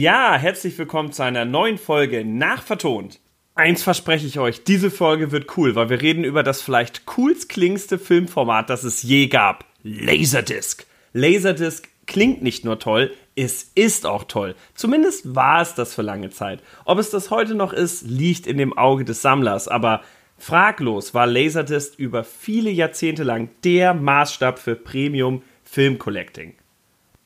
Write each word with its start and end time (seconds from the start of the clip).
Ja, 0.00 0.36
herzlich 0.36 0.78
willkommen 0.78 1.10
zu 1.10 1.24
einer 1.24 1.44
neuen 1.44 1.76
Folge 1.76 2.24
Nachvertont. 2.24 3.18
Eins 3.56 3.82
verspreche 3.82 4.28
ich 4.28 4.38
euch, 4.38 4.62
diese 4.62 4.92
Folge 4.92 5.32
wird 5.32 5.56
cool, 5.56 5.74
weil 5.74 5.90
wir 5.90 6.00
reden 6.00 6.22
über 6.22 6.44
das 6.44 6.62
vielleicht 6.62 7.04
coolst 7.04 7.48
klingendste 7.48 7.98
Filmformat, 7.98 8.70
das 8.70 8.84
es 8.84 9.02
je 9.02 9.26
gab. 9.26 9.64
Laserdisc. 9.82 10.86
Laserdisc 11.14 11.88
klingt 12.06 12.42
nicht 12.42 12.64
nur 12.64 12.78
toll, 12.78 13.12
es 13.34 13.72
ist 13.74 14.06
auch 14.06 14.22
toll. 14.22 14.54
Zumindest 14.74 15.34
war 15.34 15.62
es 15.62 15.74
das 15.74 15.96
für 15.96 16.02
lange 16.02 16.30
Zeit. 16.30 16.62
Ob 16.84 17.00
es 17.00 17.10
das 17.10 17.32
heute 17.32 17.56
noch 17.56 17.72
ist, 17.72 18.02
liegt 18.02 18.46
in 18.46 18.56
dem 18.56 18.78
Auge 18.78 19.04
des 19.04 19.20
Sammlers, 19.20 19.66
aber 19.66 20.02
fraglos 20.38 21.12
war 21.12 21.26
Laserdisc 21.26 21.98
über 21.98 22.22
viele 22.22 22.70
Jahrzehnte 22.70 23.24
lang 23.24 23.50
der 23.64 23.94
Maßstab 23.94 24.60
für 24.60 24.76
Premium 24.76 25.42
Film 25.64 25.98
Collecting. 25.98 26.54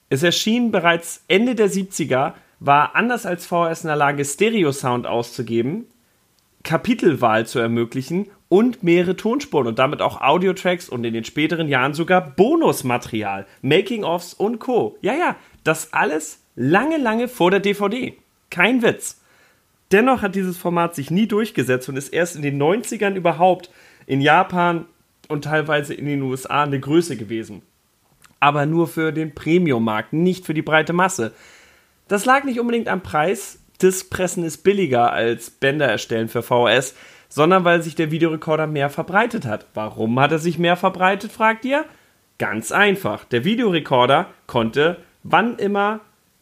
Es 0.09 0.23
erschien 0.23 0.71
bereits 0.71 1.23
Ende 1.29 1.55
der 1.55 1.71
70er 1.71 2.33
war 2.65 2.95
anders 2.95 3.27
als 3.27 3.45
VHS 3.47 3.83
in 3.83 3.89
der 3.89 3.97
Lage, 3.97 4.25
Stereo-Sound 4.25 5.07
auszugeben, 5.07 5.87
Kapitelwahl 6.63 7.45
zu 7.45 7.59
ermöglichen 7.59 8.31
und 8.49 8.85
mehrere 8.85 9.17
Tonspuren 9.17 9.67
und 9.67 9.81
damit 9.81 10.01
auch 10.01 10.21
Audiotracks 10.21 10.89
und 10.89 11.03
in 11.05 11.13
den 11.13 11.25
späteren 11.25 11.69
Jahren 11.69 11.93
sogar 11.93 12.21
Bonusmaterial, 12.21 13.47
Making-ofs 13.63 14.35
und 14.35 14.61
Co. 14.61 14.97
Ja, 15.01 15.15
ja, 15.15 15.37
das 15.65 15.93
alles 15.93 16.41
lange, 16.55 16.99
lange 16.99 17.27
vor 17.27 17.51
der 17.51 17.61
DVD. 17.61 18.17
Kein 18.51 18.83
Witz. 18.83 19.21
Dennoch 19.91 20.23
hat 20.23 20.37
dieses 20.37 20.57
Format 20.57 20.95
sich 20.95 21.11
nie 21.11 21.27
durchgesetzt 21.27 21.89
und 21.89 21.97
ist 21.97 22.11
erst 22.11 22.37
in 22.37 22.43
den 22.43 22.63
90ern 22.63 23.15
überhaupt 23.15 23.71
in 24.07 24.21
Japan 24.21 24.87
und 25.29 25.45
teilweise 25.45 25.95
in 25.95 26.07
den 26.07 26.23
USA 26.23 26.63
eine 26.63 26.79
Größe 26.79 27.17
gewesen. 27.17 27.63
Aber 28.39 28.67
nur 28.67 28.87
für 28.87 29.13
den 29.13 29.35
Premium-Markt, 29.35 30.13
nicht 30.13 30.47
für 30.47 30.55
die 30.55 30.63
breite 30.63 30.93
Masse. 30.93 31.33
Das 32.13 32.27
lag 32.27 32.45
nicht 32.45 32.61
unbedingt 32.61 32.89
am 32.89 33.01
Preis, 33.01 33.59
Diskpressen 33.81 34.45
ist 34.45 34.59
billiger 34.59 35.15
als 35.15 35.49
Bänder 35.49 35.87
erstellen 35.87 36.29
für 36.29 36.43
VHS, 36.43 36.95
sondern 37.31 37.65
weil 37.65 37.83
sich 37.83 37.95
der 37.95 38.11
Videorekorder 38.11 38.67
mehr 38.67 38.91
verbreitet 38.91 39.47
hat. 39.47 39.65
Warum 39.73 40.21
hat 40.21 40.31
er 40.31 40.39
sich 40.39 40.59
mehr 40.59 40.77
verbreitet, 40.77 41.33
fragt 41.33 41.65
ihr? 41.65 41.87
Ganz 42.37 42.71
einfach. 42.71 43.25
Der 43.25 43.47
Videorekorder 43.47 44.27
konnte 44.47 44.99
wann 45.23 45.57
immer, 45.57 46.01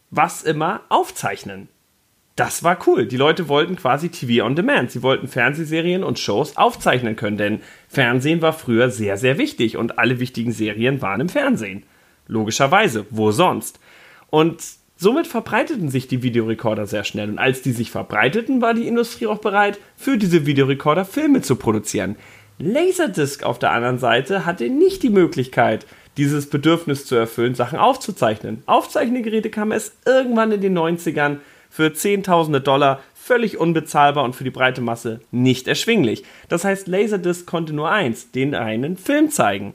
was 0.09 0.43
immer 0.43 0.81
aufzeichnen. 0.89 1.69
Das 2.35 2.65
war 2.65 2.77
cool. 2.85 3.05
Die 3.05 3.15
Leute 3.15 3.47
wollten 3.47 3.77
quasi 3.77 4.09
TV 4.09 4.45
on 4.45 4.57
Demand. 4.57 4.91
Sie 4.91 5.03
wollten 5.03 5.29
Fernsehserien 5.29 6.03
und 6.03 6.19
Shows 6.19 6.57
aufzeichnen 6.57 7.15
können, 7.15 7.37
denn 7.37 7.61
Fernsehen 7.87 8.41
war 8.41 8.51
früher 8.51 8.89
sehr, 8.89 9.15
sehr 9.15 9.37
wichtig 9.37 9.77
und 9.77 9.97
alle 9.99 10.19
wichtigen 10.19 10.51
Serien 10.51 11.01
waren 11.01 11.21
im 11.21 11.29
Fernsehen. 11.29 11.83
Logischerweise. 12.27 13.05
Wo 13.09 13.31
sonst? 13.31 13.79
Und 14.29 14.80
Somit 15.03 15.25
verbreiteten 15.25 15.89
sich 15.89 16.07
die 16.07 16.21
Videorekorder 16.21 16.85
sehr 16.85 17.03
schnell 17.03 17.27
und 17.27 17.39
als 17.39 17.63
die 17.63 17.71
sich 17.71 17.89
verbreiteten, 17.89 18.61
war 18.61 18.75
die 18.75 18.87
Industrie 18.87 19.25
auch 19.25 19.39
bereit, 19.39 19.79
für 19.97 20.15
diese 20.15 20.45
Videorekorder 20.45 21.05
Filme 21.05 21.41
zu 21.41 21.55
produzieren. 21.55 22.17
Laserdisc 22.59 23.41
auf 23.41 23.57
der 23.57 23.71
anderen 23.71 23.97
Seite 23.97 24.45
hatte 24.45 24.69
nicht 24.69 25.01
die 25.01 25.09
Möglichkeit, 25.09 25.87
dieses 26.17 26.51
Bedürfnis 26.51 27.07
zu 27.07 27.15
erfüllen, 27.15 27.55
Sachen 27.55 27.79
aufzuzeichnen. 27.79 28.61
Aufzeichnungsgeräte 28.67 29.49
kamen 29.49 29.71
es 29.71 29.93
irgendwann 30.05 30.51
in 30.51 30.61
den 30.61 30.77
90ern 30.77 31.37
für 31.71 31.93
Zehntausende 31.93 32.61
Dollar 32.61 33.01
völlig 33.15 33.57
unbezahlbar 33.57 34.23
und 34.23 34.35
für 34.35 34.43
die 34.43 34.51
breite 34.51 34.81
Masse 34.81 35.21
nicht 35.31 35.67
erschwinglich. 35.67 36.25
Das 36.47 36.63
heißt, 36.63 36.87
Laserdisc 36.87 37.47
konnte 37.47 37.73
nur 37.73 37.89
eins, 37.89 38.29
den 38.29 38.53
einen 38.53 38.97
Film 38.97 39.31
zeigen. 39.31 39.73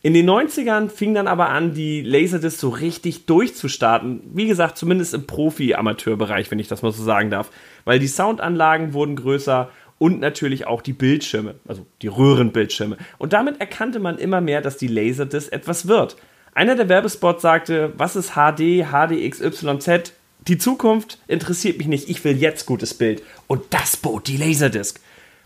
In 0.00 0.14
den 0.14 0.30
90ern 0.30 0.90
fing 0.90 1.14
dann 1.14 1.26
aber 1.26 1.48
an, 1.48 1.74
die 1.74 2.02
Laserdisc 2.02 2.60
so 2.60 2.68
richtig 2.68 3.26
durchzustarten. 3.26 4.20
Wie 4.32 4.46
gesagt, 4.46 4.78
zumindest 4.78 5.12
im 5.12 5.26
Profi-Amateurbereich, 5.26 6.50
wenn 6.50 6.60
ich 6.60 6.68
das 6.68 6.82
mal 6.82 6.92
so 6.92 7.02
sagen 7.02 7.30
darf. 7.30 7.50
Weil 7.84 7.98
die 7.98 8.06
Soundanlagen 8.06 8.92
wurden 8.92 9.16
größer 9.16 9.70
und 9.98 10.20
natürlich 10.20 10.66
auch 10.68 10.82
die 10.82 10.92
Bildschirme, 10.92 11.56
also 11.66 11.84
die 12.02 12.06
Röhrenbildschirme. 12.06 12.96
Und 13.18 13.32
damit 13.32 13.60
erkannte 13.60 13.98
man 13.98 14.18
immer 14.18 14.40
mehr, 14.40 14.60
dass 14.60 14.76
die 14.76 14.86
Laserdisc 14.86 15.52
etwas 15.52 15.88
wird. 15.88 16.16
Einer 16.54 16.76
der 16.76 16.88
Werbespots 16.88 17.42
sagte, 17.42 17.92
was 17.96 18.14
ist 18.14 18.34
HD, 18.34 18.86
HDXYZ? 18.92 20.12
Die 20.46 20.58
Zukunft 20.58 21.18
interessiert 21.26 21.78
mich 21.78 21.88
nicht, 21.88 22.08
ich 22.08 22.22
will 22.24 22.36
jetzt 22.36 22.66
gutes 22.66 22.94
Bild. 22.94 23.22
Und 23.48 23.62
das 23.70 23.96
bot 23.96 24.28
die 24.28 24.36
Laserdisc 24.36 25.00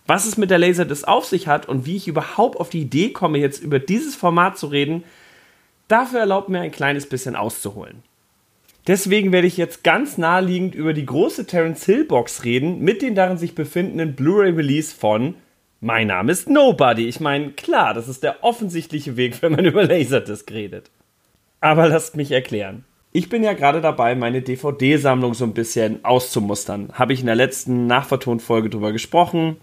was 0.07 0.27
es 0.27 0.37
mit 0.37 0.51
der 0.51 0.59
Laserdisc 0.59 1.07
auf 1.07 1.27
sich 1.27 1.47
hat 1.47 1.69
und 1.69 1.87
wie 1.87 1.97
ich 1.97 2.09
überhaupt 2.09 2.59
auf 2.59 2.71
die 2.71 2.81
Idee 2.81 3.11
komme, 3.11 3.39
jetzt 3.39 3.63
über 3.63 3.79
dieses 3.79 4.17
Format 4.17 4.59
zu 4.59 4.67
reden, 4.67 5.05
dafür 5.89 6.21
erlaubt 6.21 6.49
mir 6.49 6.61
ein 6.61 6.73
kleines 6.73 7.07
bisschen 7.09 7.37
auszuholen. 7.37 8.03
Deswegen 8.89 9.31
werde 9.31 9.47
ich 9.47 9.57
jetzt 9.57 9.85
ganz 9.85 10.19
naheliegend 10.19 10.75
über 10.75 10.93
die 10.93 11.07
große 11.07 11.47
Terence 11.47 11.85
Hill 11.85 12.05
Box 12.05 12.43
reden 12.43 12.81
mit 12.81 13.01
den 13.01 13.15
darin 13.15 13.39
sich 13.39 13.55
befindenden 13.55 14.17
Blu-ray 14.17 14.51
Release 14.51 14.93
von 14.93 15.37
Mein 15.81 16.09
Name 16.09 16.33
ist 16.33 16.49
Nobody. 16.49 17.07
Ich 17.07 17.21
meine, 17.21 17.51
klar, 17.51 17.95
das 17.95 18.09
ist 18.09 18.25
der 18.25 18.43
offensichtliche 18.43 19.17
Weg, 19.17 19.41
wenn 19.41 19.53
man 19.53 19.65
über 19.67 19.85
Laserdisc 19.85 20.51
redet. 20.51 20.91
Aber 21.61 21.87
lasst 21.89 22.17
mich 22.17 22.33
erklären. 22.33 22.85
Ich 23.13 23.29
bin 23.29 23.45
ja 23.45 23.53
gerade 23.53 23.81
dabei, 23.81 24.17
meine 24.17 24.43
DVD-Sammlung 24.43 25.35
so 25.35 25.45
ein 25.45 25.55
bisschen 25.55 26.05
auszumustern. 26.05 26.89
Habe 26.95 27.13
ich 27.13 27.21
in 27.21 27.27
der 27.27 27.37
letzten 27.37 27.87
Nachvertonfolge 27.87 28.69
drüber 28.69 28.91
gesprochen 28.91 29.59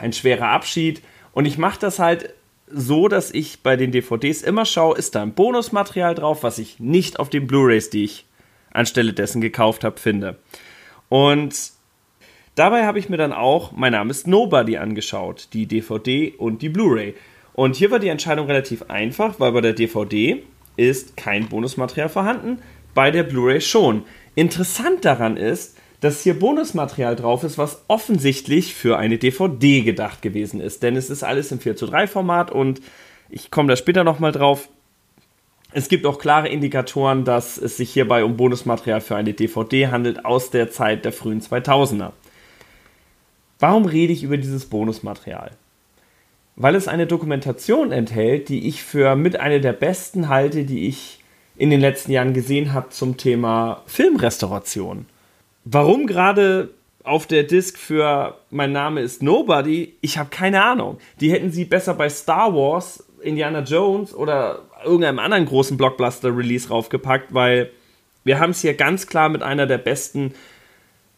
ein 0.00 0.12
schwerer 0.12 0.48
Abschied. 0.48 1.02
Und 1.32 1.46
ich 1.46 1.58
mache 1.58 1.78
das 1.80 1.98
halt 1.98 2.34
so, 2.72 3.08
dass 3.08 3.32
ich 3.32 3.62
bei 3.62 3.76
den 3.76 3.92
DVDs 3.92 4.42
immer 4.42 4.64
schaue, 4.64 4.96
ist 4.96 5.14
da 5.14 5.22
ein 5.22 5.34
Bonusmaterial 5.34 6.14
drauf, 6.14 6.42
was 6.42 6.58
ich 6.58 6.78
nicht 6.78 7.18
auf 7.18 7.28
den 7.28 7.46
Blu-rays, 7.46 7.90
die 7.90 8.04
ich 8.04 8.26
anstelle 8.72 9.12
dessen 9.12 9.40
gekauft 9.40 9.84
habe, 9.84 9.98
finde. 9.98 10.38
Und 11.08 11.72
dabei 12.54 12.86
habe 12.86 12.98
ich 12.98 13.08
mir 13.08 13.16
dann 13.16 13.32
auch 13.32 13.72
Mein 13.72 13.92
Name 13.92 14.10
ist 14.10 14.26
Nobody 14.26 14.76
angeschaut, 14.76 15.48
die 15.52 15.66
DVD 15.66 16.34
und 16.38 16.62
die 16.62 16.68
Blu-ray. 16.68 17.14
Und 17.52 17.76
hier 17.76 17.90
war 17.90 17.98
die 17.98 18.08
Entscheidung 18.08 18.46
relativ 18.46 18.84
einfach, 18.88 19.40
weil 19.40 19.52
bei 19.52 19.60
der 19.60 19.72
DVD 19.72 20.42
ist 20.76 21.16
kein 21.16 21.48
Bonusmaterial 21.48 22.08
vorhanden, 22.08 22.62
bei 22.94 23.10
der 23.10 23.24
Blu-ray 23.24 23.60
schon. 23.60 24.04
Interessant 24.34 25.04
daran 25.04 25.36
ist, 25.36 25.76
dass 26.00 26.22
hier 26.22 26.38
Bonusmaterial 26.38 27.14
drauf 27.14 27.44
ist, 27.44 27.58
was 27.58 27.84
offensichtlich 27.88 28.74
für 28.74 28.96
eine 28.96 29.18
DVD 29.18 29.82
gedacht 29.82 30.22
gewesen 30.22 30.60
ist. 30.60 30.82
Denn 30.82 30.96
es 30.96 31.10
ist 31.10 31.22
alles 31.22 31.52
im 31.52 31.60
4 31.60 31.76
zu 31.76 31.86
3 31.86 32.06
Format 32.06 32.50
und 32.50 32.80
ich 33.28 33.50
komme 33.50 33.68
da 33.68 33.76
später 33.76 34.02
nochmal 34.02 34.32
drauf. 34.32 34.68
Es 35.72 35.88
gibt 35.88 36.04
auch 36.06 36.18
klare 36.18 36.48
Indikatoren, 36.48 37.24
dass 37.24 37.56
es 37.58 37.76
sich 37.76 37.92
hierbei 37.92 38.24
um 38.24 38.36
Bonusmaterial 38.36 39.00
für 39.00 39.14
eine 39.14 39.34
DVD 39.34 39.88
handelt 39.88 40.24
aus 40.24 40.50
der 40.50 40.70
Zeit 40.70 41.04
der 41.04 41.12
frühen 41.12 41.40
2000er. 41.40 42.10
Warum 43.60 43.84
rede 43.84 44.12
ich 44.12 44.22
über 44.22 44.38
dieses 44.38 44.64
Bonusmaterial? 44.66 45.52
Weil 46.56 46.74
es 46.74 46.88
eine 46.88 47.06
Dokumentation 47.06 47.92
enthält, 47.92 48.48
die 48.48 48.66
ich 48.66 48.82
für 48.82 49.14
mit 49.16 49.38
einer 49.38 49.60
der 49.60 49.74
besten 49.74 50.28
halte, 50.28 50.64
die 50.64 50.88
ich 50.88 51.20
in 51.56 51.70
den 51.70 51.80
letzten 51.80 52.10
Jahren 52.10 52.32
gesehen 52.32 52.72
habe 52.72 52.88
zum 52.88 53.16
Thema 53.16 53.82
Filmrestauration. 53.86 55.06
Warum 55.64 56.06
gerade 56.06 56.70
auf 57.04 57.26
der 57.26 57.44
Disc 57.44 57.76
für 57.78 58.38
Mein 58.50 58.72
Name 58.72 59.00
ist 59.00 59.22
Nobody, 59.22 59.94
ich 60.00 60.18
habe 60.18 60.30
keine 60.30 60.62
Ahnung. 60.62 60.98
Die 61.20 61.32
hätten 61.32 61.50
sie 61.50 61.64
besser 61.64 61.94
bei 61.94 62.08
Star 62.08 62.54
Wars, 62.54 63.04
Indiana 63.20 63.60
Jones 63.60 64.14
oder 64.14 64.62
irgendeinem 64.84 65.18
anderen 65.18 65.46
großen 65.46 65.76
Blockbuster-Release 65.76 66.68
raufgepackt, 66.68 67.34
weil 67.34 67.70
wir 68.24 68.38
haben 68.38 68.50
es 68.50 68.60
hier 68.60 68.74
ganz 68.74 69.06
klar 69.06 69.28
mit 69.28 69.42
einer 69.42 69.66
der 69.66 69.78
besten 69.78 70.34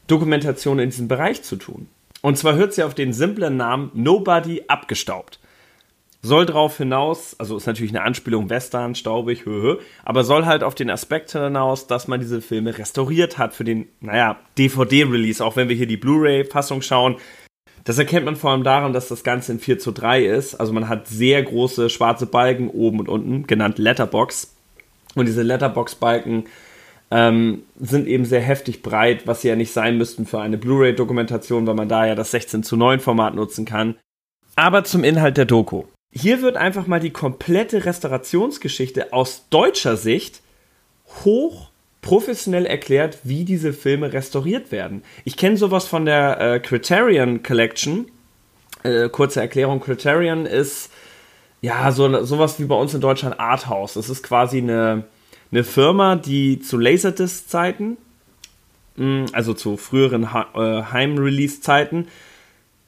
Dokumentationen 0.07 0.85
in 0.85 0.91
diesem 0.91 1.09
Bereich 1.09 1.43
zu 1.43 1.57
tun. 1.57 1.89
Und 2.21 2.39
zwar 2.39 2.55
hört 2.55 2.75
sie 2.75 2.83
auf 2.83 2.95
den 2.95 3.13
simplen 3.13 3.57
Namen 3.57 3.91
Nobody 3.95 4.65
abgestaubt 4.69 5.39
soll 6.25 6.47
darauf 6.47 6.77
hinaus, 6.79 7.35
also 7.39 7.57
ist 7.57 7.67
natürlich 7.67 7.91
eine 7.91 8.03
Anspielung 8.03 8.49
Western, 8.49 8.95
staubig, 8.95 9.45
höhö, 9.45 9.79
aber 10.05 10.23
soll 10.23 10.47
halt 10.47 10.63
auf 10.63 10.77
den 10.77 10.89
Aspekt 10.89 11.33
hinaus, 11.33 11.89
dass 11.89 12.07
man 12.07 12.21
diese 12.21 12.41
Filme 12.41 12.79
restauriert 12.79 13.39
hat 13.39 13.55
für 13.55 13.65
den, 13.65 13.89
naja, 14.01 14.39
DVD-Release, 14.57 15.45
auch 15.45 15.57
wenn 15.57 15.69
wir 15.69 15.77
hier 15.77 15.89
die 15.89 15.97
Blu-ray-Fassung 15.97 16.81
schauen. 16.81 17.17
Das 17.85 17.99
erkennt 17.99 18.25
man 18.25 18.37
vor 18.37 18.53
allem 18.53 18.63
daran, 18.63 18.93
dass 18.93 19.09
das 19.09 19.25
Ganze 19.25 19.51
in 19.51 19.59
4 19.59 19.81
zu 19.81 19.91
3 19.91 20.25
ist. 20.25 20.55
Also 20.55 20.73
man 20.73 20.89
hat 20.89 21.09
sehr 21.09 21.43
große 21.43 21.91
schwarze 21.91 22.27
Balken 22.27 22.71
oben 22.71 23.01
und 23.01 23.09
unten, 23.09 23.47
genannt 23.49 23.79
Letterbox. 23.79 24.55
Und 25.17 25.27
diese 25.27 25.43
Letterbox-Balken 25.43 26.45
ähm, 27.11 27.65
sind 27.81 28.07
eben 28.07 28.25
sehr 28.25 28.41
heftig 28.41 28.83
breit, 28.83 29.27
was 29.27 29.43
sie 29.43 29.49
ja 29.49 29.57
nicht 29.57 29.73
sein 29.73 29.99
müssten 29.99 30.27
für 30.27 30.41
eine 30.41 30.59
Blu-ray-Dokumentation, 30.59 31.67
weil 31.67 31.75
man 31.75 31.89
da 31.89 32.07
ja 32.07 32.15
das 32.15 32.31
16 32.31 32.63
zu 32.63 32.77
9 32.77 33.01
Format 33.01 33.35
nutzen 33.35 33.65
kann. 33.65 33.97
Aber 34.55 34.85
zum 34.85 35.03
Inhalt 35.03 35.37
der 35.37 35.47
Doku. 35.47 35.85
Hier 36.13 36.43
wird 36.43 36.57
einfach 36.57 36.87
mal 36.87 37.01
die 37.01 37.11
komplette 37.11 37.87
Restaurationsgeschichte 37.87 39.13
aus 39.15 39.47
deutscher 39.49 39.97
Sicht 39.97 40.43
hoch 41.25 41.71
professionell 42.03 42.67
erklärt, 42.67 43.19
wie 43.23 43.45
diese 43.45 43.73
Filme 43.73 44.13
restauriert 44.13 44.73
werden. 44.73 45.03
Ich 45.25 45.37
kenne 45.37 45.57
sowas 45.57 45.87
von 45.87 46.05
der 46.05 46.41
äh, 46.41 46.61
Criterion 46.61 47.43
Collection. 47.43 48.07
Äh, 48.83 49.09
kurze 49.09 49.41
Erklärung: 49.41 49.81
Criterion 49.81 50.45
ist 50.45 50.91
ja 51.63 51.91
so 51.93 52.25
sowas 52.25 52.59
wie 52.61 52.65
bei 52.65 52.75
uns 52.75 52.93
in 52.93 53.01
Deutschland 53.01 53.41
Arthouse. 53.41 53.95
Das 53.95 54.11
ist 54.11 54.23
quasi 54.23 54.59
eine, 54.59 55.05
eine 55.51 55.65
Firma, 55.65 56.17
die 56.17 56.61
zu 56.61 56.77
Laserdisc-Zeiten 56.77 57.97
mm, 58.97 59.27
also 59.33 59.55
zu 59.55 59.77
früheren 59.77 60.25
äh, 60.25 60.83
Heim-Release-Zeiten, 60.93 62.09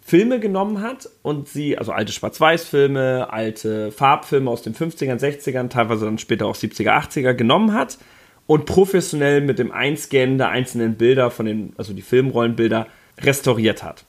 Filme 0.07 0.39
genommen 0.39 0.83
hat 0.83 1.09
und 1.23 1.49
sie, 1.49 1.79
also 1.79 1.91
alte 1.91 2.13
Schwarz-Weiß-Filme, 2.13 3.33
alte 3.33 3.91
Farbfilme 3.91 4.51
aus 4.51 4.61
den 4.61 4.75
50ern, 4.75 5.19
60ern, 5.19 5.71
teilweise 5.71 6.05
dann 6.05 6.19
später 6.19 6.45
auch 6.45 6.57
70er, 6.57 6.91
80er 6.91 7.33
genommen 7.33 7.73
hat 7.73 7.97
und 8.47 8.67
professionell 8.67 9.41
mit 9.41 9.59
dem 9.59 9.73
Einscannen 9.73 10.37
der 10.37 10.51
einzelnen 10.51 10.97
Bilder 10.97 11.31
von 11.31 11.47
den, 11.47 11.73
also 11.79 11.95
die 11.95 12.03
Filmrollenbilder, 12.03 12.87
restauriert 13.19 13.83
hat. 13.83 14.05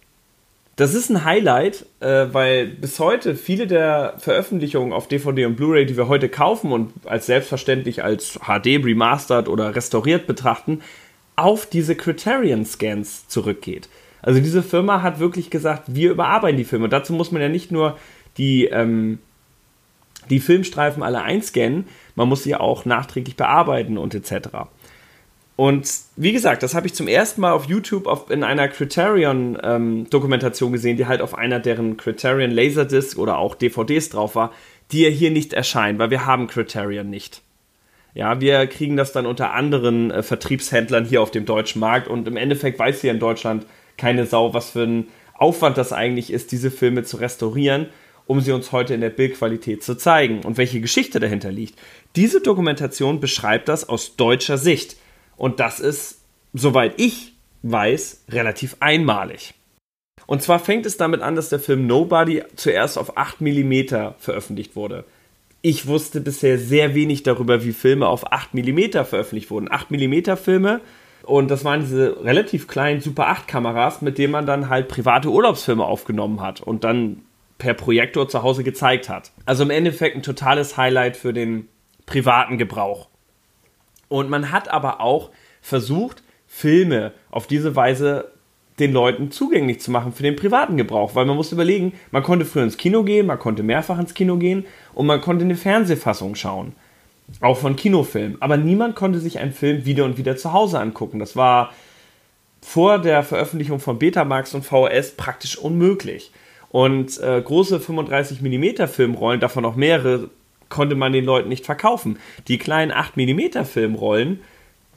Das 0.75 0.93
ist 0.93 1.09
ein 1.09 1.23
Highlight, 1.23 1.85
äh, 2.01 2.25
weil 2.33 2.67
bis 2.67 2.99
heute 2.99 3.33
viele 3.33 3.65
der 3.65 4.15
Veröffentlichungen 4.17 4.91
auf 4.91 5.07
DVD 5.07 5.45
und 5.45 5.55
Blu-ray, 5.55 5.85
die 5.85 5.95
wir 5.95 6.09
heute 6.09 6.27
kaufen 6.27 6.73
und 6.73 6.91
als 7.05 7.27
selbstverständlich 7.27 8.03
als 8.03 8.37
HD 8.45 8.83
remastered 8.83 9.47
oder 9.47 9.73
restauriert 9.73 10.27
betrachten, 10.27 10.81
auf 11.37 11.65
diese 11.65 11.95
Criterion 11.95 12.65
Scans 12.65 13.29
zurückgeht. 13.29 13.87
Also 14.25 14.39
diese 14.39 14.63
Firma 14.63 15.03
hat 15.03 15.19
wirklich 15.19 15.51
gesagt, 15.51 15.83
wir 15.85 16.09
überarbeiten 16.09 16.57
die 16.57 16.63
Filme. 16.63 16.89
Dazu 16.89 17.13
muss 17.13 17.31
man 17.31 17.43
ja 17.43 17.49
nicht 17.49 17.71
nur 17.71 17.95
die, 18.37 18.65
ähm, 18.65 19.19
die 20.31 20.39
Filmstreifen 20.39 21.03
alle 21.03 21.21
einscannen, 21.21 21.85
man 22.15 22.27
muss 22.27 22.41
sie 22.41 22.55
auch 22.55 22.85
nachträglich 22.85 23.35
bearbeiten 23.35 23.99
und 23.99 24.15
etc. 24.15 24.47
Und 25.55 25.87
wie 26.15 26.31
gesagt, 26.31 26.63
das 26.63 26.73
habe 26.73 26.87
ich 26.87 26.95
zum 26.95 27.07
ersten 27.07 27.39
Mal 27.39 27.51
auf 27.51 27.65
YouTube 27.65 28.07
auf, 28.07 28.31
in 28.31 28.43
einer 28.43 28.67
Criterion-Dokumentation 28.67 30.69
ähm, 30.69 30.73
gesehen, 30.73 30.97
die 30.97 31.05
halt 31.05 31.21
auf 31.21 31.37
einer 31.37 31.59
deren 31.59 31.95
Criterion 31.95 32.49
Laserdisc 32.49 33.19
oder 33.19 33.37
auch 33.37 33.53
DVDs 33.53 34.09
drauf 34.09 34.33
war, 34.33 34.51
die 34.91 35.03
ja 35.03 35.09
hier 35.09 35.29
nicht 35.29 35.53
erscheinen, 35.53 35.99
weil 35.99 36.09
wir 36.09 36.25
haben 36.25 36.47
Criterion 36.47 37.11
nicht. 37.11 37.43
Ja, 38.15 38.41
wir 38.41 38.65
kriegen 38.65 38.97
das 38.97 39.11
dann 39.11 39.27
unter 39.27 39.53
anderen 39.53 40.09
äh, 40.09 40.23
Vertriebshändlern 40.23 41.05
hier 41.05 41.21
auf 41.21 41.29
dem 41.29 41.45
deutschen 41.45 41.79
Markt 41.79 42.07
und 42.07 42.27
im 42.27 42.37
Endeffekt 42.37 42.79
weiß 42.79 43.01
hier 43.01 43.11
in 43.11 43.19
Deutschland 43.19 43.67
keine 43.97 44.25
Sau, 44.25 44.53
was 44.53 44.71
für 44.71 44.83
ein 44.83 45.07
Aufwand 45.33 45.77
das 45.77 45.93
eigentlich 45.93 46.31
ist, 46.31 46.51
diese 46.51 46.71
Filme 46.71 47.03
zu 47.03 47.17
restaurieren, 47.17 47.87
um 48.25 48.41
sie 48.41 48.51
uns 48.51 48.71
heute 48.71 48.93
in 48.93 49.01
der 49.01 49.09
Bildqualität 49.09 49.83
zu 49.83 49.95
zeigen 49.95 50.43
und 50.43 50.57
welche 50.57 50.81
Geschichte 50.81 51.19
dahinter 51.19 51.51
liegt. 51.51 51.79
Diese 52.15 52.41
Dokumentation 52.41 53.19
beschreibt 53.19 53.67
das 53.67 53.87
aus 53.87 54.15
deutscher 54.15 54.57
Sicht 54.57 54.97
und 55.37 55.59
das 55.59 55.79
ist, 55.79 56.21
soweit 56.53 56.93
ich 56.97 57.33
weiß, 57.63 58.25
relativ 58.29 58.77
einmalig. 58.79 59.53
Und 60.27 60.41
zwar 60.41 60.59
fängt 60.59 60.85
es 60.85 60.97
damit 60.97 61.21
an, 61.21 61.35
dass 61.35 61.49
der 61.49 61.59
Film 61.59 61.85
Nobody 61.87 62.43
zuerst 62.55 62.97
auf 62.97 63.17
8 63.17 63.41
mm 63.41 64.13
veröffentlicht 64.17 64.75
wurde. 64.75 65.05
Ich 65.61 65.87
wusste 65.87 66.21
bisher 66.21 66.57
sehr 66.57 66.95
wenig 66.95 67.23
darüber, 67.23 67.63
wie 67.63 67.73
Filme 67.73 68.07
auf 68.07 68.31
8 68.31 68.53
mm 68.53 69.03
veröffentlicht 69.03 69.51
wurden. 69.51 69.71
8 69.71 69.91
mm 69.91 70.35
Filme 70.35 70.81
und 71.25 71.49
das 71.49 71.65
waren 71.65 71.81
diese 71.81 72.23
relativ 72.23 72.67
kleinen 72.67 73.01
Super 73.01 73.27
8 73.27 73.47
Kameras, 73.47 74.01
mit 74.01 74.17
denen 74.17 74.31
man 74.31 74.45
dann 74.45 74.69
halt 74.69 74.87
private 74.87 75.29
Urlaubsfilme 75.29 75.83
aufgenommen 75.83 76.41
hat 76.41 76.61
und 76.61 76.83
dann 76.83 77.23
per 77.57 77.73
Projektor 77.73 78.27
zu 78.27 78.43
Hause 78.43 78.63
gezeigt 78.63 79.09
hat. 79.09 79.31
Also 79.45 79.63
im 79.63 79.69
Endeffekt 79.69 80.15
ein 80.15 80.23
totales 80.23 80.77
Highlight 80.77 81.17
für 81.17 81.33
den 81.33 81.67
privaten 82.05 82.57
Gebrauch. 82.57 83.07
Und 84.07 84.29
man 84.29 84.51
hat 84.51 84.69
aber 84.69 85.01
auch 85.01 85.31
versucht, 85.61 86.21
Filme 86.47 87.11
auf 87.31 87.47
diese 87.47 87.75
Weise 87.75 88.31
den 88.79 88.91
Leuten 88.91 89.31
zugänglich 89.31 89.79
zu 89.79 89.89
machen 89.89 90.11
für 90.11 90.23
den 90.23 90.35
privaten 90.35 90.77
Gebrauch, 90.77 91.15
weil 91.15 91.25
man 91.25 91.37
muss 91.37 91.51
überlegen, 91.51 91.93
man 92.11 92.23
konnte 92.23 92.45
früher 92.45 92.63
ins 92.63 92.77
Kino 92.77 93.03
gehen, 93.03 93.25
man 93.25 93.39
konnte 93.39 93.63
mehrfach 93.63 93.97
ins 93.97 94.13
Kino 94.13 94.35
gehen 94.35 94.65
und 94.93 95.05
man 95.05 95.21
konnte 95.21 95.45
eine 95.45 95.55
Fernsehfassung 95.55 96.35
schauen. 96.35 96.73
Auch 97.41 97.57
von 97.57 97.75
Kinofilmen. 97.75 98.41
Aber 98.41 98.57
niemand 98.57 98.95
konnte 98.95 99.19
sich 99.19 99.39
einen 99.39 99.51
Film 99.51 99.85
wieder 99.85 100.05
und 100.05 100.17
wieder 100.17 100.37
zu 100.37 100.53
Hause 100.53 100.79
angucken. 100.79 101.19
Das 101.19 101.35
war 101.35 101.73
vor 102.61 102.99
der 102.99 103.23
Veröffentlichung 103.23 103.79
von 103.79 103.99
Betamax 103.99 104.53
und 104.53 104.65
VHS 104.65 105.11
praktisch 105.17 105.57
unmöglich. 105.57 106.31
Und 106.69 107.19
äh, 107.19 107.41
große 107.41 107.77
35mm 107.77 108.87
Filmrollen, 108.87 109.39
davon 109.39 109.65
auch 109.65 109.75
mehrere, 109.75 110.29
konnte 110.69 110.95
man 110.95 111.13
den 111.13 111.25
Leuten 111.25 111.49
nicht 111.49 111.65
verkaufen. 111.65 112.19
Die 112.47 112.57
kleinen 112.57 112.91
8mm 112.91 113.63
Filmrollen 113.63 114.41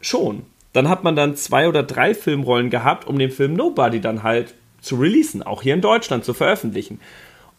schon. 0.01 0.43
Dann 0.73 0.89
hat 0.89 1.05
man 1.05 1.17
dann 1.17 1.37
zwei 1.37 1.69
oder 1.69 1.83
drei 1.83 2.15
Filmrollen 2.15 2.71
gehabt, 2.71 3.07
um 3.07 3.19
den 3.19 3.31
Film 3.31 3.55
Nobody 3.55 4.01
dann 4.01 4.23
halt 4.23 4.55
zu 4.81 4.97
releasen, 4.97 5.43
auch 5.43 5.63
hier 5.63 5.75
in 5.75 5.81
Deutschland 5.81 6.25
zu 6.25 6.35
veröffentlichen. 6.35 7.01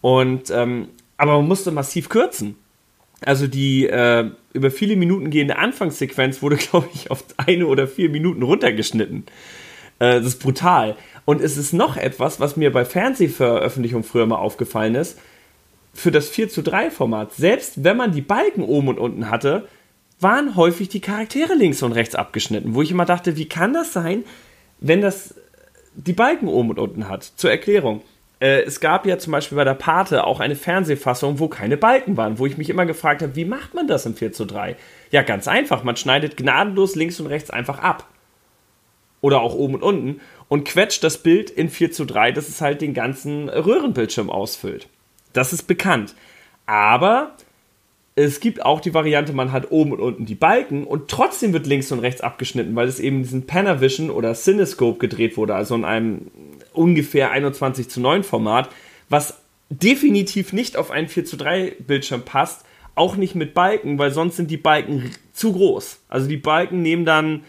Und 0.01 0.49
ähm, 0.51 0.89
aber 1.17 1.37
man 1.37 1.47
musste 1.47 1.71
massiv 1.71 2.09
kürzen. 2.09 2.55
Also 3.25 3.47
die 3.47 3.85
äh, 3.85 4.29
über 4.53 4.71
viele 4.71 4.95
Minuten 4.95 5.29
gehende 5.29 5.57
Anfangssequenz 5.57 6.41
wurde, 6.41 6.55
glaube 6.57 6.89
ich, 6.93 7.11
auf 7.11 7.23
eine 7.37 7.67
oder 7.67 7.87
vier 7.87 8.09
Minuten 8.09 8.43
runtergeschnitten. 8.43 9.25
Äh, 9.99 10.15
das 10.15 10.25
ist 10.25 10.39
brutal. 10.39 10.95
Und 11.25 11.41
es 11.41 11.57
ist 11.57 11.73
noch 11.73 11.97
etwas, 11.97 12.39
was 12.39 12.57
mir 12.57 12.71
bei 12.71 12.85
Fernsehveröffentlichungen 12.85 14.03
früher 14.03 14.25
mal 14.25 14.37
aufgefallen 14.37 14.95
ist. 14.95 15.19
Für 15.93 16.11
das 16.11 16.29
4 16.29 16.49
zu 16.49 16.61
3 16.61 16.91
Format, 16.91 17.33
selbst 17.33 17.83
wenn 17.83 17.97
man 17.97 18.11
die 18.11 18.21
Balken 18.21 18.63
oben 18.63 18.87
und 18.87 18.99
unten 18.99 19.29
hatte, 19.29 19.67
waren 20.19 20.55
häufig 20.55 20.89
die 20.89 20.99
Charaktere 20.99 21.53
links 21.53 21.81
und 21.81 21.93
rechts 21.93 22.15
abgeschnitten, 22.15 22.75
wo 22.75 22.81
ich 22.81 22.91
immer 22.91 23.05
dachte, 23.05 23.37
wie 23.37 23.47
kann 23.47 23.73
das 23.73 23.93
sein, 23.93 24.23
wenn 24.79 25.01
das 25.01 25.35
die 25.95 26.13
Balken 26.13 26.47
oben 26.47 26.71
und 26.71 26.79
unten 26.79 27.09
hat? 27.09 27.23
Zur 27.23 27.51
Erklärung. 27.51 28.01
Äh, 28.39 28.61
es 28.61 28.79
gab 28.79 29.05
ja 29.05 29.17
zum 29.17 29.31
Beispiel 29.31 29.57
bei 29.57 29.63
der 29.63 29.73
Pate 29.73 30.23
auch 30.23 30.39
eine 30.39 30.55
Fernsehfassung, 30.55 31.39
wo 31.39 31.47
keine 31.47 31.77
Balken 31.77 32.17
waren, 32.17 32.39
wo 32.39 32.45
ich 32.45 32.57
mich 32.57 32.69
immer 32.69 32.85
gefragt 32.85 33.21
habe, 33.21 33.35
wie 33.35 33.45
macht 33.45 33.73
man 33.73 33.87
das 33.87 34.05
im 34.05 34.15
4 34.15 34.31
zu 34.31 34.45
3? 34.45 34.75
Ja, 35.11 35.21
ganz 35.23 35.47
einfach. 35.47 35.83
Man 35.83 35.97
schneidet 35.97 36.37
gnadenlos 36.37 36.95
links 36.95 37.19
und 37.19 37.27
rechts 37.27 37.49
einfach 37.49 37.79
ab. 37.79 38.07
Oder 39.21 39.41
auch 39.41 39.53
oben 39.53 39.75
und 39.75 39.83
unten 39.83 40.21
und 40.47 40.63
quetscht 40.63 41.03
das 41.03 41.17
Bild 41.17 41.49
in 41.49 41.69
4 41.69 41.91
zu 41.91 42.05
3, 42.05 42.31
dass 42.31 42.47
es 42.47 42.61
halt 42.61 42.81
den 42.81 42.93
ganzen 42.93 43.49
Röhrenbildschirm 43.49 44.29
ausfüllt. 44.29 44.87
Das 45.33 45.51
ist 45.51 45.63
bekannt. 45.63 46.15
Aber 46.65 47.35
es 48.15 48.39
gibt 48.39 48.65
auch 48.65 48.79
die 48.79 48.93
Variante, 48.93 49.33
man 49.33 49.51
hat 49.51 49.71
oben 49.71 49.93
und 49.93 49.99
unten 49.99 50.25
die 50.25 50.35
Balken 50.35 50.85
und 50.85 51.09
trotzdem 51.09 51.53
wird 51.53 51.67
links 51.67 51.91
und 51.91 51.99
rechts 51.99 52.21
abgeschnitten, 52.21 52.75
weil 52.75 52.87
es 52.87 52.99
eben 52.99 53.23
diesen 53.23 53.47
Panavision 53.47 54.09
oder 54.09 54.33
Cinescope 54.33 54.99
gedreht 54.99 55.37
wurde, 55.37 55.55
also 55.55 55.75
in 55.75 55.85
einem 55.85 56.31
ungefähr 56.73 57.31
21 57.31 57.89
zu 57.89 58.01
9 58.01 58.23
Format, 58.23 58.69
was 59.09 59.41
definitiv 59.69 60.53
nicht 60.53 60.77
auf 60.77 60.91
einen 60.91 61.07
4 61.07 61.25
zu 61.25 61.37
3 61.37 61.75
Bildschirm 61.79 62.23
passt, 62.23 62.65
auch 62.95 63.15
nicht 63.15 63.35
mit 63.35 63.53
Balken, 63.53 63.97
weil 63.97 64.11
sonst 64.11 64.35
sind 64.35 64.51
die 64.51 64.57
Balken 64.57 65.11
zu 65.33 65.53
groß. 65.53 65.99
Also 66.09 66.27
die 66.27 66.37
Balken 66.37 66.81
nehmen 66.81 67.05
dann, 67.05 67.43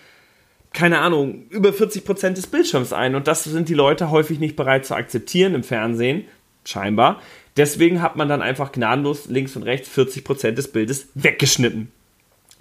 keine 0.73 1.01
Ahnung, 1.01 1.47
über 1.51 1.73
40 1.73 2.05
Prozent 2.05 2.37
des 2.37 2.47
Bildschirms 2.47 2.93
ein 2.93 3.15
und 3.15 3.27
das 3.27 3.45
sind 3.45 3.69
die 3.69 3.75
Leute 3.75 4.11
häufig 4.11 4.39
nicht 4.39 4.57
bereit 4.57 4.87
zu 4.87 4.95
akzeptieren 4.95 5.55
im 5.55 5.65
Fernsehen, 5.65 6.25
scheinbar. 6.65 7.21
Deswegen 7.57 8.01
hat 8.01 8.17
man 8.17 8.29
dann 8.29 8.43
einfach 8.43 8.71
gnadenlos 8.71 9.27
links 9.27 9.57
und 9.57 9.65
rechts 9.65 9.89
40 9.89 10.25
Prozent 10.25 10.59
des 10.59 10.71
Bildes 10.71 11.09
weggeschnitten. 11.15 11.91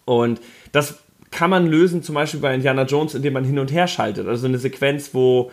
Und 0.05 0.41
das 0.71 0.99
kann 1.31 1.51
man 1.51 1.67
lösen, 1.67 2.01
zum 2.01 2.15
Beispiel 2.15 2.39
bei 2.39 2.55
Indiana 2.55 2.83
Jones, 2.83 3.13
indem 3.13 3.33
man 3.33 3.43
hin 3.43 3.59
und 3.59 3.71
her 3.71 3.87
schaltet. 3.87 4.27
Also 4.27 4.47
eine 4.47 4.57
Sequenz, 4.57 5.13
wo 5.13 5.51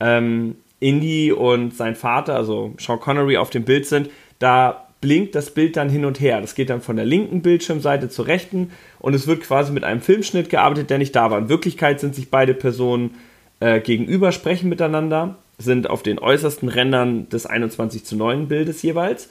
ähm, 0.00 0.56
Indy 0.80 1.32
und 1.32 1.74
sein 1.74 1.94
Vater, 1.94 2.34
also 2.34 2.74
Sean 2.78 3.00
Connery, 3.00 3.36
auf 3.36 3.50
dem 3.50 3.64
Bild 3.64 3.86
sind, 3.86 4.10
da 4.38 4.86
blinkt 5.00 5.34
das 5.34 5.52
Bild 5.52 5.76
dann 5.76 5.88
hin 5.88 6.04
und 6.04 6.20
her. 6.20 6.40
Das 6.40 6.54
geht 6.54 6.70
dann 6.70 6.80
von 6.80 6.96
der 6.96 7.04
linken 7.04 7.42
Bildschirmseite 7.42 8.08
zur 8.08 8.26
rechten 8.26 8.70
und 8.98 9.14
es 9.14 9.26
wird 9.26 9.42
quasi 9.42 9.72
mit 9.72 9.84
einem 9.84 10.00
Filmschnitt 10.00 10.50
gearbeitet, 10.50 10.90
der 10.90 10.98
nicht 10.98 11.14
da 11.14 11.30
war. 11.30 11.38
In 11.38 11.48
Wirklichkeit 11.48 12.00
sind 12.00 12.14
sich 12.14 12.30
beide 12.30 12.54
Personen 12.54 13.14
äh, 13.60 13.80
gegenüber, 13.80 14.32
sprechen 14.32 14.68
miteinander, 14.68 15.36
sind 15.58 15.88
auf 15.88 16.02
den 16.02 16.18
äußersten 16.18 16.68
Rändern 16.68 17.28
des 17.28 17.46
21 17.46 18.04
zu 18.04 18.16
9 18.16 18.48
Bildes 18.48 18.82
jeweils. 18.82 19.30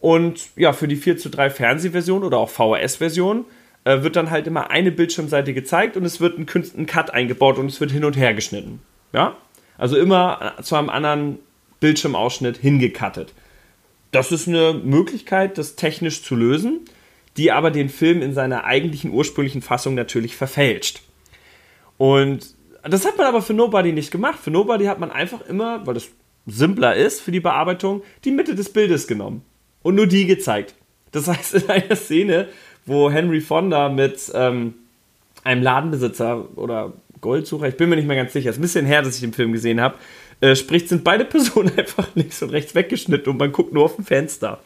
Und 0.00 0.48
ja, 0.56 0.72
für 0.72 0.88
die 0.88 0.96
4 0.96 1.16
zu 1.16 1.28
3 1.28 1.50
Fernsehversion 1.50 2.24
oder 2.24 2.38
auch 2.38 2.48
VHS-Version 2.48 3.44
äh, 3.84 4.02
wird 4.02 4.16
dann 4.16 4.30
halt 4.30 4.46
immer 4.46 4.70
eine 4.70 4.90
Bildschirmseite 4.90 5.54
gezeigt 5.54 5.96
und 5.96 6.04
es 6.04 6.20
wird 6.20 6.38
ein, 6.38 6.46
ein 6.76 6.86
Cut 6.86 7.12
eingebaut 7.12 7.58
und 7.58 7.66
es 7.66 7.80
wird 7.80 7.92
hin 7.92 8.04
und 8.04 8.16
her 8.16 8.34
geschnitten. 8.34 8.80
Ja, 9.12 9.36
also 9.78 9.96
immer 9.96 10.54
zu 10.62 10.76
einem 10.76 10.90
anderen 10.90 11.38
Bildschirmausschnitt 11.80 12.56
hingekattet. 12.56 13.34
Das 14.10 14.30
ist 14.30 14.46
eine 14.46 14.74
Möglichkeit, 14.74 15.58
das 15.58 15.74
technisch 15.74 16.22
zu 16.22 16.36
lösen, 16.36 16.80
die 17.36 17.50
aber 17.50 17.70
den 17.70 17.88
Film 17.88 18.22
in 18.22 18.34
seiner 18.34 18.64
eigentlichen 18.64 19.10
ursprünglichen 19.10 19.62
Fassung 19.62 19.94
natürlich 19.94 20.36
verfälscht. 20.36 21.02
Und 21.96 22.54
das 22.82 23.06
hat 23.06 23.16
man 23.16 23.26
aber 23.26 23.42
für 23.42 23.54
Nobody 23.54 23.92
nicht 23.92 24.10
gemacht. 24.10 24.38
Für 24.38 24.50
Nobody 24.50 24.84
hat 24.84 25.00
man 25.00 25.10
einfach 25.10 25.40
immer, 25.46 25.86
weil 25.86 25.94
das 25.94 26.08
simpler 26.46 26.96
ist 26.96 27.20
für 27.20 27.32
die 27.32 27.40
Bearbeitung, 27.40 28.02
die 28.24 28.32
Mitte 28.32 28.54
des 28.54 28.72
Bildes 28.72 29.06
genommen 29.06 29.42
und 29.82 29.94
nur 29.94 30.06
die 30.06 30.26
gezeigt. 30.26 30.74
Das 31.12 31.28
heißt, 31.28 31.54
in 31.54 31.70
einer 31.70 31.96
Szene, 31.96 32.48
wo 32.86 33.10
Henry 33.10 33.40
Fonda 33.40 33.88
mit 33.88 34.30
ähm, 34.34 34.74
einem 35.44 35.62
Ladenbesitzer 35.62 36.56
oder 36.56 36.92
Goldsucher, 37.22 37.68
ich 37.68 37.76
bin 37.78 37.88
mir 37.88 37.96
nicht 37.96 38.06
mehr 38.06 38.16
ganz 38.16 38.34
sicher, 38.34 38.50
es 38.50 38.56
ist 38.56 38.60
ein 38.60 38.62
bisschen 38.62 38.84
her, 38.84 39.00
dass 39.00 39.14
ich 39.14 39.22
den 39.22 39.32
Film 39.32 39.52
gesehen 39.52 39.80
habe, 39.80 39.94
äh, 40.42 40.54
spricht, 40.54 40.88
sind 40.88 41.02
beide 41.02 41.24
Personen 41.24 41.72
einfach 41.78 42.08
links 42.14 42.42
und 42.42 42.50
rechts 42.50 42.74
weggeschnitten 42.74 43.32
und 43.32 43.38
man 43.38 43.50
guckt 43.50 43.72
nur 43.72 43.84
auf 43.84 43.96
dem 43.96 44.04
Fenster. 44.04 44.60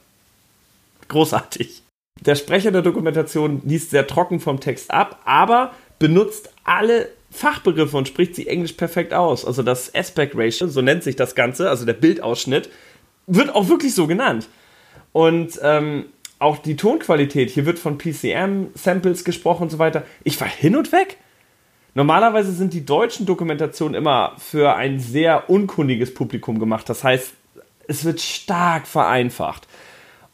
Großartig. 1.07 1.83
Der 2.21 2.35
Sprecher 2.35 2.73
der 2.73 2.83
Dokumentation 2.83 3.63
liest 3.65 3.91
sehr 3.91 4.07
trocken 4.07 4.41
vom 4.41 4.59
Text 4.59 4.91
ab, 4.91 5.21
aber 5.25 5.73
benutzt 5.99 6.51
alle 6.65 7.11
Fachbegriffe 7.31 7.97
und 7.97 8.09
spricht 8.09 8.35
sie 8.35 8.49
Englisch 8.49 8.73
perfekt 8.73 9.13
aus. 9.13 9.45
Also 9.45 9.63
das 9.63 9.95
Aspect 9.95 10.35
Ratio, 10.35 10.69
so 10.69 10.81
nennt 10.81 11.05
sich 11.05 11.17
das 11.17 11.35
Ganze, 11.35 11.69
also 11.69 11.85
der 11.85 11.93
Bildausschnitt, 11.93 12.71
wird 13.27 13.55
auch 13.55 13.69
wirklich 13.69 13.95
so 13.95 14.07
genannt. 14.07 14.49
Und 15.13 15.61
ähm, 15.63 16.07
auch 16.39 16.59
die 16.59 16.77
Tonqualität, 16.77 17.51
hier 17.51 17.67
wird 17.67 17.79
von 17.79 17.99
PCM-Samples 17.99 19.25
gesprochen 19.25 19.65
und 19.65 19.71
so 19.71 19.79
weiter. 19.79 20.05
Ich 20.25 20.41
war 20.41 20.49
hin 20.49 20.77
und 20.77 20.93
weg. 20.93 21.19
Normalerweise 21.97 22.53
sind 22.53 22.75
die 22.75 22.85
deutschen 22.85 23.25
Dokumentationen 23.25 23.95
immer 23.95 24.35
für 24.37 24.75
ein 24.75 25.01
sehr 25.01 25.49
unkundiges 25.49 26.13
Publikum 26.13 26.59
gemacht. 26.59 26.87
Das 26.91 27.03
heißt, 27.03 27.33
es 27.89 28.05
wird 28.05 28.21
stark 28.21 28.87
vereinfacht. 28.87 29.67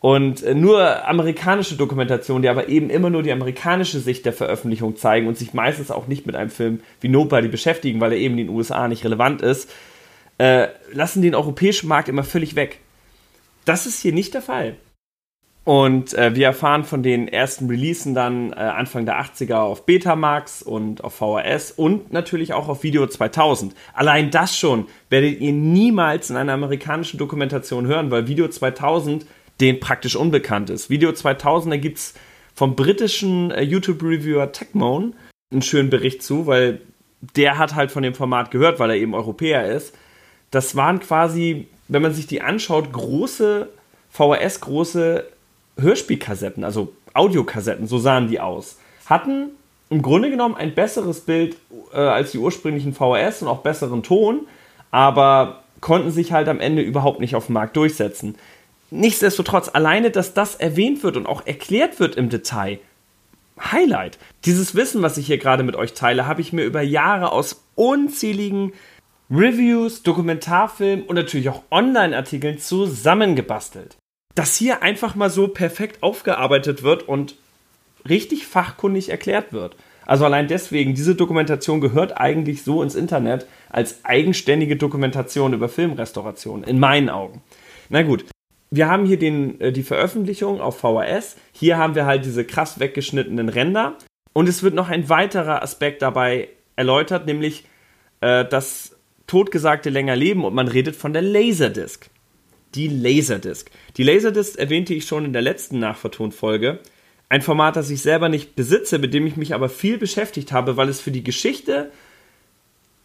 Und 0.01 0.43
äh, 0.43 0.57
nur 0.57 1.07
amerikanische 1.07 1.77
Dokumentationen, 1.77 2.43
die 2.43 2.49
aber 2.49 2.69
eben 2.69 2.91
immer 2.91 3.11
nur 3.11 3.23
die 3.23 3.31
amerikanische 3.31 4.01
Sicht 4.01 4.27
der 4.27 4.33
Veröffentlichung 4.33 4.97
zeigen 4.97 5.29
und 5.29 5.39
sich 5.39 5.55
meistens 5.55 5.93
auch 5.93 6.09
nicht 6.09 6.27
mit 6.27 6.35
einem 6.35 6.51
Film 6.51 6.81
wie 7.01 7.09
Nobody 7.09 7.47
beschäftigen, 7.47 8.01
weil 8.01 8.11
er 8.11 8.19
eben 8.19 8.37
in 8.39 8.49
den 8.49 8.57
USA 8.57 8.89
nicht 8.89 9.05
relevant 9.05 9.41
ist, 9.41 9.71
äh, 10.39 10.67
lassen 10.93 11.23
den 11.23 11.37
europäischen 11.37 11.87
Markt 11.87 12.09
immer 12.09 12.25
völlig 12.25 12.57
weg. 12.57 12.81
Das 13.65 13.87
ist 13.87 14.03
hier 14.03 14.13
nicht 14.13 14.35
der 14.35 14.43
Fall. 14.43 14.75
Und 15.65 16.15
äh, 16.15 16.35
wir 16.35 16.47
erfahren 16.47 16.83
von 16.83 17.05
den 17.05 17.29
ersten 17.29 17.69
Releasen 17.69 18.15
dann 18.15 18.53
äh, 18.53 18.57
Anfang 18.57 19.07
der 19.07 19.23
80er 19.23 19.59
auf 19.59 19.87
Betamax 19.87 20.61
und 20.63 21.05
auf 21.05 21.15
VHS 21.15 21.71
und 21.71 22.13
natürlich 22.13 22.53
auch 22.53 22.69
auf 22.69 22.83
Video 22.83 23.07
2000. 23.07 23.73
Allein 23.95 24.33
das 24.33 24.57
schon 24.57 24.87
werdet 25.09 25.41
ihr 25.41 25.53
niemals 25.53 26.31
in 26.31 26.37
einer 26.37 26.55
amerikanischen 26.55 27.19
Dokumentation 27.19 27.87
hören, 27.87 28.11
weil 28.11 28.27
Video 28.27 28.49
2000 28.49 29.25
den 29.61 29.79
praktisch 29.79 30.17
unbekannt 30.17 30.71
ist. 30.71 30.91
Video 30.91 31.13
2000, 31.13 31.73
da 31.73 31.77
gibt 31.77 31.99
es 31.99 32.15
vom 32.55 32.75
britischen 32.75 33.53
äh, 33.53 33.63
YouTube-Reviewer 33.63 34.51
Techmoan 34.51 35.15
einen 35.53 35.63
schönen 35.63 35.91
Bericht 35.91 36.25
zu, 36.25 36.49
weil 36.49 36.81
der 37.37 37.59
hat 37.59 37.77
halt 37.77 37.93
von 37.93 38.03
dem 38.03 38.15
Format 38.15 38.51
gehört, 38.51 38.81
weil 38.81 38.91
er 38.91 38.97
eben 38.97 39.15
Europäer 39.15 39.71
ist. 39.71 39.95
Das 40.51 40.75
waren 40.75 40.99
quasi, 40.99 41.69
wenn 41.87 42.03
man 42.03 42.13
sich 42.13 42.27
die 42.27 42.43
anschaut, 42.43 42.93
große 42.93 43.69
VHS-große 44.11 45.25
Hörspielkassetten, 45.79 46.65
also 46.65 46.93
Audiokassetten, 47.15 47.87
so 47.87 47.99
sahen 47.99 48.29
die 48.29 48.41
aus. 48.41 48.79
Hatten 49.07 49.51
im 49.91 50.03
Grunde 50.03 50.31
genommen 50.31 50.55
ein 50.55 50.75
besseres 50.75 51.21
Bild 51.21 51.57
äh, 51.93 51.99
als 51.99 52.33
die 52.33 52.39
ursprünglichen 52.39 52.95
VHS 52.95 53.43
und 53.43 53.49
auch 53.49 53.61
besseren 53.61 54.03
Ton, 54.03 54.47
aber 54.91 55.65
konnten 55.81 56.11
sich 56.11 56.33
halt 56.33 56.49
am 56.49 56.61
Ende 56.61 56.83
überhaupt 56.83 57.21
nicht 57.21 57.35
auf 57.35 57.47
dem 57.47 57.55
Markt 57.55 57.77
durchsetzen. 57.77 58.37
Nichtsdestotrotz, 58.91 59.71
alleine, 59.73 60.11
dass 60.11 60.35
das 60.35 60.55
erwähnt 60.55 61.03
wird 61.03 61.17
und 61.17 61.27
auch 61.27 61.47
erklärt 61.47 62.01
wird 62.01 62.17
im 62.17 62.29
Detail, 62.29 62.79
Highlight. 63.61 64.19
Dieses 64.45 64.75
Wissen, 64.75 65.03
was 65.03 65.19
ich 65.19 65.27
hier 65.27 65.39
gerade 65.39 65.63
mit 65.63 65.77
euch 65.77 65.93
teile, 65.93 66.27
habe 66.27 66.41
ich 66.41 66.53
mir 66.53 66.65
über 66.65 66.83
Jahre 66.83 67.33
aus 67.33 67.63
unzähligen 67.75 68.73
Reviews, 69.31 70.03
Dokumentarfilmen 70.03 71.07
und 71.07 71.17
natürlich 71.17 71.49
auch 71.49 71.63
Online-Artikeln 71.71 72.59
zusammengebastelt 72.59 73.97
dass 74.35 74.57
hier 74.57 74.83
einfach 74.83 75.15
mal 75.15 75.31
so 75.31 75.49
perfekt 75.49 76.03
aufgearbeitet 76.03 76.83
wird 76.83 77.09
und 77.09 77.37
richtig 78.09 78.47
fachkundig 78.47 79.11
erklärt 79.11 79.53
wird. 79.53 79.77
Also 80.05 80.25
allein 80.25 80.49
deswegen, 80.49 80.95
diese 80.95 81.15
Dokumentation 81.15 81.81
gehört 81.81 82.19
eigentlich 82.19 82.63
so 82.65 82.83
ins 82.83 82.95
Internet 82.95 83.47
als 83.71 84.05
eigenständige 84.05 84.77
Dokumentation 84.77 85.53
über 85.53 85.69
Filmrestauration, 85.69 86.65
in 86.65 86.81
meinen 86.81 87.09
Augen. 87.09 87.43
Na 87.89 88.03
gut, 88.03 88.25
wir 88.71 88.89
haben 88.89 89.05
hier 89.05 89.19
den, 89.19 89.61
äh, 89.61 89.73
die 89.73 89.83
Veröffentlichung 89.83 90.61
auf 90.61 90.79
VHS. 90.79 91.37
Hier 91.53 91.77
haben 91.77 91.95
wir 91.95 92.07
halt 92.07 92.25
diese 92.25 92.45
krass 92.45 92.81
weggeschnittenen 92.81 93.49
Ränder. 93.49 93.97
Und 94.33 94.49
es 94.49 94.63
wird 94.63 94.75
noch 94.75 94.89
ein 94.89 95.09
weiterer 95.09 95.63
Aspekt 95.63 96.03
dabei 96.03 96.49
erläutert, 96.75 97.27
nämlich 97.27 97.65
äh, 98.23 98.45
das 98.47 98.97
totgesagte 99.27 99.91
länger 99.91 100.17
Leben 100.17 100.45
und 100.45 100.55
man 100.55 100.69
redet 100.69 100.97
von 100.97 101.13
der 101.13 101.23
Laserdisc 101.23 102.09
die 102.75 102.89
Laserdisc. 102.89 103.71
Die 103.97 104.03
Laserdisc 104.03 104.59
erwähnte 104.59 104.95
ich 104.95 105.07
schon 105.07 105.25
in 105.25 105.33
der 105.33 105.43
letzten 105.43 105.79
Nachvertonfolge. 105.79 106.81
Ein 107.29 107.43
Format, 107.43 107.77
das 107.77 107.91
ich 107.91 108.03
selber 108.03 108.29
nicht 108.29 108.57
besitze, 108.57 108.99
mit 108.99 109.15
dem 109.15 109.27
ich 109.27 109.37
mich 109.37 109.55
aber 109.55 109.69
viel 109.69 109.99
beschäftigt 109.99 110.53
habe, 110.53 110.77
weil 110.77 110.89
es 110.89 111.01
für 111.01 111.11
die 111.11 111.25
Geschichte 111.25 111.91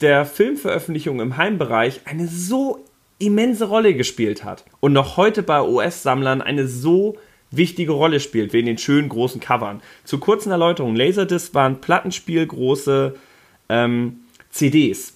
der 0.01 0.25
Filmveröffentlichung 0.25 1.19
im 1.21 1.37
Heimbereich 1.37 2.01
eine 2.05 2.27
so 2.27 2.85
immense 3.19 3.65
Rolle 3.65 3.95
gespielt 3.95 4.43
hat 4.43 4.63
und 4.79 4.93
noch 4.93 5.17
heute 5.17 5.43
bei 5.43 5.61
US-Sammlern 5.61 6.41
eine 6.41 6.67
so 6.67 7.17
wichtige 7.49 7.93
Rolle 7.93 8.19
spielt, 8.19 8.53
wie 8.53 8.59
in 8.59 8.65
den 8.65 8.77
schönen 8.77 9.09
großen 9.09 9.41
Covern. 9.41 9.81
Zur 10.03 10.19
kurzen 10.19 10.51
Erläuterung, 10.51 10.95
Laserdisc 10.95 11.53
waren 11.53 11.81
plattenspielgroße 11.81 13.15
ähm, 13.69 14.19
CDs, 14.51 15.13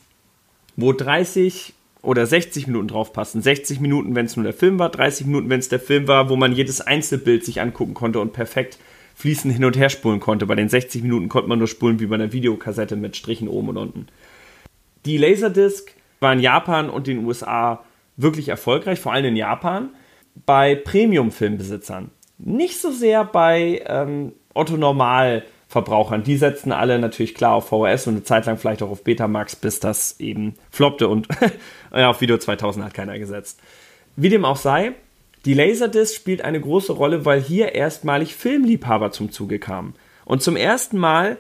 wo 0.76 0.94
30 0.94 1.74
oder 2.02 2.26
60 2.26 2.68
Minuten 2.68 2.88
drauf 2.88 3.14
passen. 3.14 3.42
60 3.42 3.80
Minuten, 3.80 4.16
wenn 4.16 4.26
es 4.26 4.36
nur 4.36 4.44
der 4.44 4.54
Film 4.54 4.80
war, 4.80 4.90
30 4.90 5.28
Minuten, 5.28 5.50
wenn 5.50 5.60
es 5.60 5.70
der 5.70 5.80
Film 5.80 6.08
war, 6.08 6.30
wo 6.30 6.36
man 6.36 6.54
jedes 6.54 6.82
Einzelbild 6.82 7.46
sich 7.46 7.62
angucken 7.62 7.94
konnte 7.94 8.20
und 8.20 8.34
perfekt 8.34 8.80
fließend 9.16 9.54
hin 9.54 9.66
und 9.66 9.78
her 9.78 9.90
spulen 9.90 10.20
konnte. 10.20 10.46
Bei 10.46 10.56
den 10.56 10.70
60 10.70 11.04
Minuten 11.04 11.30
konnte 11.30 11.50
man 11.50 11.60
nur 11.60 11.68
spulen 11.68 12.00
wie 12.00 12.08
bei 12.08 12.16
einer 12.16 12.34
Videokassette 12.34 12.96
mit 12.96 13.16
Strichen 13.16 13.48
oben 13.48 13.70
und 13.70 13.78
unten. 13.78 14.08
Die 15.06 15.18
Laserdisc 15.18 15.92
war 16.20 16.34
in 16.34 16.40
Japan 16.40 16.90
und 16.90 17.08
den 17.08 17.26
USA 17.26 17.84
wirklich 18.18 18.50
erfolgreich, 18.50 19.00
vor 19.00 19.14
allem 19.14 19.26
in 19.26 19.36
Japan, 19.36 19.90
bei 20.46 20.76
Premium-Filmbesitzern. 20.76 22.10
Nicht 22.38 22.80
so 22.80 22.92
sehr 22.92 23.24
bei 23.24 23.84
ähm, 23.86 24.34
Otto 24.54 24.78
Normal 24.78 25.44
Verbrauchern. 25.72 26.24
Die 26.24 26.36
setzten 26.36 26.74
alle 26.74 27.00
natürlich 27.00 27.34
klar 27.34 27.54
auf 27.54 27.70
VHS 27.70 28.08
und 28.08 28.16
eine 28.16 28.24
Zeit 28.26 28.46
lang 28.46 28.58
vielleicht 28.58 28.84
auch 28.84 28.90
auf 28.90 29.06
Betamax, 29.06 29.56
bis 29.56 29.80
das 29.80 30.20
eben 30.20 30.56
floppte 30.70 31.08
und 31.08 31.30
auf 31.92 32.20
Video 32.20 32.38
2000 32.38 32.84
hat 32.84 32.94
keiner 32.94 33.18
gesetzt. 33.18 33.58
Wie 34.18 34.28
dem 34.28 34.44
auch 34.44 34.58
sei, 34.58 34.92
die 35.46 35.54
Laserdisc 35.54 36.14
spielt 36.14 36.42
eine 36.42 36.60
große 36.60 36.92
Rolle, 36.92 37.24
weil 37.24 37.40
hier 37.40 37.74
erstmalig 37.74 38.36
Filmliebhaber 38.36 39.12
zum 39.12 39.32
Zuge 39.32 39.60
kamen. 39.60 39.96
Und 40.26 40.44
zum 40.44 40.58
ersten 40.58 40.98
Mal 40.98 41.38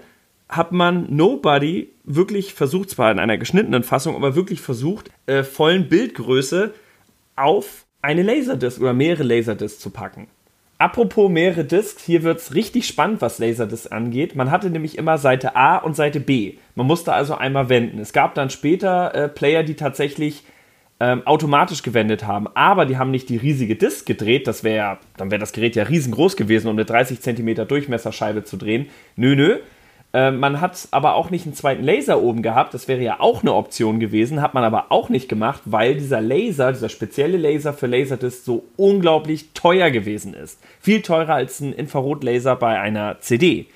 hat 0.48 0.72
man 0.72 1.14
Nobody 1.14 1.90
wirklich 2.06 2.54
versucht, 2.54 2.90
zwar 2.90 3.12
in 3.12 3.20
einer 3.20 3.38
geschnittenen 3.38 3.84
Fassung, 3.84 4.16
aber 4.16 4.36
wirklich 4.36 4.62
versucht, 4.62 5.12
äh, 5.26 5.44
vollen 5.44 5.90
Bildgröße 5.90 6.74
auf 7.36 7.86
eine 8.02 8.24
Laserdisc 8.24 8.80
oder 8.80 8.94
mehrere 8.94 9.24
Laserdiscs 9.24 9.80
zu 9.80 9.90
packen. 9.90 10.28
Apropos 10.82 11.30
mehrere 11.30 11.64
Discs, 11.64 12.04
hier 12.04 12.24
wird 12.24 12.40
es 12.40 12.56
richtig 12.56 12.88
spannend, 12.88 13.22
was 13.22 13.38
Laserdisc 13.38 13.92
angeht. 13.92 14.36
Man 14.36 14.50
hatte 14.50 14.72
nämlich 14.72 14.98
immer 14.98 15.20
Seite 15.20 15.56
A 15.56 15.78
und 15.78 15.96
Seite 15.96 16.20
B. 16.20 16.56
Man 16.74 16.88
musste 16.88 17.14
also 17.14 17.36
einmal 17.36 17.70
wenden. 17.70 18.00
Es 18.00 18.14
gab 18.14 18.34
dann 18.34 18.50
später 18.50 19.14
äh, 19.14 19.30
Player, 19.30 19.62
die 19.62 19.76
tatsächlich 19.76 20.42
ähm, 21.00 21.22
automatisch 21.28 21.84
gewendet 21.84 22.26
haben, 22.26 22.48
aber 22.56 22.88
die 22.88 22.98
haben 22.98 23.12
nicht 23.12 23.30
die 23.30 23.38
riesige 23.38 23.76
Disc 23.76 24.08
gedreht. 24.08 24.48
Das 24.48 24.64
wäre 24.64 24.98
dann 25.18 25.30
wäre 25.30 25.38
das 25.38 25.54
Gerät 25.54 25.76
ja 25.76 25.84
riesengroß 25.84 26.36
gewesen, 26.36 26.68
um 26.68 26.74
eine 26.74 26.86
30 26.86 27.22
cm 27.22 27.68
Durchmesserscheibe 27.68 28.44
zu 28.44 28.58
drehen. 28.58 28.88
Nö, 29.16 29.36
nö. 29.36 29.60
Äh, 30.14 30.32
man 30.32 30.60
hat 30.60 30.88
aber 30.92 31.16
auch 31.16 31.30
nicht 31.30 31.46
einen 31.46 31.56
zweiten 31.56 31.84
Laser 31.84 32.22
oben 32.22 32.42
gehabt. 32.42 32.74
Das 32.74 32.88
wäre 32.88 33.02
ja 33.02 33.20
auch 33.20 33.42
eine 33.42 33.54
Option 33.54 34.00
gewesen, 34.00 34.42
hat 34.42 34.54
man 34.54 34.64
aber 34.64 34.88
auch 34.90 35.10
nicht 35.10 35.30
gemacht, 35.30 35.62
weil 35.66 35.96
dieser 35.96 36.22
Laser, 36.22 36.72
dieser 36.74 36.90
spezielle 36.90 37.38
Laser 37.38 37.74
für 37.74 37.88
Laserdisc 37.88 38.44
so 38.44 38.66
unglaublich 38.76 39.54
teuer 39.54 39.90
gewesen 39.90 40.34
ist. 40.34 40.60
Viel 40.80 41.02
teurer 41.02 41.36
als 41.36 41.60
ein 41.62 41.74
Infrarotlaser 41.74 42.56
bei 42.56 42.80
einer 42.80 43.20
CD. 43.20 43.68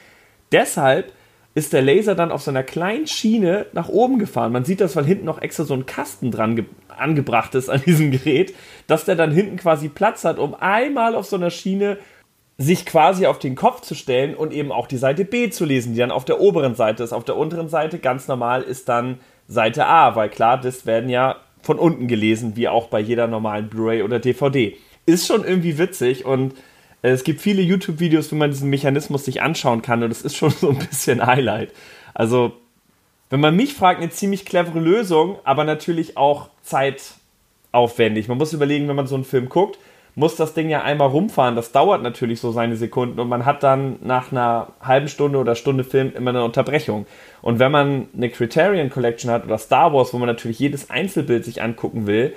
Deshalb 0.51 1.11
ist 1.55 1.71
der 1.71 1.81
Laser 1.81 2.15
dann 2.15 2.33
auf 2.33 2.41
so 2.41 2.51
einer 2.51 2.63
kleinen 2.63 3.07
Schiene 3.07 3.67
nach 3.71 3.87
oben 3.87 4.19
gefahren. 4.19 4.51
Man 4.51 4.65
sieht 4.65 4.81
das, 4.81 4.97
weil 4.97 5.05
hinten 5.05 5.23
noch 5.23 5.41
extra 5.41 5.63
so 5.63 5.73
ein 5.73 5.85
Kasten 5.85 6.29
dran 6.29 6.65
angebracht 6.89 7.55
ist 7.55 7.69
an 7.69 7.81
diesem 7.85 8.11
Gerät, 8.11 8.53
dass 8.87 9.05
der 9.05 9.15
dann 9.15 9.31
hinten 9.31 9.55
quasi 9.55 9.87
Platz 9.87 10.25
hat, 10.25 10.37
um 10.37 10.53
einmal 10.53 11.15
auf 11.15 11.25
so 11.25 11.37
einer 11.37 11.49
Schiene 11.49 11.97
sich 12.57 12.85
quasi 12.85 13.25
auf 13.25 13.39
den 13.39 13.55
Kopf 13.55 13.81
zu 13.81 13.95
stellen 13.95 14.33
und 14.33 14.53
eben 14.53 14.71
auch 14.71 14.87
die 14.87 14.97
Seite 14.97 15.25
B 15.25 15.49
zu 15.49 15.65
lesen, 15.65 15.93
die 15.93 15.99
dann 15.99 16.11
auf 16.11 16.25
der 16.25 16.39
oberen 16.39 16.75
Seite 16.75 17.03
ist. 17.03 17.11
Auf 17.11 17.25
der 17.25 17.35
unteren 17.35 17.67
Seite 17.67 17.99
ganz 17.99 18.27
normal 18.27 18.61
ist 18.61 18.87
dann 18.87 19.19
Seite 19.47 19.85
A, 19.85 20.15
weil 20.15 20.29
klar, 20.29 20.59
das 20.59 20.85
werden 20.85 21.09
ja 21.09 21.35
von 21.61 21.79
unten 21.79 22.07
gelesen, 22.07 22.55
wie 22.55 22.67
auch 22.67 22.87
bei 22.87 22.99
jeder 22.99 23.27
normalen 23.27 23.69
Blu-ray 23.69 24.03
oder 24.03 24.19
DVD. 24.19 24.77
Ist 25.05 25.27
schon 25.27 25.43
irgendwie 25.43 25.77
witzig 25.77 26.25
und 26.25 26.53
äh, 27.01 27.09
es 27.09 27.23
gibt 27.23 27.41
viele 27.41 27.61
YouTube-Videos, 27.61 28.31
wo 28.31 28.35
man 28.35 28.51
diesen 28.51 28.69
Mechanismus 28.69 29.25
sich 29.25 29.41
anschauen 29.41 29.81
kann 29.81 30.03
und 30.03 30.11
es 30.11 30.21
ist 30.21 30.35
schon 30.35 30.49
so 30.61 30.69
ein 30.69 30.79
bisschen 30.79 31.25
Highlight. 31.25 31.73
Also, 32.13 32.53
wenn 33.29 33.39
man 33.41 33.55
mich 33.55 33.73
fragt, 33.73 34.01
eine 34.01 34.11
ziemlich 34.11 34.45
clevere 34.45 34.79
Lösung, 34.79 35.39
aber 35.43 35.63
natürlich 35.65 36.15
auch 36.15 36.49
zeitaufwendig. 36.61 38.27
Man 38.27 38.37
muss 38.37 38.53
überlegen, 38.53 38.87
wenn 38.87 38.95
man 38.95 39.07
so 39.07 39.15
einen 39.15 39.25
Film 39.25 39.49
guckt, 39.49 39.77
muss 40.15 40.37
das 40.37 40.53
Ding 40.53 40.69
ja 40.69 40.81
einmal 40.81 41.09
rumfahren. 41.09 41.55
Das 41.55 41.71
dauert 41.73 42.01
natürlich 42.01 42.39
so 42.39 42.51
seine 42.51 42.77
Sekunden 42.77 43.19
und 43.19 43.27
man 43.27 43.45
hat 43.45 43.63
dann 43.63 43.97
nach 44.01 44.31
einer 44.31 44.69
halben 44.81 45.09
Stunde 45.09 45.37
oder 45.37 45.55
Stunde 45.55 45.83
Film 45.83 46.13
immer 46.15 46.29
eine 46.29 46.43
Unterbrechung. 46.43 47.05
Und 47.41 47.59
wenn 47.59 47.71
man 47.71 48.07
eine 48.15 48.29
Criterion 48.29 48.89
Collection 48.89 49.29
hat 49.29 49.43
oder 49.43 49.57
Star 49.57 49.93
Wars, 49.93 50.13
wo 50.13 50.17
man 50.17 50.27
natürlich 50.27 50.59
jedes 50.59 50.89
Einzelbild 50.89 51.43
sich 51.43 51.61
angucken 51.61 52.07
will, 52.07 52.33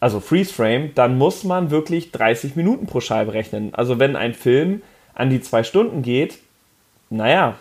also 0.00 0.20
Freeze 0.20 0.52
Frame, 0.52 0.90
dann 0.94 1.16
muss 1.16 1.44
man 1.44 1.70
wirklich 1.70 2.12
30 2.12 2.56
Minuten 2.56 2.86
pro 2.86 3.00
Scheibe 3.00 3.32
rechnen. 3.32 3.74
Also 3.74 3.98
wenn 3.98 4.16
ein 4.16 4.34
Film 4.34 4.82
an 5.14 5.30
die 5.30 5.40
zwei 5.40 5.62
Stunden 5.62 6.02
geht, 6.02 6.38
naja, 7.08 7.56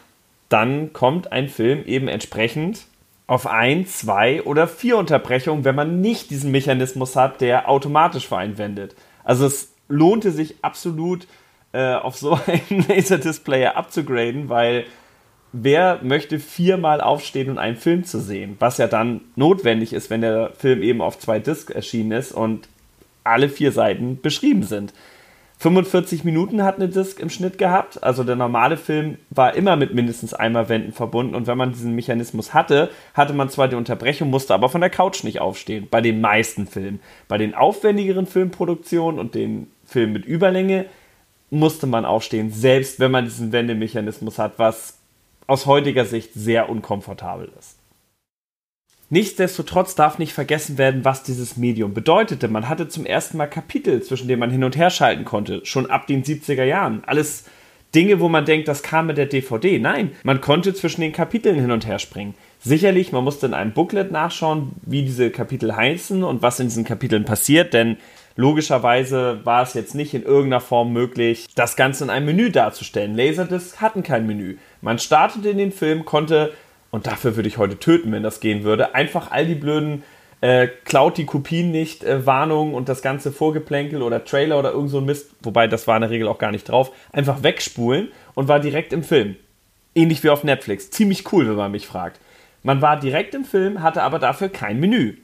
dann 0.49 0.91
kommt 0.91 1.31
ein 1.31 1.47
Film 1.47 1.85
eben 1.85 2.07
entsprechend 2.07 2.85
auf 3.27 3.47
ein, 3.47 3.85
zwei 3.85 4.43
oder 4.43 4.67
vier 4.67 4.97
Unterbrechungen, 4.97 5.63
wenn 5.63 5.75
man 5.75 6.01
nicht 6.01 6.31
diesen 6.31 6.51
Mechanismus 6.51 7.15
hat, 7.15 7.39
der 7.39 7.69
automatisch 7.69 8.27
für 8.27 8.37
einen 8.37 8.57
wendet. 8.57 8.93
Also 9.23 9.45
es 9.45 9.73
lohnte 9.87 10.31
sich 10.31 10.55
absolut, 10.61 11.27
äh, 11.73 11.93
auf 11.93 12.17
so 12.17 12.37
einen 12.45 12.85
Laserdisc-Player 12.87 13.75
abzugraden, 13.75 14.49
weil 14.49 14.85
wer 15.53 15.99
möchte 16.01 16.39
viermal 16.39 17.01
aufstehen 17.01 17.49
und 17.49 17.57
einen 17.57 17.77
Film 17.77 18.03
zu 18.03 18.19
sehen, 18.19 18.55
was 18.59 18.77
ja 18.77 18.87
dann 18.87 19.21
notwendig 19.35 19.93
ist, 19.93 20.09
wenn 20.09 20.21
der 20.21 20.51
Film 20.57 20.81
eben 20.81 21.01
auf 21.01 21.19
zwei 21.19 21.39
Discs 21.39 21.71
erschienen 21.71 22.11
ist 22.11 22.31
und 22.31 22.67
alle 23.23 23.49
vier 23.49 23.71
Seiten 23.71 24.19
beschrieben 24.21 24.63
sind. 24.63 24.93
45 25.61 26.23
Minuten 26.23 26.63
hat 26.63 26.77
eine 26.77 26.89
Disc 26.89 27.19
im 27.19 27.29
Schnitt 27.29 27.59
gehabt. 27.59 28.03
Also 28.03 28.23
der 28.23 28.35
normale 28.35 28.77
Film 28.77 29.19
war 29.29 29.53
immer 29.53 29.75
mit 29.75 29.93
mindestens 29.93 30.33
einmal 30.33 30.69
Wenden 30.69 30.91
verbunden. 30.91 31.35
Und 31.35 31.45
wenn 31.45 31.57
man 31.57 31.71
diesen 31.71 31.93
Mechanismus 31.93 32.55
hatte, 32.55 32.89
hatte 33.13 33.33
man 33.33 33.47
zwar 33.47 33.67
die 33.67 33.75
Unterbrechung, 33.75 34.31
musste 34.31 34.55
aber 34.55 34.69
von 34.69 34.81
der 34.81 34.89
Couch 34.89 35.23
nicht 35.23 35.39
aufstehen. 35.39 35.87
Bei 35.91 36.01
den 36.01 36.19
meisten 36.19 36.65
Filmen. 36.65 36.99
Bei 37.27 37.37
den 37.37 37.53
aufwendigeren 37.53 38.25
Filmproduktionen 38.25 39.19
und 39.19 39.35
den 39.35 39.71
Filmen 39.85 40.13
mit 40.13 40.25
Überlänge 40.25 40.87
musste 41.51 41.85
man 41.85 42.05
aufstehen, 42.05 42.49
selbst 42.49 42.99
wenn 42.99 43.11
man 43.11 43.25
diesen 43.25 43.51
Wendemechanismus 43.51 44.39
hat, 44.39 44.57
was 44.57 44.97
aus 45.45 45.67
heutiger 45.67 46.05
Sicht 46.05 46.33
sehr 46.33 46.69
unkomfortabel 46.69 47.51
ist. 47.59 47.80
Nichtsdestotrotz 49.11 49.93
darf 49.95 50.19
nicht 50.19 50.31
vergessen 50.31 50.77
werden, 50.77 51.03
was 51.03 51.21
dieses 51.21 51.57
Medium 51.57 51.93
bedeutete. 51.93 52.47
Man 52.47 52.69
hatte 52.69 52.87
zum 52.87 53.05
ersten 53.05 53.35
Mal 53.35 53.47
Kapitel, 53.47 54.01
zwischen 54.01 54.29
denen 54.29 54.39
man 54.39 54.51
hin 54.51 54.63
und 54.63 54.77
her 54.77 54.89
schalten 54.89 55.25
konnte, 55.25 55.65
schon 55.65 55.91
ab 55.91 56.07
den 56.07 56.23
70er 56.23 56.63
Jahren. 56.63 57.03
Alles 57.05 57.43
Dinge, 57.93 58.21
wo 58.21 58.29
man 58.29 58.45
denkt, 58.45 58.69
das 58.69 58.83
kam 58.83 59.07
mit 59.07 59.17
der 59.17 59.25
DVD. 59.25 59.79
Nein, 59.79 60.13
man 60.23 60.39
konnte 60.39 60.73
zwischen 60.73 61.01
den 61.01 61.11
Kapiteln 61.11 61.59
hin 61.59 61.71
und 61.71 61.85
her 61.85 61.99
springen. 61.99 62.35
Sicherlich, 62.61 63.11
man 63.11 63.25
musste 63.25 63.47
in 63.47 63.53
einem 63.53 63.73
Booklet 63.73 64.13
nachschauen, 64.13 64.71
wie 64.83 65.01
diese 65.01 65.29
Kapitel 65.29 65.75
heißen 65.75 66.23
und 66.23 66.41
was 66.41 66.61
in 66.61 66.67
diesen 66.67 66.85
Kapiteln 66.85 67.25
passiert, 67.25 67.73
denn 67.73 67.97
logischerweise 68.37 69.41
war 69.43 69.61
es 69.61 69.73
jetzt 69.73 69.93
nicht 69.93 70.13
in 70.13 70.23
irgendeiner 70.23 70.61
Form 70.61 70.93
möglich, 70.93 71.47
das 71.53 71.75
Ganze 71.75 72.05
in 72.05 72.09
einem 72.09 72.27
Menü 72.27 72.49
darzustellen. 72.49 73.17
Laserdiscs 73.17 73.81
hatten 73.81 74.03
kein 74.03 74.25
Menü. 74.25 74.55
Man 74.79 74.99
startete 74.99 75.49
in 75.49 75.57
den 75.57 75.73
Film, 75.73 76.05
konnte 76.05 76.53
und 76.91 77.07
dafür 77.07 77.35
würde 77.35 77.47
ich 77.47 77.57
heute 77.57 77.79
töten, 77.79 78.11
wenn 78.11 78.23
das 78.23 78.39
gehen 78.39 78.63
würde, 78.63 78.93
einfach 78.93 79.31
all 79.31 79.45
die 79.45 79.55
blöden 79.55 80.03
äh, 80.41 80.67
klaut 80.85 81.17
die 81.17 81.25
Kopien 81.25 81.71
nicht, 81.71 82.03
äh, 82.03 82.25
Warnungen 82.25 82.73
und 82.73 82.89
das 82.89 83.01
ganze 83.01 83.31
Vorgeplänkel 83.31 84.01
oder 84.01 84.25
Trailer 84.25 84.59
oder 84.59 84.71
irgend 84.71 84.89
so 84.89 84.97
ein 84.97 85.05
Mist, 85.05 85.31
wobei 85.41 85.67
das 85.67 85.87
war 85.87 85.95
in 85.95 86.01
der 86.01 86.09
Regel 86.09 86.27
auch 86.27 86.39
gar 86.39 86.51
nicht 86.51 86.67
drauf, 86.67 86.91
einfach 87.11 87.43
wegspulen 87.43 88.09
und 88.33 88.47
war 88.47 88.59
direkt 88.59 88.91
im 88.91 89.03
Film. 89.03 89.35
Ähnlich 89.93 90.23
wie 90.23 90.29
auf 90.29 90.43
Netflix. 90.43 90.89
Ziemlich 90.89 91.31
cool, 91.31 91.47
wenn 91.47 91.55
man 91.55 91.71
mich 91.71 91.85
fragt. 91.85 92.19
Man 92.63 92.81
war 92.81 92.99
direkt 92.99 93.35
im 93.35 93.45
Film, 93.45 93.83
hatte 93.83 94.03
aber 94.03 94.19
dafür 94.19 94.49
kein 94.49 94.79
Menü. 94.79 95.17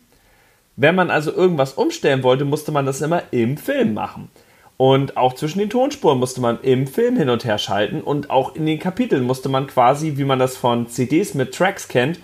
Wenn 0.76 0.96
man 0.96 1.10
also 1.10 1.32
irgendwas 1.34 1.74
umstellen 1.74 2.22
wollte, 2.22 2.46
musste 2.46 2.72
man 2.72 2.86
das 2.86 3.02
immer 3.02 3.24
im 3.32 3.58
Film 3.58 3.94
machen. 3.94 4.30
Und 4.78 5.18
auch 5.18 5.34
zwischen 5.34 5.58
den 5.58 5.72
Tonspuren 5.72 6.20
musste 6.20 6.40
man 6.40 6.62
im 6.62 6.86
Film 6.86 7.18
hin 7.18 7.30
und 7.30 7.44
her 7.46 7.58
schalten 7.58 8.02
und 8.02 8.30
auch 8.30 8.56
in 8.56 8.68
den 8.68 8.78
Kapiteln 8.78 9.24
musste 9.24 9.50
man 9.50 9.66
quasi, 9.66 10.18
wie 10.18 10.24
man 10.24 10.38
das 10.38 10.56
von 10.56 10.88
CDs 10.88 11.34
mit 11.34 11.56
Tracks 11.56 11.88
kennt, 11.88 12.20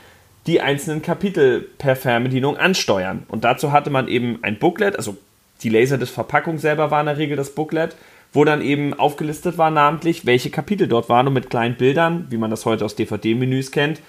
die 0.46 0.62
einzelnen 0.62 1.02
Kapitel 1.02 1.62
per 1.80 1.96
Fernbedienung 1.96 2.58
ansteuern. 2.58 3.24
Und 3.28 3.44
dazu 3.44 3.72
hatte 3.72 3.90
man 3.90 4.08
eben 4.08 4.40
ein 4.44 4.60
Booklet, 4.60 4.96
also 4.98 5.18
die 5.64 5.70
Laserdisc-Verpackung 5.70 6.60
selber 6.60 6.92
war 6.92 7.00
in 7.00 7.08
der 7.08 7.18
Regel 7.18 7.38
das 7.38 7.56
Booklet, 7.56 7.96
wo 8.34 8.44
dann 8.44 8.62
eben 8.62 8.94
aufgelistet 8.94 9.58
war 9.58 9.72
namentlich, 9.72 10.26
welche 10.26 10.50
Kapitel 10.50 10.88
dort 10.88 11.10
waren 11.10 11.28
und 11.28 11.34
mit 11.34 11.50
kleinen 11.50 11.76
Bildern, 11.76 12.28
wie 12.30 12.38
man 12.38 12.52
das 12.52 12.66
heute 12.66 12.86
aus 12.86 12.96
DVD-Menüs 12.96 13.72
kennt, 13.72 14.00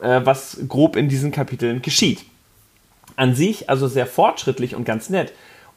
äh, 0.00 0.20
was 0.24 0.58
grob 0.68 0.96
in 0.96 1.08
diesen 1.08 1.32
Kapiteln 1.32 1.82
geschieht. 1.82 2.24
An 3.16 3.34
sich 3.34 3.68
also 3.68 3.88
sehr 3.88 4.06
fortschrittlich 4.06 4.74
und 4.74 4.84
ganz 4.84 5.10
nett. 5.10 5.32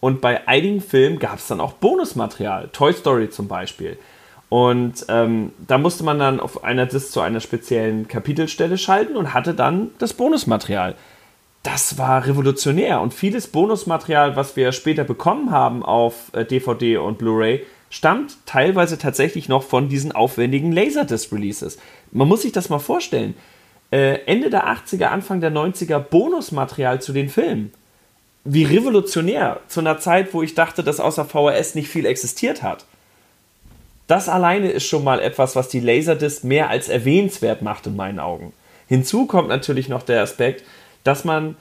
Und 0.06 0.22
bei 0.22 0.48
einigen 0.48 0.82
Filmen 0.82 1.18
gab 1.18 1.40
es 1.40 1.48
dann 1.48 1.60
auch 1.60 1.74
Bonusmaterial, 1.74 2.70
Toy 2.72 2.94
Story 2.94 3.32
zum 3.32 3.48
Beispiel. 3.48 3.98
Und 4.50 5.04
ähm, 5.10 5.52
da 5.68 5.80
musste 5.80 6.04
man 6.04 6.20
dann 6.20 6.40
auf 6.40 6.64
einer 6.64 6.86
Disc 6.86 7.12
zu 7.12 7.22
einer 7.22 7.40
speziellen 7.40 8.08
Kapitelstelle 8.08 8.78
schalten 8.78 9.18
und 9.18 9.34
hatte 9.34 9.56
dann 9.56 9.90
das 9.98 10.14
Bonusmaterial. 10.14 10.94
Das 11.64 11.98
war 11.98 12.28
revolutionär 12.28 13.02
und 13.02 13.16
vieles 13.16 13.48
Bonusmaterial, 13.48 14.36
was 14.36 14.56
wir 14.56 14.74
später 14.74 15.06
bekommen 15.06 15.50
haben 15.50 15.82
auf 15.82 16.30
äh, 16.34 16.46
DVD 16.46 16.98
und 16.98 17.18
Blu-ray, 17.18 17.66
stammt 17.90 18.38
teilweise 18.46 19.00
tatsächlich 19.00 19.50
noch 19.50 19.64
von 19.64 19.90
diesen 19.90 20.12
aufwendigen 20.12 20.72
Laserdisc-Releases. 20.72 21.80
Man 22.12 22.28
muss 22.28 22.44
sich 22.44 22.52
das 22.52 22.70
mal 22.70 22.78
vorstellen. 22.78 23.34
Äh, 23.90 24.20
Ende 24.28 24.52
der 24.52 24.68
80er, 24.68 25.06
Anfang 25.06 25.42
der 25.42 25.52
90er 25.52 25.98
Bonusmaterial 25.98 27.02
zu 27.02 27.12
den 27.12 27.28
Filmen 27.28 27.72
wie 28.46 28.64
revolutionär 28.64 29.60
zu 29.68 29.80
einer 29.80 30.00
Zeit, 30.00 30.34
wo 30.34 30.44
ich 30.44 30.54
dachte, 30.54 30.84
dass 30.84 31.00
außer 31.00 31.26
VHS 31.26 31.76
nicht 31.76 31.90
viel 31.90 32.06
existiert 32.06 32.62
hat. 32.64 32.86
Das 34.08 34.30
alleine 34.30 34.70
ist 34.70 34.86
schon 34.86 35.04
mal 35.04 35.20
etwas, 35.20 35.56
was 35.56 35.68
die 35.68 35.80
Laserdisc 35.80 36.44
mehr 36.44 36.70
als 36.70 36.88
erwähnenswert 36.88 37.64
macht 37.64 37.88
in 37.88 37.96
meinen 37.96 38.20
Augen. 38.20 38.54
Hinzu 38.88 39.26
kommt 39.26 39.48
natürlich 39.48 39.90
noch 39.90 40.04
der 40.04 40.22
Aspekt, 40.22 40.64
dass 41.04 41.26
man 41.26 41.56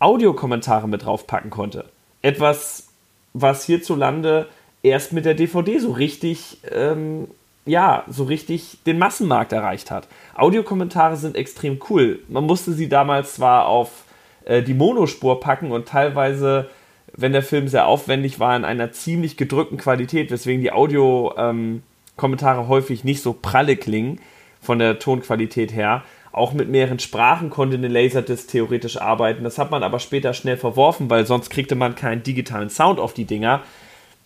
Audiokommentare 0.00 0.88
mit 0.88 1.04
draufpacken 1.04 1.50
konnte. 1.50 1.84
Etwas, 2.20 2.88
was 3.32 3.64
hierzulande 3.64 4.48
erst 4.82 5.12
mit 5.12 5.24
der 5.24 5.34
DVD 5.34 5.78
so 5.78 5.92
richtig, 5.92 6.58
ähm, 6.72 7.28
ja, 7.64 8.04
so 8.08 8.24
richtig 8.24 8.78
den 8.86 8.98
Massenmarkt 8.98 9.52
erreicht 9.52 9.92
hat. 9.92 10.08
Audiokommentare 10.34 11.16
sind 11.16 11.36
extrem 11.36 11.80
cool. 11.88 12.18
Man 12.28 12.44
musste 12.44 12.72
sie 12.72 12.88
damals 12.88 13.34
zwar 13.34 13.66
auf 13.66 14.03
äh, 14.44 14.62
die 14.62 14.74
Monospur 14.74 15.40
packen 15.40 15.70
und 15.72 15.88
teilweise, 15.88 16.68
wenn 17.16 17.32
der 17.32 17.42
Film 17.42 17.68
sehr 17.68 17.86
aufwendig 17.86 18.40
war, 18.40 18.56
in 18.56 18.64
einer 18.64 18.92
ziemlich 18.92 19.36
gedrückten 19.36 19.78
Qualität, 19.78 20.30
weswegen 20.30 20.62
die 20.62 20.72
Audio-Kommentare 20.72 22.60
ähm, 22.60 22.68
häufig 22.68 23.04
nicht 23.04 23.22
so 23.22 23.32
pralle 23.32 23.76
klingen 23.76 24.20
von 24.60 24.78
der 24.78 24.98
Tonqualität 24.98 25.74
her. 25.74 26.02
Auch 26.32 26.52
mit 26.52 26.68
mehreren 26.68 26.98
Sprachen 26.98 27.48
konnte 27.48 27.76
eine 27.76 27.86
Laserdisc 27.86 28.48
theoretisch 28.48 29.00
arbeiten. 29.00 29.44
Das 29.44 29.58
hat 29.58 29.70
man 29.70 29.84
aber 29.84 30.00
später 30.00 30.34
schnell 30.34 30.56
verworfen, 30.56 31.08
weil 31.08 31.26
sonst 31.26 31.48
kriegte 31.48 31.76
man 31.76 31.94
keinen 31.94 32.24
digitalen 32.24 32.70
Sound 32.70 32.98
auf 32.98 33.14
die 33.14 33.24
Dinger. 33.24 33.62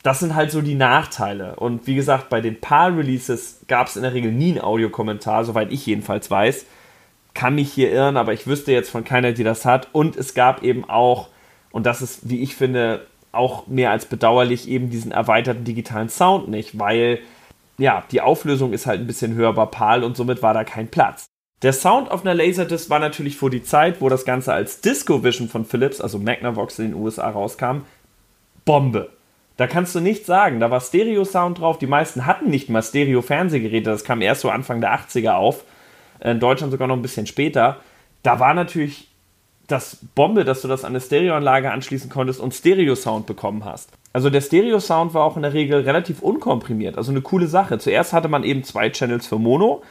Das 0.03 0.21
sind 0.21 0.35
halt 0.35 0.51
so 0.51 0.63
die 0.63 0.75
Nachteile. 0.77 1.57
Und 1.57 1.87
wie 1.87 1.97
gesagt, 1.97 2.31
bei 2.31 2.41
den 2.41 2.61
PAL-Releases 2.61 3.61
gab 3.69 3.89
es 3.89 3.97
in 3.97 4.03
der 4.03 4.15
Regel 4.15 4.33
nie 4.33 4.53
einen 4.53 4.61
Audiokommentar, 4.63 5.45
soweit 5.45 5.71
ich 5.71 5.85
jedenfalls 5.85 6.31
weiß 6.31 6.65
kann 7.39 7.55
mich 7.55 7.73
hier 7.73 7.93
irren, 7.93 8.17
aber 8.17 8.33
ich 8.33 8.49
wüsste 8.49 8.73
jetzt 8.73 8.91
von 8.91 9.05
keiner, 9.05 9.31
die 9.31 9.45
das 9.45 9.65
hat. 9.65 9.87
Und 9.93 10.17
es 10.17 10.35
gab 10.35 10.65
eben 10.65 10.85
auch, 10.91 11.29
und 11.71 11.87
das 11.87 12.03
ist, 12.03 12.29
wie 12.29 12.43
ich 12.43 12.57
finde, 12.57 13.07
auch 13.31 13.69
mehr 13.69 13.93
als 13.93 14.07
bedauerlich, 14.07 14.69
eben 14.69 14.91
diesen 14.91 15.13
erweiterten 15.13 15.63
digitalen 15.63 16.09
Sound 16.09 16.49
nicht, 16.49 16.81
weil 16.81 17.21
ja, 17.79 18.03
die 18.11 18.23
Auflösung 18.23 18.73
ist 18.73 18.87
halt 18.87 19.01
ein 19.01 19.07
bisschen 19.07 19.35
höher 19.35 19.55
PAL 19.55 20.03
und 20.03 20.17
somit 20.17 20.43
war 20.43 20.53
da 20.53 20.65
kein 20.65 20.89
Platz. 20.89 21.27
Der 21.63 21.73
Sound 21.73 22.11
auf 22.11 22.23
einer 22.23 22.35
Laserdisc 22.35 22.91
war 22.91 22.99
natürlich 22.99 23.37
vor 23.37 23.51
die 23.51 23.63
Zeit, 23.63 24.01
wo 24.01 24.09
das 24.09 24.25
Ganze 24.25 24.53
als 24.53 24.81
Disco 24.81 25.23
Vision 25.23 25.49
von 25.49 25.65
Philips, 25.65 26.01
also 26.01 26.19
Magnavox 26.19 26.81
in 26.81 26.87
den 26.87 27.01
USA 27.01 27.31
rauskam, 27.31 27.83
Bombe. 28.65 29.11
Da 29.57 29.69
kannst 29.69 29.95
du 29.95 30.01
nichts 30.01 30.27
sagen. 30.27 30.59
Da 30.59 30.73
war 30.73 30.81
Stereo-Sound 30.81 31.61
drauf. 31.61 31.79
Die 31.79 31.87
meisten 31.87 32.27
hatten 32.27 32.51
nicht 32.51 32.69
mal 32.69 32.83
Stereo-Fernsehgeräte. 32.83 33.91
Das 33.91 34.03
kam 34.03 34.23
erst 34.23 34.41
so 34.41 34.51
Anfang 34.51 34.81
der 34.81 34.93
80er 34.99 35.35
auf 35.35 35.63
in 36.21 36.41
Deutschland 36.41 36.73
sogar 36.73 36.89
noch 36.89 36.97
ein 36.97 37.03
bisschen 37.03 37.27
später. 37.27 37.79
Da 38.23 38.41
war 38.41 38.55
natürlich 38.55 39.09
das 39.69 39.99
Bombe, 40.15 40.45
dass 40.45 40.63
du 40.63 40.69
das 40.69 40.85
an 40.85 40.93
eine 40.93 41.01
Stereoanlage 41.01 41.71
anschließen 41.71 42.11
konntest 42.11 42.41
und 42.41 42.55
Stereo-Sound 42.55 43.27
bekommen 43.27 43.65
hast. 43.65 43.91
Also 44.13 44.31
der 44.31 44.41
Stereo-Sound 44.41 45.15
war 45.15 45.25
auch 45.25 45.37
in 45.37 45.43
der 45.43 45.53
Regel 45.53 45.83
relativ 45.83 46.23
unkomprimiert, 46.23 46.97
also 46.97 47.13
eine 47.13 47.21
coole 47.21 47.47
Sache. 47.47 47.79
Zuerst 47.79 48.13
hatte 48.13 48.29
man 48.29 48.45
eben 48.45 48.65
zwei 48.65 48.91
Channels 48.91 49.27
für 49.27 49.39
Mono 49.39 49.83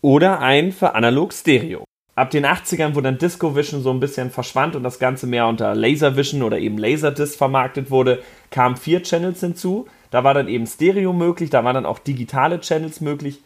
oder 0.00 0.40
einen 0.40 0.72
für 0.72 0.94
Analog 0.94 1.32
Stereo. 1.32 1.84
Ab 2.16 2.30
den 2.30 2.44
80ern, 2.44 2.96
wo 2.96 3.00
dann 3.00 3.18
Disco 3.18 3.54
Vision 3.54 3.82
so 3.82 3.90
ein 3.90 4.00
bisschen 4.00 4.30
verschwand 4.30 4.74
und 4.74 4.82
das 4.82 4.98
Ganze 4.98 5.26
mehr 5.26 5.46
unter 5.46 5.74
Laser 5.74 6.16
Vision 6.16 6.42
oder 6.42 6.58
eben 6.58 6.76
Laserdisc 6.76 7.38
vermarktet 7.38 7.90
wurde, 7.90 8.20
kamen 8.50 8.76
vier 8.76 9.02
Channels 9.02 9.40
hinzu. 9.40 9.86
Da 10.10 10.24
war 10.24 10.34
dann 10.34 10.48
eben 10.48 10.66
Stereo 10.66 11.12
möglich, 11.12 11.50
da 11.50 11.64
waren 11.64 11.74
dann 11.74 11.86
auch 11.86 12.00
digitale 12.00 12.60
Channels 12.60 13.00
möglich 13.00 13.40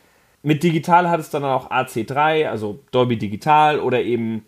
mit 0.45 0.63
digital 0.63 1.09
hat 1.09 1.21
es 1.21 1.31
dann 1.31 1.45
auch 1.45 1.71
AC3, 1.71 2.49
also 2.49 2.79
Dolby 2.93 3.17
Digital 3.17 3.81
oder 3.81 4.03
eben 4.03 4.45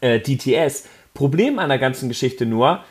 äh, 0.00 0.20
DTS. 0.20 0.88
Problem 1.12 1.58
an 1.58 1.68
der 1.68 1.78
ganzen 1.78 2.08
Geschichte 2.08 2.46
nur, 2.46 2.82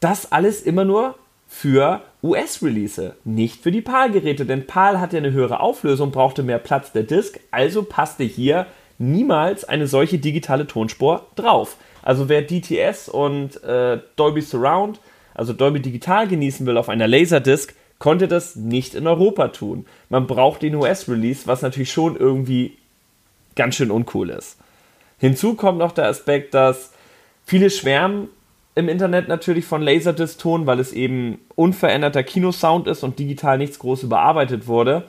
das 0.00 0.32
alles 0.32 0.62
immer 0.62 0.84
nur 0.84 1.14
für 1.46 2.02
US-Release, 2.24 3.14
nicht 3.24 3.62
für 3.62 3.70
die 3.70 3.82
PAL-Geräte, 3.82 4.46
denn 4.46 4.66
PAL 4.66 5.00
hat 5.00 5.12
ja 5.12 5.18
eine 5.18 5.30
höhere 5.30 5.60
Auflösung, 5.60 6.10
brauchte 6.10 6.42
mehr 6.42 6.58
Platz 6.58 6.90
der 6.90 7.04
Disk, 7.04 7.38
also 7.52 7.84
passte 7.84 8.24
hier 8.24 8.66
niemals 8.98 9.64
eine 9.64 9.86
solche 9.86 10.18
digitale 10.18 10.66
Tonspur 10.66 11.26
drauf. 11.36 11.76
Also 12.02 12.28
wer 12.28 12.42
DTS 12.42 13.08
und 13.08 13.62
äh, 13.62 14.00
Dolby 14.16 14.42
Surround, 14.42 14.98
also 15.34 15.52
Dolby 15.52 15.80
Digital 15.80 16.26
genießen 16.26 16.66
will 16.66 16.78
auf 16.78 16.88
einer 16.88 17.06
Laserdisc, 17.06 17.74
konnte 17.98 18.28
das 18.28 18.56
nicht 18.56 18.94
in 18.94 19.06
Europa 19.06 19.48
tun. 19.48 19.86
Man 20.08 20.26
braucht 20.26 20.62
den 20.62 20.74
US-Release, 20.74 21.46
was 21.46 21.62
natürlich 21.62 21.92
schon 21.92 22.16
irgendwie 22.16 22.76
ganz 23.54 23.74
schön 23.74 23.90
uncool 23.90 24.30
ist. 24.30 24.58
Hinzu 25.18 25.54
kommt 25.54 25.78
noch 25.78 25.92
der 25.92 26.08
Aspekt, 26.08 26.54
dass 26.54 26.92
viele 27.44 27.70
schwärmen 27.70 28.28
im 28.74 28.90
Internet 28.90 29.28
natürlich 29.28 29.64
von 29.64 29.80
Laserdisc-Ton, 29.80 30.66
weil 30.66 30.78
es 30.78 30.92
eben 30.92 31.38
unveränderter 31.54 32.22
Kinosound 32.22 32.86
ist 32.86 33.02
und 33.02 33.18
digital 33.18 33.56
nichts 33.56 33.78
groß 33.78 34.02
überarbeitet 34.02 34.66
wurde. 34.66 35.04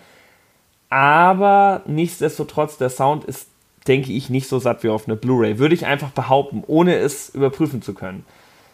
Aber 0.90 1.82
nichtsdestotrotz, 1.86 2.78
der 2.78 2.90
Sound 2.90 3.26
ist, 3.26 3.50
denke 3.86 4.14
ich, 4.14 4.30
nicht 4.30 4.48
so 4.48 4.60
satt 4.60 4.84
wie 4.84 4.90
auf 4.90 5.08
einer 5.08 5.18
Blu-ray. 5.18 5.60
Würde 5.60 5.76
ich 5.76 5.86
einfach 5.86 6.12
behaupten, 6.12 6.64
ohne 6.66 6.96
es 6.96 7.30
überprüfen 7.30 7.82
zu 7.82 7.94
können. 7.94 8.26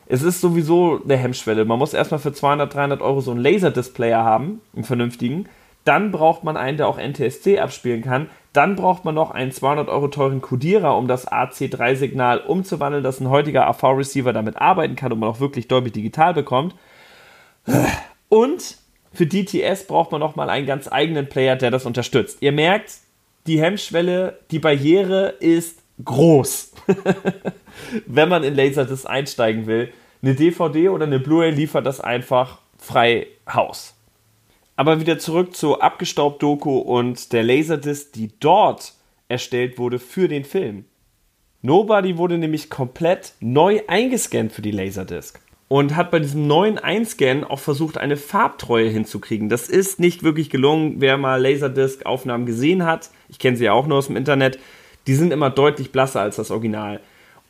Es 0.08 0.22
ist 0.22 0.42
sowieso 0.42 1.02
eine 1.04 1.18
Hemmschwelle. 1.18 1.66
Man 1.66 1.80
muss 1.80 1.94
erstmal 1.94 2.20
für 2.20 2.34
200, 2.34 2.74
300 2.74 3.02
Euro 3.02 3.22
so 3.22 3.32
einen 3.32 3.40
Laserdisc-Player 3.42 4.24
haben, 4.24 4.62
einen 4.76 4.84
vernünftigen. 4.84 5.48
Dann 5.86 6.12
braucht 6.12 6.44
man 6.44 6.58
einen, 6.58 6.78
der 6.78 6.88
auch 6.88 6.98
NTSC 6.98 7.60
abspielen 7.60 8.02
kann. 8.02 8.30
Dann 8.54 8.76
braucht 8.76 9.04
man 9.06 9.16
noch 9.16 9.32
einen 9.32 9.52
200 9.52 9.90
Euro 9.90 10.08
teuren 10.08 10.42
Codierer, 10.42 10.96
um 10.98 11.08
das 11.08 11.28
AC3-Signal 11.28 12.40
umzuwandeln, 12.40 13.04
dass 13.04 13.20
ein 13.20 13.30
heutiger 13.30 13.68
AV-Receiver 13.68 14.32
damit 14.32 14.58
arbeiten 14.58 14.96
kann 14.96 15.12
und 15.12 15.20
man 15.20 15.30
auch 15.30 15.40
wirklich 15.40 15.68
Dolby 15.68 15.92
Digital 15.92 16.34
bekommt. 16.34 16.76
Und 18.30 18.78
für 19.12 19.26
DTS 19.26 19.88
braucht 19.88 20.12
man 20.12 20.20
nochmal 20.20 20.50
einen 20.50 20.66
ganz 20.66 20.88
eigenen 20.92 21.28
Player, 21.28 21.56
der 21.56 21.72
das 21.72 21.86
unterstützt. 21.86 22.38
Ihr 22.42 22.52
merkt, 22.52 22.94
die 23.48 23.62
Hemmschwelle, 23.62 24.40
die 24.52 24.60
Barriere 24.60 25.30
ist 25.40 25.80
groß, 26.04 26.74
wenn 28.06 28.30
man 28.30 28.44
in 28.44 28.56
Laserdisc 28.56 29.06
einsteigen 29.06 29.68
will. 29.68 29.92
Eine 30.22 30.36
DVD 30.36 30.90
oder 30.90 31.06
eine 31.06 31.20
Blu-ray 31.20 31.52
liefert 31.52 31.86
das 31.86 32.00
einfach 32.00 32.60
frei 32.78 33.28
Haus. 33.52 33.96
Aber 34.76 35.00
wieder 35.00 35.20
zurück 35.20 35.56
zu 35.56 35.80
Abgestaubt 35.80 36.42
Doku 36.42 36.78
und 36.78 37.34
der 37.34 37.44
Laserdisc, 37.44 38.14
die 38.14 38.32
dort 38.40 38.94
erstellt 39.28 39.78
wurde 39.78 40.00
für 40.00 40.28
den 40.28 40.46
Film. 40.46 40.86
Nobody 41.62 42.18
wurde 42.18 42.38
nämlich 42.38 42.70
komplett 42.70 43.34
neu 43.40 43.82
eingescannt 43.88 44.52
für 44.52 44.62
die 44.62 44.72
Laserdisc 44.72 45.40
und 45.70 45.96
hat 45.96 46.12
bei 46.12 46.20
diesem 46.20 46.46
neuen 46.46 46.78
Einscannen 46.78 47.44
auch 47.44 47.60
versucht, 47.60 47.98
eine 47.98 48.18
Farbtreue 48.18 48.90
hinzukriegen. 48.90 49.50
Das 49.50 49.70
ist 49.70 50.00
nicht 50.00 50.22
wirklich 50.22 50.50
gelungen. 50.50 50.96
Wer 51.00 51.18
mal 51.18 51.42
Laserdisc-Aufnahmen 51.42 52.46
gesehen 52.46 52.86
hat, 52.86 53.10
ich 53.30 53.40
kenne 53.40 53.58
sie 53.58 53.66
ja 53.66 53.74
auch 53.74 53.88
nur 53.88 53.98
aus 53.98 54.08
dem 54.08 54.16
Internet, 54.16 54.60
die 55.08 55.16
sind 55.16 55.34
immer 55.34 55.50
deutlich 55.50 55.92
blasser 55.92 56.22
als 56.22 56.36
das 56.36 56.52
Original. 56.52 57.00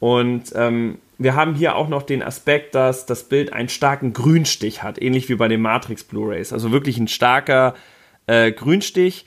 Und 0.04 0.52
ähm, 0.54 0.98
wir 1.18 1.34
haben 1.34 1.56
hier 1.56 1.78
auch 1.78 1.88
noch 1.88 2.04
den 2.04 2.24
Aspekt, 2.24 2.76
dass 2.76 3.06
das 3.06 3.24
Bild 3.24 3.54
einen 3.54 3.70
starken 3.70 4.12
Grünstich 4.12 4.84
hat, 4.84 5.02
ähnlich 5.02 5.30
wie 5.30 5.36
bei 5.36 5.48
den 5.48 5.62
Matrix 5.62 6.04
Blu-rays. 6.04 6.52
Also 6.52 6.74
wirklich 6.74 6.98
ein 6.98 7.08
starker 7.08 7.74
äh, 8.28 8.52
Grünstich, 8.52 9.26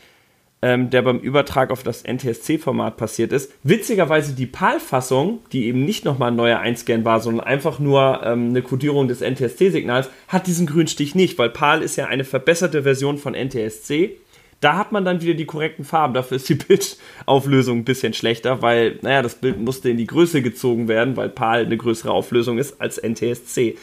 ähm, 0.61 0.91
der 0.91 1.01
beim 1.01 1.19
Übertrag 1.19 1.71
auf 1.71 1.83
das 1.83 2.05
NTSC-Format 2.05 2.99
passiert 2.99 3.33
ist. 3.33 3.55
Witzigerweise 3.63 4.35
die 4.35 4.45
PAL-Fassung, 4.45 5.39
die 5.51 5.65
eben 5.65 5.87
nicht 5.87 6.05
nochmal 6.05 6.31
ein 6.31 6.37
neuer 6.37 6.59
Einscan 6.59 7.07
war, 7.07 7.21
sondern 7.21 7.47
einfach 7.47 7.79
nur 7.79 8.21
ähm, 8.23 8.51
eine 8.51 8.61
Kodierung 8.61 9.09
des 9.09 9.23
NTSC-Signals, 9.23 10.11
hat 10.29 10.47
diesen 10.47 10.67
Grünstich 10.67 11.15
nicht, 11.15 11.39
weil 11.39 11.49
PAL 11.49 11.81
ist 11.81 11.97
ja 11.97 12.09
eine 12.09 12.25
verbesserte 12.25 12.83
Version 12.83 13.17
von 13.17 13.33
NTSC 13.33 14.19
da 14.61 14.77
hat 14.77 14.93
man 14.93 15.05
dann 15.05 15.21
wieder 15.21 15.35
die 15.35 15.47
korrekten 15.47 15.85
Farben. 15.85 16.15
Dafür 16.15 16.37
ist 16.37 16.49
die 16.49 16.55
Bildauflösung 17.27 17.79
ein 17.79 17.85
bisschen 17.85 18.15
schlechter, 18.15 18.63
weil, 18.63 18.99
naja, 19.03 19.23
das 19.23 19.37
Bild 19.37 19.61
musste 19.61 19.91
in 19.91 19.97
die 19.97 20.07
Größe 20.07 20.43
gezogen 20.43 20.89
werden, 20.89 21.17
weil 21.17 21.29
PAL 21.29 21.67
eine 21.67 21.77
größere 21.77 22.11
Auflösung 22.11 22.59
ist 22.59 22.81
als 22.81 22.99
NTSC. 23.03 23.77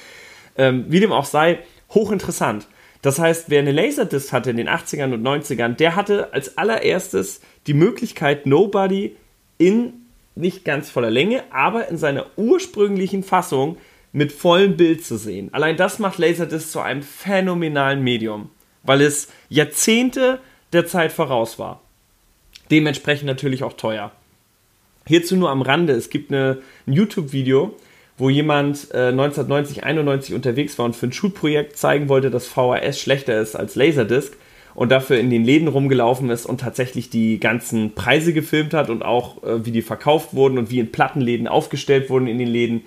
Ähm, 0.57 0.85
wie 0.87 0.99
dem 0.99 1.11
auch 1.11 1.25
sei, 1.25 1.59
hochinteressant. 1.91 2.67
Das 3.01 3.19
heißt, 3.19 3.49
wer 3.49 3.59
eine 3.59 3.71
Laserdisc 3.71 4.31
hatte 4.31 4.49
in 4.49 4.57
den 4.57 4.69
80ern 4.69 5.13
und 5.13 5.23
90ern, 5.23 5.75
der 5.75 5.95
hatte 5.95 6.33
als 6.33 6.57
allererstes 6.57 7.41
die 7.67 7.73
Möglichkeit, 7.73 8.45
Nobody 8.45 9.15
in 9.57 9.93
nicht 10.35 10.65
ganz 10.65 10.89
voller 10.89 11.11
Länge, 11.11 11.43
aber 11.51 11.89
in 11.89 11.97
seiner 11.97 12.25
ursprünglichen 12.37 13.23
Fassung 13.23 13.77
mit 14.13 14.31
vollem 14.31 14.77
Bild 14.77 15.03
zu 15.03 15.17
sehen. 15.17 15.49
Allein 15.51 15.75
das 15.75 15.99
macht 15.99 16.17
Laserdisc 16.17 16.71
zu 16.71 16.79
einem 16.79 17.01
phänomenalen 17.01 18.01
Medium, 18.03 18.49
weil 18.83 19.01
es 19.01 19.27
Jahrzehnte 19.49 20.39
der 20.73 20.85
Zeit 20.85 21.11
voraus 21.11 21.59
war. 21.59 21.81
Dementsprechend 22.71 23.27
natürlich 23.27 23.63
auch 23.63 23.73
teuer. 23.73 24.11
Hierzu 25.05 25.35
nur 25.35 25.49
am 25.49 25.61
Rande, 25.61 25.93
es 25.93 26.09
gibt 26.09 26.31
eine, 26.31 26.61
ein 26.87 26.93
YouTube-Video, 26.93 27.75
wo 28.17 28.29
jemand 28.29 28.91
äh, 28.91 29.09
1990, 29.09 29.83
91 29.83 30.35
unterwegs 30.35 30.77
war 30.77 30.85
und 30.85 30.95
für 30.95 31.07
ein 31.07 31.13
Schulprojekt 31.13 31.77
zeigen 31.77 32.09
wollte, 32.09 32.31
dass 32.31 32.47
VHS 32.47 32.99
schlechter 32.99 33.39
ist 33.39 33.55
als 33.55 33.75
Laserdisc 33.75 34.33
und 34.75 34.91
dafür 34.91 35.19
in 35.19 35.29
den 35.29 35.43
Läden 35.43 35.67
rumgelaufen 35.67 36.29
ist 36.29 36.45
und 36.45 36.61
tatsächlich 36.61 37.09
die 37.09 37.39
ganzen 37.39 37.95
Preise 37.95 38.33
gefilmt 38.33 38.73
hat 38.73 38.89
und 38.89 39.03
auch 39.03 39.43
äh, 39.43 39.65
wie 39.65 39.71
die 39.71 39.81
verkauft 39.81 40.33
wurden 40.33 40.57
und 40.57 40.71
wie 40.71 40.79
in 40.79 40.91
Plattenläden 40.91 41.47
aufgestellt 41.47 42.09
wurden 42.09 42.27
in 42.27 42.37
den 42.37 42.47
Läden. 42.47 42.83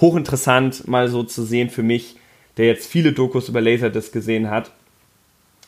Hochinteressant 0.00 0.86
mal 0.86 1.08
so 1.08 1.22
zu 1.24 1.42
sehen 1.42 1.70
für 1.70 1.82
mich, 1.82 2.16
der 2.56 2.66
jetzt 2.66 2.86
viele 2.86 3.12
Dokus 3.12 3.48
über 3.48 3.60
Laserdisc 3.60 4.12
gesehen 4.12 4.48
hat, 4.48 4.70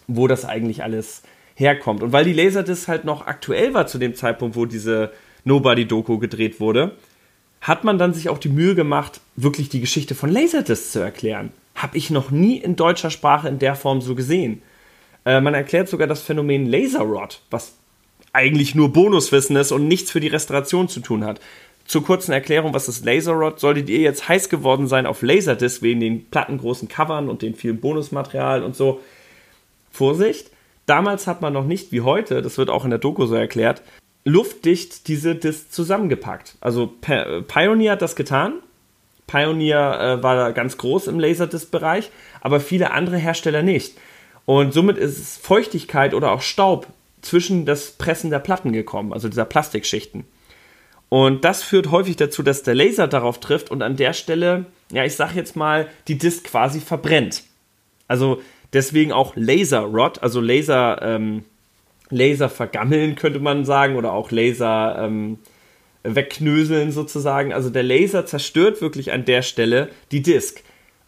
wo 0.07 0.29
das 0.29 0.45
eigentlich 0.45 0.83
alles 0.83 1.23
herkommt. 1.61 2.03
Und 2.03 2.13
weil 2.13 2.25
die 2.25 2.33
Laserdisc 2.33 2.89
halt 2.89 3.05
noch 3.05 3.27
aktuell 3.27 3.75
war 3.75 3.87
zu 3.87 3.99
dem 3.99 4.15
Zeitpunkt, 4.15 4.57
wo 4.57 4.65
diese 4.65 5.13
Nobody-Doku 5.45 6.19
gedreht 6.19 6.59
wurde, 6.59 6.97
hat 7.61 7.85
man 7.85 7.99
dann 7.99 8.15
sich 8.15 8.29
auch 8.31 8.39
die 8.39 8.49
Mühe 8.49 8.75
gemacht, 8.75 9.21
wirklich 9.37 9.69
die 9.69 9.81
Geschichte 9.81 10.15
von 10.15 10.31
Laserdisc 10.31 10.93
zu 10.93 11.01
erklären. 11.01 11.53
Habe 11.75 11.99
ich 11.99 12.11
noch 12.11 12.31
nie 12.31 12.57
in 12.57 12.75
deutscher 12.75 13.11
Sprache 13.11 13.49
in 13.49 13.59
der 13.59 13.77
Form 13.77 14.01
so 14.01 14.15
gesehen. 14.15 14.63
Äh, 15.25 15.41
man 15.41 15.55
erklärt 15.55 15.89
sogar 15.89 16.09
das 16.09 16.23
Phänomen 16.23 16.67
Laserrod, 16.67 17.43
was 17.51 17.75
eigentlich 18.33 18.75
nur 18.75 18.93
Bonuswissen 18.93 19.57
ist 19.57 19.73
und 19.73 19.89
nichts 19.89 20.11
für 20.11 20.21
die 20.21 20.29
Restauration 20.29 20.89
zu 20.89 21.01
tun 21.01 21.25
hat. 21.25 21.41
Zur 21.85 22.05
kurzen 22.05 22.33
Erklärung, 22.33 22.73
was 22.73 22.89
ist 22.89 23.05
Laserrod? 23.05 23.59
Solltet 23.59 23.89
ihr 23.89 23.99
jetzt 23.99 24.29
heiß 24.29 24.49
geworden 24.49 24.87
sein 24.87 25.07
auf 25.07 25.23
Laserdisc 25.23 25.83
wegen 25.83 26.01
den 26.01 26.31
plattengroßen 26.31 26.89
Covern 26.89 27.29
und 27.29 27.43
den 27.43 27.55
vielen 27.55 27.81
Bonusmaterial 27.81 28.63
und 28.63 28.77
so, 28.77 29.01
Vorsicht, 29.91 30.51
Damals 30.91 31.29
hat 31.29 31.41
man 31.41 31.53
noch 31.53 31.67
nicht 31.67 31.93
wie 31.93 32.01
heute, 32.01 32.43
das 32.43 32.59
wird 32.59 32.69
auch 32.69 32.83
in 32.83 32.91
der 32.91 32.99
Doku 32.99 33.25
so 33.25 33.37
erklärt, 33.37 33.81
luftdicht 34.25 35.07
diese 35.07 35.37
Disc 35.37 35.71
zusammengepackt. 35.71 36.57
Also 36.61 36.89
Pioneer 36.89 37.93
hat 37.93 38.03
das 38.03 38.17
getan. 38.17 38.55
Pioneer 39.29 40.01
äh, 40.01 40.23
war 40.25 40.35
da 40.35 40.51
ganz 40.51 40.79
groß 40.79 41.07
im 41.07 41.21
Laserdisc-Bereich, 41.21 42.11
aber 42.41 42.59
viele 42.59 42.91
andere 42.91 43.19
Hersteller 43.19 43.63
nicht. 43.63 43.99
Und 44.47 44.75
somit 44.75 44.99
ist 44.99 45.41
Feuchtigkeit 45.41 46.13
oder 46.13 46.33
auch 46.33 46.43
Staub 46.43 46.89
zwischen 47.23 47.67
das 47.67 47.93
Pressen 47.93 48.31
der 48.31 48.41
Platten 48.41 48.73
gekommen, 48.73 49.13
also 49.13 49.29
dieser 49.29 49.45
Plastikschichten. 49.45 50.25
Und 51.09 51.45
das 51.45 51.63
führt 51.63 51.93
häufig 51.93 52.17
dazu, 52.17 52.43
dass 52.43 52.65
der 52.65 52.75
Laser 52.75 53.07
darauf 53.07 53.39
trifft 53.39 53.71
und 53.71 53.83
an 53.83 53.95
der 53.95 54.13
Stelle, 54.13 54.67
ja, 54.91 55.05
ich 55.05 55.15
sag 55.15 55.37
jetzt 55.37 55.55
mal, 55.55 55.87
die 56.09 56.19
Disc 56.19 56.49
quasi 56.49 56.81
verbrennt. 56.81 57.45
Also 58.09 58.43
Deswegen 58.73 59.13
auch 59.13 59.35
Laser 59.37 59.81
Rod, 59.81 60.23
also 60.23 60.41
Laser, 60.41 61.01
ähm, 61.03 61.45
Laser 62.11 62.49
vergammeln 62.49 63.15
könnte 63.15 63.41
man 63.41 63.65
sagen 63.65 63.97
oder 63.97 64.13
auch 64.13 64.31
Laser 64.31 64.97
ähm, 65.01 65.39
wegknöseln 66.03 66.93
sozusagen. 66.93 67.53
Also 67.53 67.71
der 67.71 67.83
Laser 67.83 68.27
zerstört 68.27 68.81
wirklich 68.81 69.13
an 69.13 69.25
der 69.25 69.43
Stelle 69.43 69.89
die 70.13 70.23
Disk. 70.23 70.63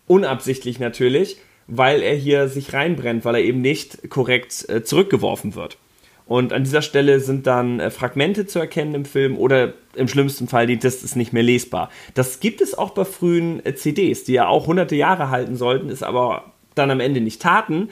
Unabsichtlich 0.06 0.78
natürlich, 0.78 1.36
weil 1.66 2.02
er 2.02 2.14
hier 2.14 2.48
sich 2.48 2.72
reinbrennt, 2.72 3.24
weil 3.24 3.36
er 3.36 3.42
eben 3.42 3.60
nicht 3.60 4.10
korrekt 4.10 4.68
äh, 4.68 4.82
zurückgeworfen 4.82 5.54
wird. 5.54 5.78
Und 6.26 6.52
an 6.52 6.64
dieser 6.64 6.82
Stelle 6.82 7.20
sind 7.20 7.46
dann 7.46 7.80
äh, 7.80 7.90
Fragmente 7.90 8.46
zu 8.46 8.58
erkennen 8.58 8.94
im 8.94 9.04
Film 9.04 9.36
oder 9.36 9.74
im 9.94 10.08
schlimmsten 10.08 10.48
Fall 10.48 10.66
die 10.66 10.78
Disk 10.78 11.04
ist 11.04 11.16
nicht 11.16 11.32
mehr 11.32 11.42
lesbar. 11.42 11.90
Das 12.14 12.40
gibt 12.40 12.60
es 12.60 12.76
auch 12.76 12.90
bei 12.90 13.04
frühen 13.04 13.64
äh, 13.66 13.74
CDs, 13.74 14.24
die 14.24 14.34
ja 14.34 14.48
auch 14.48 14.66
hunderte 14.66 14.96
Jahre 14.96 15.30
halten 15.30 15.56
sollten, 15.56 15.88
ist 15.88 16.02
aber 16.02 16.52
dann 16.74 16.90
am 16.90 17.00
Ende 17.00 17.20
nicht 17.20 17.42
taten, 17.42 17.88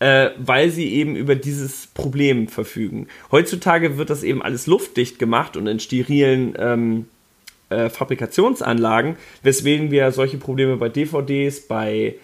äh, 0.00 0.30
weil 0.38 0.70
sie 0.70 0.92
eben 0.94 1.14
über 1.14 1.34
dieses 1.34 1.86
Problem 1.88 2.48
verfügen. 2.48 3.06
Heutzutage 3.30 3.98
wird 3.98 4.10
das 4.10 4.22
eben 4.22 4.42
alles 4.42 4.66
luftdicht 4.66 5.18
gemacht 5.18 5.56
und 5.56 5.66
in 5.66 5.78
sterilen 5.78 6.54
ähm, 6.58 7.06
äh, 7.68 7.88
Fabrikationsanlagen, 7.88 9.16
weswegen 9.42 9.90
wir 9.90 10.10
solche 10.12 10.38
Probleme 10.38 10.76
bei 10.76 10.88
DVDs, 10.88 11.60
bei 11.68 12.16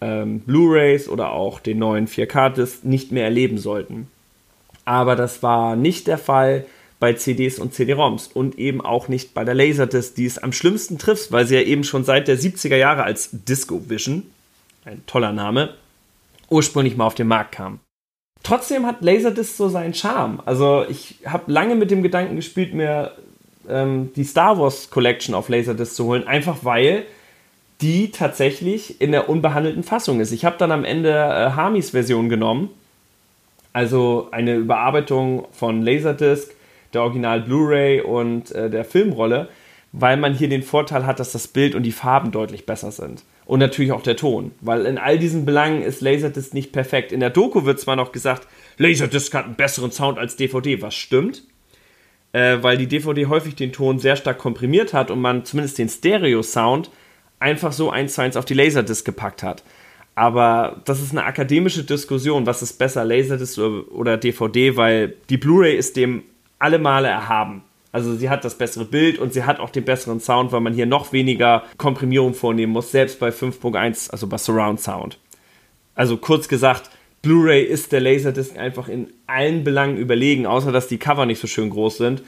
ähm, 0.00 0.40
Blu-rays 0.40 1.08
oder 1.08 1.32
auch 1.32 1.60
den 1.60 1.78
neuen 1.78 2.06
4K-Discs 2.06 2.84
nicht 2.84 3.12
mehr 3.12 3.24
erleben 3.24 3.58
sollten. 3.58 4.08
Aber 4.84 5.16
das 5.16 5.42
war 5.42 5.74
nicht 5.74 6.06
der 6.06 6.18
Fall 6.18 6.64
bei 7.00 7.12
CDs 7.12 7.58
und 7.58 7.74
CD-ROMs 7.74 8.28
und 8.28 8.58
eben 8.58 8.80
auch 8.80 9.08
nicht 9.08 9.34
bei 9.34 9.44
der 9.44 9.54
Laserdisc, 9.54 10.14
die 10.14 10.26
es 10.26 10.38
am 10.38 10.52
schlimmsten 10.52 10.96
trifft, 10.96 11.32
weil 11.32 11.46
sie 11.46 11.56
ja 11.56 11.62
eben 11.62 11.84
schon 11.84 12.04
seit 12.04 12.28
der 12.28 12.38
70er 12.38 12.76
Jahre 12.76 13.02
als 13.02 13.30
Disco 13.32 13.88
Vision 13.88 14.22
ein 14.86 15.04
toller 15.06 15.32
Name, 15.32 15.74
ursprünglich 16.48 16.96
mal 16.96 17.06
auf 17.06 17.14
den 17.14 17.26
Markt 17.26 17.52
kam. 17.52 17.80
Trotzdem 18.42 18.86
hat 18.86 19.02
Laserdisc 19.02 19.56
so 19.56 19.68
seinen 19.68 19.94
Charme. 19.94 20.40
Also 20.46 20.84
ich 20.88 21.16
habe 21.26 21.50
lange 21.50 21.74
mit 21.74 21.90
dem 21.90 22.02
Gedanken 22.02 22.36
gespielt, 22.36 22.72
mir 22.72 23.12
ähm, 23.68 24.12
die 24.14 24.24
Star 24.24 24.58
Wars 24.58 24.90
Collection 24.90 25.34
auf 25.34 25.48
Laserdisc 25.48 25.96
zu 25.96 26.04
holen, 26.04 26.26
einfach 26.26 26.58
weil 26.62 27.04
die 27.80 28.10
tatsächlich 28.10 29.00
in 29.00 29.10
der 29.10 29.28
unbehandelten 29.28 29.82
Fassung 29.82 30.20
ist. 30.20 30.32
Ich 30.32 30.44
habe 30.44 30.56
dann 30.56 30.70
am 30.70 30.84
Ende 30.84 31.10
äh, 31.10 31.50
Hamis 31.50 31.90
Version 31.90 32.28
genommen, 32.28 32.70
also 33.72 34.28
eine 34.30 34.54
Überarbeitung 34.54 35.48
von 35.52 35.82
Laserdisc 35.82 36.52
der 36.94 37.02
Original 37.02 37.40
Blu-ray 37.40 38.00
und 38.00 38.52
äh, 38.52 38.70
der 38.70 38.84
Filmrolle, 38.84 39.48
weil 39.92 40.16
man 40.16 40.34
hier 40.34 40.48
den 40.48 40.62
Vorteil 40.62 41.04
hat, 41.04 41.18
dass 41.18 41.32
das 41.32 41.48
Bild 41.48 41.74
und 41.74 41.82
die 41.82 41.92
Farben 41.92 42.30
deutlich 42.30 42.64
besser 42.64 42.92
sind. 42.92 43.24
Und 43.46 43.60
natürlich 43.60 43.92
auch 43.92 44.02
der 44.02 44.16
Ton, 44.16 44.50
weil 44.60 44.86
in 44.86 44.98
all 44.98 45.18
diesen 45.18 45.44
Belangen 45.44 45.82
ist 45.82 46.00
Laserdisc 46.00 46.52
nicht 46.52 46.72
perfekt. 46.72 47.12
In 47.12 47.20
der 47.20 47.30
Doku 47.30 47.64
wird 47.64 47.78
zwar 47.78 47.94
noch 47.94 48.10
gesagt, 48.10 48.48
Laserdisc 48.76 49.32
hat 49.34 49.44
einen 49.44 49.54
besseren 49.54 49.92
Sound 49.92 50.18
als 50.18 50.34
DVD, 50.34 50.82
was 50.82 50.96
stimmt, 50.96 51.44
äh, 52.32 52.58
weil 52.62 52.76
die 52.76 52.88
DVD 52.88 53.26
häufig 53.26 53.54
den 53.54 53.72
Ton 53.72 54.00
sehr 54.00 54.16
stark 54.16 54.38
komprimiert 54.38 54.92
hat 54.92 55.12
und 55.12 55.20
man 55.20 55.44
zumindest 55.44 55.78
den 55.78 55.88
Stereo-Sound 55.88 56.90
einfach 57.38 57.72
so 57.72 57.88
eins 57.90 58.14
zu 58.14 58.22
eins 58.22 58.36
auf 58.36 58.46
die 58.46 58.54
Laserdisc 58.54 59.04
gepackt 59.04 59.44
hat. 59.44 59.62
Aber 60.16 60.80
das 60.84 61.00
ist 61.00 61.12
eine 61.12 61.24
akademische 61.24 61.84
Diskussion, 61.84 62.46
was 62.46 62.62
ist 62.62 62.78
besser, 62.80 63.04
Laserdisc 63.04 63.58
oder 63.58 64.16
DVD, 64.16 64.76
weil 64.76 65.14
die 65.30 65.36
Blu-ray 65.36 65.76
ist 65.76 65.96
dem 65.96 66.24
alle 66.58 66.80
Male 66.80 67.06
erhaben. 67.06 67.62
Also 67.96 68.14
sie 68.14 68.28
hat 68.28 68.44
das 68.44 68.58
bessere 68.58 68.84
Bild 68.84 69.18
und 69.18 69.32
sie 69.32 69.44
hat 69.44 69.58
auch 69.58 69.70
den 69.70 69.86
besseren 69.86 70.20
Sound, 70.20 70.52
weil 70.52 70.60
man 70.60 70.74
hier 70.74 70.84
noch 70.84 71.14
weniger 71.14 71.62
Komprimierung 71.78 72.34
vornehmen 72.34 72.74
muss, 72.74 72.90
selbst 72.90 73.18
bei 73.18 73.30
5.1, 73.30 74.10
also 74.10 74.26
bei 74.26 74.36
Surround 74.36 74.82
Sound. 74.82 75.18
Also 75.94 76.18
kurz 76.18 76.46
gesagt, 76.46 76.90
Blu-ray 77.22 77.62
ist 77.62 77.92
der 77.92 78.02
Laserdisc 78.02 78.58
einfach 78.58 78.88
in 78.88 79.08
allen 79.26 79.64
Belangen 79.64 79.96
überlegen, 79.96 80.44
außer 80.44 80.72
dass 80.72 80.88
die 80.88 80.98
Cover 80.98 81.24
nicht 81.24 81.40
so 81.40 81.46
schön 81.46 81.70
groß 81.70 81.96
sind. 81.96 82.22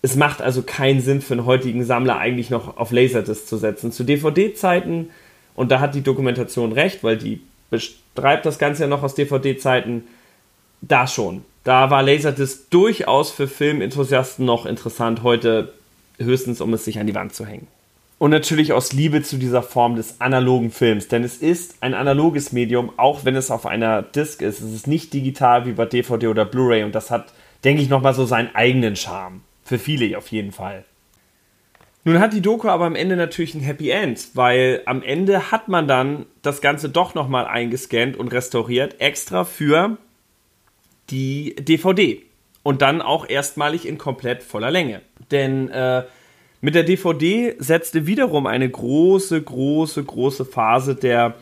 Es 0.00 0.16
macht 0.16 0.40
also 0.40 0.62
keinen 0.62 1.02
Sinn 1.02 1.20
für 1.20 1.34
einen 1.34 1.44
heutigen 1.44 1.84
Sammler 1.84 2.16
eigentlich 2.16 2.48
noch 2.48 2.78
auf 2.78 2.90
Laserdisc 2.90 3.46
zu 3.46 3.58
setzen. 3.58 3.92
Zu 3.92 4.04
DVD-Zeiten, 4.04 5.10
und 5.54 5.70
da 5.70 5.80
hat 5.80 5.94
die 5.94 6.00
Dokumentation 6.00 6.72
recht, 6.72 7.04
weil 7.04 7.18
die 7.18 7.42
beschreibt 7.68 8.46
das 8.46 8.58
Ganze 8.58 8.84
ja 8.84 8.88
noch 8.88 9.02
aus 9.02 9.14
DVD-Zeiten, 9.14 10.04
da 10.80 11.06
schon. 11.06 11.44
Da 11.64 11.88
war 11.88 12.02
Laserdisc 12.02 12.70
durchaus 12.70 13.30
für 13.30 13.48
Filmenthusiasten 13.48 14.44
noch 14.44 14.66
interessant, 14.66 15.22
heute 15.22 15.72
höchstens, 16.18 16.60
um 16.60 16.74
es 16.74 16.84
sich 16.84 16.98
an 16.98 17.06
die 17.06 17.14
Wand 17.14 17.34
zu 17.34 17.46
hängen. 17.46 17.66
Und 18.18 18.30
natürlich 18.30 18.74
aus 18.74 18.92
Liebe 18.92 19.22
zu 19.22 19.38
dieser 19.38 19.62
Form 19.62 19.96
des 19.96 20.20
analogen 20.20 20.70
Films, 20.70 21.08
denn 21.08 21.24
es 21.24 21.38
ist 21.38 21.76
ein 21.80 21.94
analoges 21.94 22.52
Medium, 22.52 22.92
auch 22.98 23.24
wenn 23.24 23.34
es 23.34 23.50
auf 23.50 23.64
einer 23.64 24.02
Disc 24.02 24.42
ist. 24.42 24.60
Es 24.60 24.72
ist 24.72 24.86
nicht 24.86 25.12
digital 25.14 25.66
wie 25.66 25.72
bei 25.72 25.86
DVD 25.86 26.28
oder 26.28 26.44
Blu-ray 26.44 26.84
und 26.84 26.94
das 26.94 27.10
hat, 27.10 27.32
denke 27.64 27.82
ich, 27.82 27.88
nochmal 27.88 28.14
so 28.14 28.26
seinen 28.26 28.54
eigenen 28.54 28.94
Charme. 28.94 29.40
Für 29.64 29.78
viele 29.78 30.16
auf 30.18 30.28
jeden 30.28 30.52
Fall. 30.52 30.84
Nun 32.04 32.18
hat 32.20 32.34
die 32.34 32.42
Doku 32.42 32.68
aber 32.68 32.84
am 32.84 32.94
Ende 32.94 33.16
natürlich 33.16 33.54
ein 33.54 33.62
Happy 33.62 33.88
End, 33.88 34.28
weil 34.34 34.82
am 34.84 35.02
Ende 35.02 35.50
hat 35.50 35.68
man 35.68 35.88
dann 35.88 36.26
das 36.42 36.60
Ganze 36.60 36.90
doch 36.90 37.14
nochmal 37.14 37.46
eingescannt 37.46 38.18
und 38.18 38.28
restauriert, 38.28 39.00
extra 39.00 39.44
für 39.44 39.96
die 41.10 41.54
DVD. 41.56 42.22
Und 42.62 42.80
dann 42.80 43.02
auch 43.02 43.28
erstmalig 43.28 43.86
in 43.86 43.98
komplett 43.98 44.42
voller 44.42 44.70
Länge. 44.70 45.02
Denn 45.30 45.68
äh, 45.68 46.04
mit 46.62 46.74
der 46.74 46.84
DVD 46.84 47.54
setzte 47.58 48.06
wiederum 48.06 48.46
eine 48.46 48.68
große, 48.68 49.42
große, 49.42 50.02
große 50.02 50.46
Phase 50.46 50.94
der 50.94 51.34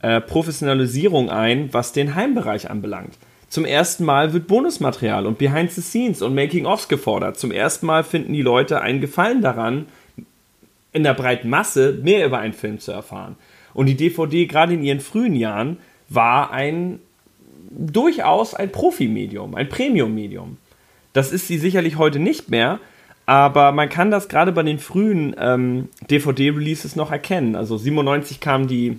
äh, 0.00 0.20
Professionalisierung 0.20 1.28
ein, 1.28 1.72
was 1.74 1.92
den 1.92 2.14
Heimbereich 2.14 2.70
anbelangt. 2.70 3.18
Zum 3.48 3.66
ersten 3.66 4.06
Mal 4.06 4.32
wird 4.32 4.46
Bonusmaterial 4.46 5.26
und 5.26 5.36
Behind 5.36 5.70
the 5.70 5.82
Scenes 5.82 6.22
und 6.22 6.34
Making-ofs 6.34 6.88
gefordert. 6.88 7.38
Zum 7.38 7.52
ersten 7.52 7.84
Mal 7.84 8.02
finden 8.02 8.32
die 8.32 8.40
Leute 8.40 8.80
einen 8.80 9.02
Gefallen 9.02 9.42
daran, 9.42 9.88
in 10.92 11.02
der 11.02 11.12
breiten 11.12 11.50
Masse 11.50 12.00
mehr 12.02 12.24
über 12.24 12.38
einen 12.38 12.54
Film 12.54 12.78
zu 12.78 12.92
erfahren. 12.92 13.36
Und 13.74 13.86
die 13.86 13.94
DVD, 13.94 14.46
gerade 14.46 14.72
in 14.72 14.82
ihren 14.82 15.00
frühen 15.00 15.36
Jahren, 15.36 15.76
war 16.08 16.50
ein 16.50 17.00
durchaus 17.76 18.54
ein 18.54 18.70
Profi-Medium, 18.70 19.54
ein 19.54 19.68
Premium-Medium. 19.68 20.58
Das 21.12 21.32
ist 21.32 21.46
sie 21.46 21.58
sicherlich 21.58 21.96
heute 21.96 22.18
nicht 22.18 22.50
mehr, 22.50 22.80
aber 23.26 23.72
man 23.72 23.88
kann 23.88 24.10
das 24.10 24.28
gerade 24.28 24.52
bei 24.52 24.62
den 24.62 24.78
frühen 24.78 25.34
ähm, 25.38 25.88
DVD-Releases 26.10 26.96
noch 26.96 27.10
erkennen. 27.10 27.54
Also 27.56 27.76
97 27.76 28.40
kam 28.40 28.66
die 28.66 28.98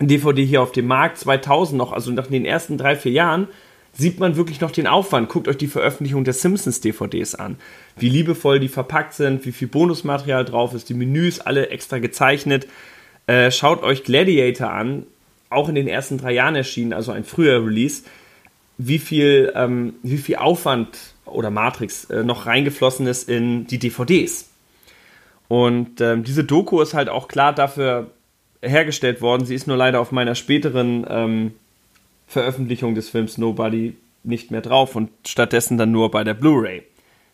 DVD 0.00 0.44
hier 0.44 0.62
auf 0.62 0.72
den 0.72 0.86
Markt, 0.86 1.18
2000 1.18 1.78
noch, 1.78 1.92
also 1.92 2.10
nach 2.10 2.26
den 2.26 2.44
ersten 2.44 2.78
drei, 2.78 2.96
vier 2.96 3.12
Jahren, 3.12 3.48
sieht 3.92 4.18
man 4.18 4.36
wirklich 4.36 4.60
noch 4.60 4.70
den 4.70 4.86
Aufwand. 4.86 5.28
Guckt 5.28 5.48
euch 5.48 5.58
die 5.58 5.66
Veröffentlichung 5.66 6.24
der 6.24 6.32
Simpsons-DVDs 6.32 7.34
an. 7.34 7.56
Wie 7.96 8.08
liebevoll 8.08 8.58
die 8.58 8.68
verpackt 8.68 9.14
sind, 9.14 9.44
wie 9.44 9.52
viel 9.52 9.68
Bonusmaterial 9.68 10.44
drauf 10.44 10.74
ist, 10.74 10.88
die 10.88 10.94
Menüs 10.94 11.40
alle 11.40 11.68
extra 11.68 11.98
gezeichnet. 11.98 12.66
Äh, 13.26 13.50
schaut 13.50 13.82
euch 13.82 14.02
Gladiator 14.02 14.70
an, 14.70 15.04
auch 15.52 15.68
in 15.68 15.74
den 15.74 15.88
ersten 15.88 16.18
drei 16.18 16.32
Jahren 16.32 16.56
erschienen, 16.56 16.92
also 16.92 17.12
ein 17.12 17.24
früher 17.24 17.64
Release. 17.64 18.02
Wie 18.78 18.98
viel, 18.98 19.52
ähm, 19.54 19.94
wie 20.02 20.16
viel 20.16 20.36
Aufwand 20.36 20.98
oder 21.24 21.50
Matrix 21.50 22.04
äh, 22.06 22.24
noch 22.24 22.46
reingeflossen 22.46 23.06
ist 23.06 23.28
in 23.28 23.66
die 23.66 23.78
DVDs. 23.78 24.48
Und 25.48 26.00
ähm, 26.00 26.24
diese 26.24 26.44
Doku 26.44 26.80
ist 26.80 26.94
halt 26.94 27.08
auch 27.08 27.28
klar 27.28 27.54
dafür 27.54 28.10
hergestellt 28.62 29.20
worden. 29.20 29.44
Sie 29.44 29.54
ist 29.54 29.66
nur 29.66 29.76
leider 29.76 30.00
auf 30.00 30.12
meiner 30.12 30.34
späteren 30.34 31.06
ähm, 31.08 31.52
Veröffentlichung 32.26 32.94
des 32.94 33.10
Films 33.10 33.36
Nobody 33.38 33.94
nicht 34.24 34.50
mehr 34.50 34.62
drauf 34.62 34.96
und 34.96 35.10
stattdessen 35.26 35.78
dann 35.78 35.90
nur 35.90 36.10
bei 36.10 36.24
der 36.24 36.34
Blu-ray. 36.34 36.82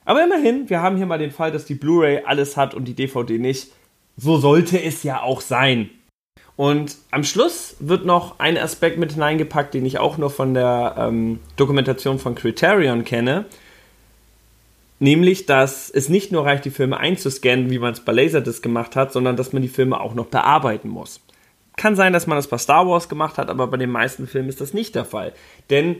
Aber 0.04 0.24
immerhin, 0.24 0.70
wir 0.70 0.80
haben 0.80 0.96
hier 0.96 1.06
mal 1.06 1.18
den 1.18 1.30
Fall, 1.30 1.52
dass 1.52 1.66
die 1.66 1.74
Blu-ray 1.74 2.22
alles 2.24 2.56
hat 2.56 2.74
und 2.74 2.86
die 2.86 2.94
DVD 2.94 3.38
nicht. 3.38 3.68
So 4.16 4.38
sollte 4.38 4.82
es 4.82 5.02
ja 5.02 5.22
auch 5.22 5.40
sein. 5.40 5.90
Und 6.58 6.96
am 7.12 7.22
Schluss 7.22 7.76
wird 7.78 8.04
noch 8.04 8.40
ein 8.40 8.58
Aspekt 8.58 8.98
mit 8.98 9.12
hineingepackt, 9.12 9.74
den 9.74 9.86
ich 9.86 10.00
auch 10.00 10.18
nur 10.18 10.28
von 10.28 10.54
der 10.54 10.96
ähm, 10.98 11.38
Dokumentation 11.54 12.18
von 12.18 12.34
Criterion 12.34 13.04
kenne. 13.04 13.44
Nämlich, 14.98 15.46
dass 15.46 15.88
es 15.88 16.08
nicht 16.08 16.32
nur 16.32 16.44
reicht, 16.44 16.64
die 16.64 16.72
Filme 16.72 16.98
einzuscannen, 16.98 17.70
wie 17.70 17.78
man 17.78 17.92
es 17.92 18.00
bei 18.00 18.10
Laserdisc 18.10 18.60
gemacht 18.60 18.96
hat, 18.96 19.12
sondern 19.12 19.36
dass 19.36 19.52
man 19.52 19.62
die 19.62 19.68
Filme 19.68 20.00
auch 20.00 20.14
noch 20.14 20.26
bearbeiten 20.26 20.88
muss. 20.88 21.20
Kann 21.76 21.94
sein, 21.94 22.12
dass 22.12 22.26
man 22.26 22.34
das 22.34 22.48
bei 22.48 22.58
Star 22.58 22.88
Wars 22.88 23.08
gemacht 23.08 23.38
hat, 23.38 23.50
aber 23.50 23.68
bei 23.68 23.76
den 23.76 23.90
meisten 23.90 24.26
Filmen 24.26 24.48
ist 24.48 24.60
das 24.60 24.74
nicht 24.74 24.96
der 24.96 25.04
Fall. 25.04 25.34
Denn 25.70 25.98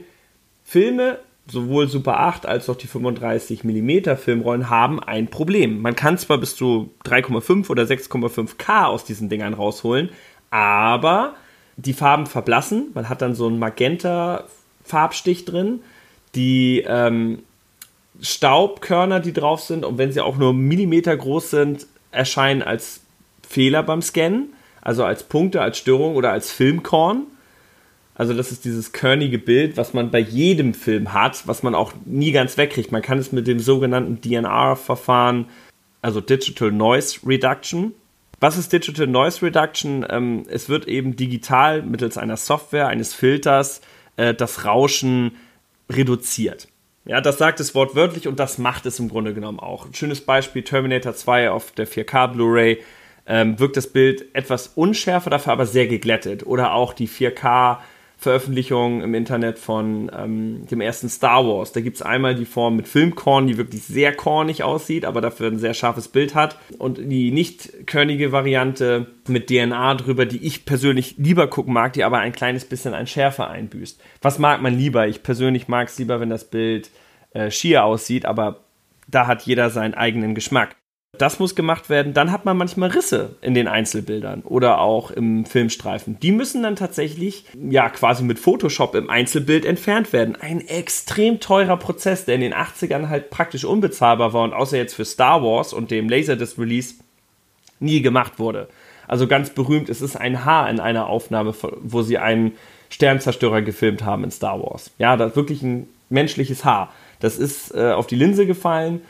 Filme, 0.65 1.19
sowohl 1.49 1.87
Super 1.87 2.19
8 2.19 2.45
als 2.45 2.67
auch 2.67 2.75
die 2.75 2.87
35 2.87 3.63
mm 3.63 4.17
Filmrollen, 4.17 4.69
haben 4.69 5.01
ein 5.01 5.29
Problem. 5.29 5.81
Man 5.81 5.95
kann 5.95 6.17
zwar 6.17 6.37
bis 6.37 6.57
zu 6.57 6.91
3,5 7.05 7.69
oder 7.69 7.83
6,5K 7.83 8.87
aus 8.87 9.05
diesen 9.05 9.29
Dingern 9.29 9.53
rausholen, 9.53 10.09
aber 10.49 11.35
die 11.77 11.93
Farben 11.93 12.25
verblassen. 12.25 12.91
Man 12.93 13.09
hat 13.09 13.21
dann 13.21 13.35
so 13.35 13.47
einen 13.47 13.59
Magenta-Farbstich 13.59 15.45
drin. 15.45 15.81
Die 16.35 16.83
ähm, 16.85 17.39
Staubkörner, 18.21 19.19
die 19.19 19.33
drauf 19.33 19.61
sind, 19.61 19.85
und 19.85 19.97
wenn 19.97 20.11
sie 20.11 20.21
auch 20.21 20.37
nur 20.37 20.53
Millimeter 20.53 21.15
groß 21.15 21.49
sind, 21.49 21.87
erscheinen 22.11 22.61
als 22.61 23.01
Fehler 23.47 23.83
beim 23.83 24.01
Scannen, 24.01 24.53
also 24.81 25.03
als 25.03 25.23
Punkte, 25.23 25.61
als 25.61 25.77
Störung 25.77 26.15
oder 26.15 26.31
als 26.31 26.51
Filmkorn. 26.51 27.23
Also 28.15 28.33
das 28.33 28.51
ist 28.51 28.65
dieses 28.65 28.91
körnige 28.91 29.39
Bild, 29.39 29.77
was 29.77 29.93
man 29.93 30.11
bei 30.11 30.19
jedem 30.19 30.73
Film 30.73 31.13
hat, 31.13 31.47
was 31.47 31.63
man 31.63 31.73
auch 31.73 31.93
nie 32.05 32.31
ganz 32.33 32.57
wegkriegt. 32.57 32.91
Man 32.91 33.01
kann 33.01 33.17
es 33.17 33.31
mit 33.31 33.47
dem 33.47 33.59
sogenannten 33.59 34.19
DNR-Verfahren, 34.21 35.45
also 36.01 36.19
Digital 36.19 36.71
Noise 36.71 37.19
Reduction. 37.25 37.93
Was 38.39 38.57
ist 38.57 38.71
Digital 38.71 39.07
Noise 39.07 39.45
Reduction? 39.45 40.05
Ähm, 40.09 40.45
es 40.49 40.69
wird 40.69 40.87
eben 40.87 41.15
digital 41.17 41.81
mittels 41.81 42.17
einer 42.17 42.37
Software, 42.37 42.87
eines 42.87 43.13
Filters, 43.13 43.81
äh, 44.15 44.33
das 44.33 44.63
Rauschen 44.65 45.35
reduziert. 45.89 46.69
Ja, 47.05 47.19
das 47.19 47.37
sagt 47.37 47.59
es 47.59 47.75
wortwörtlich 47.75 48.27
und 48.27 48.39
das 48.39 48.57
macht 48.57 48.85
es 48.85 48.99
im 48.99 49.09
Grunde 49.09 49.33
genommen 49.33 49.59
auch. 49.59 49.85
Ein 49.85 49.93
schönes 49.93 50.21
Beispiel: 50.21 50.63
Terminator 50.63 51.13
2 51.13 51.51
auf 51.51 51.71
der 51.71 51.87
4K 51.87 52.27
Blu-ray 52.27 52.81
ähm, 53.25 53.59
wirkt 53.59 53.75
das 53.75 53.87
Bild 53.87 54.33
etwas 54.33 54.67
unschärfer, 54.67 55.29
dafür 55.29 55.53
aber 55.53 55.65
sehr 55.65 55.87
geglättet. 55.87 56.45
Oder 56.45 56.73
auch 56.73 56.93
die 56.93 57.09
4K 57.09 57.79
Veröffentlichung 58.19 59.01
im 59.01 59.13
Internet 59.13 59.59
von 59.59 60.11
ähm, 60.13 60.67
dem 60.69 60.81
ersten 60.81 61.07
Star 61.07 61.47
Wars. 61.47 61.71
Da 61.71 61.79
gibt 61.79 61.95
es 61.95 62.01
einmal 62.01 62.35
die 62.35 62.43
Form 62.45 62.75
mit 62.75 62.89
Filmkorn, 62.89 63.47
die 63.47 63.57
wirklich 63.57 63.83
sehr 63.83 64.13
kornig 64.13 64.61
aussieht, 64.61 65.05
aber 65.05 65.21
dafür 65.21 65.47
ein 65.47 65.57
sehr 65.57 65.73
scharfes 65.73 66.09
Bild 66.09 66.35
hat. 66.35 66.57
Und 66.77 66.97
die 66.97 67.31
nicht 67.31 67.87
körnige 67.87 68.33
Variante 68.33 69.07
mit 69.29 69.47
DNA 69.47 69.95
drüber, 69.95 70.25
die 70.25 70.45
ich 70.45 70.65
persönlich 70.65 71.15
lieber 71.17 71.47
gucken 71.47 71.73
mag, 71.73 71.93
die 71.93 72.03
aber 72.03 72.17
ein 72.17 72.33
kleines 72.33 72.65
bisschen 72.65 72.93
an 72.93 73.07
Schärfe 73.07 73.47
einbüßt. 73.47 74.01
Was 74.21 74.37
mag 74.37 74.61
man 74.61 74.77
lieber? 74.77 75.07
Ich 75.07 75.23
persönlich 75.23 75.69
mag 75.69 75.87
es 75.87 75.97
lieber, 75.97 76.19
wenn 76.19 76.29
das 76.29 76.43
Bild 76.43 76.89
äh, 77.31 77.49
schier 77.49 77.85
aussieht, 77.85 78.25
aber 78.25 78.65
da 79.07 79.27
hat 79.27 79.43
jeder 79.43 79.69
seinen 79.69 79.93
eigenen 79.93 80.35
Geschmack. 80.35 80.75
Das 81.17 81.39
muss 81.39 81.55
gemacht 81.55 81.89
werden. 81.89 82.13
Dann 82.13 82.31
hat 82.31 82.45
man 82.45 82.55
manchmal 82.55 82.91
Risse 82.91 83.35
in 83.41 83.55
den 83.55 83.67
Einzelbildern 83.67 84.41
oder 84.43 84.79
auch 84.79 85.09
im 85.09 85.43
Filmstreifen. 85.43 86.19
Die 86.19 86.31
müssen 86.31 86.61
dann 86.61 86.75
tatsächlich, 86.75 87.45
ja, 87.55 87.89
quasi 87.89 88.23
mit 88.23 88.37
Photoshop 88.37 88.93
im 88.93 89.09
Einzelbild 89.09 89.65
entfernt 89.65 90.13
werden. 90.13 90.35
Ein 90.35 90.61
extrem 90.61 91.39
teurer 91.39 91.77
Prozess, 91.77 92.25
der 92.25 92.35
in 92.35 92.41
den 92.41 92.53
80ern 92.53 93.09
halt 93.09 93.31
praktisch 93.31 93.65
unbezahlbar 93.65 94.33
war 94.33 94.43
und 94.43 94.53
außer 94.53 94.77
jetzt 94.77 94.93
für 94.93 95.05
Star 95.05 95.43
Wars 95.43 95.73
und 95.73 95.89
dem 95.89 96.09
Laserdisc-Release 96.09 96.95
nie 97.79 98.01
gemacht 98.01 98.37
wurde. 98.37 98.69
Also 99.07 99.25
ganz 99.25 99.49
berühmt, 99.49 99.89
es 99.89 100.01
ist 100.01 100.15
ein 100.15 100.45
Haar 100.45 100.69
in 100.69 100.79
einer 100.79 101.07
Aufnahme, 101.07 101.55
wo 101.81 102.03
sie 102.03 102.19
einen 102.19 102.51
Sternzerstörer 102.89 103.63
gefilmt 103.63 104.05
haben 104.05 104.23
in 104.23 104.31
Star 104.31 104.61
Wars. 104.61 104.91
Ja, 104.99 105.15
ist 105.15 105.35
wirklich 105.35 105.63
ein 105.63 105.89
menschliches 106.09 106.63
Haar. 106.63 106.93
Das 107.19 107.39
ist 107.39 107.73
äh, 107.73 107.91
auf 107.91 108.05
die 108.05 108.15
Linse 108.15 108.45
gefallen 108.45 109.01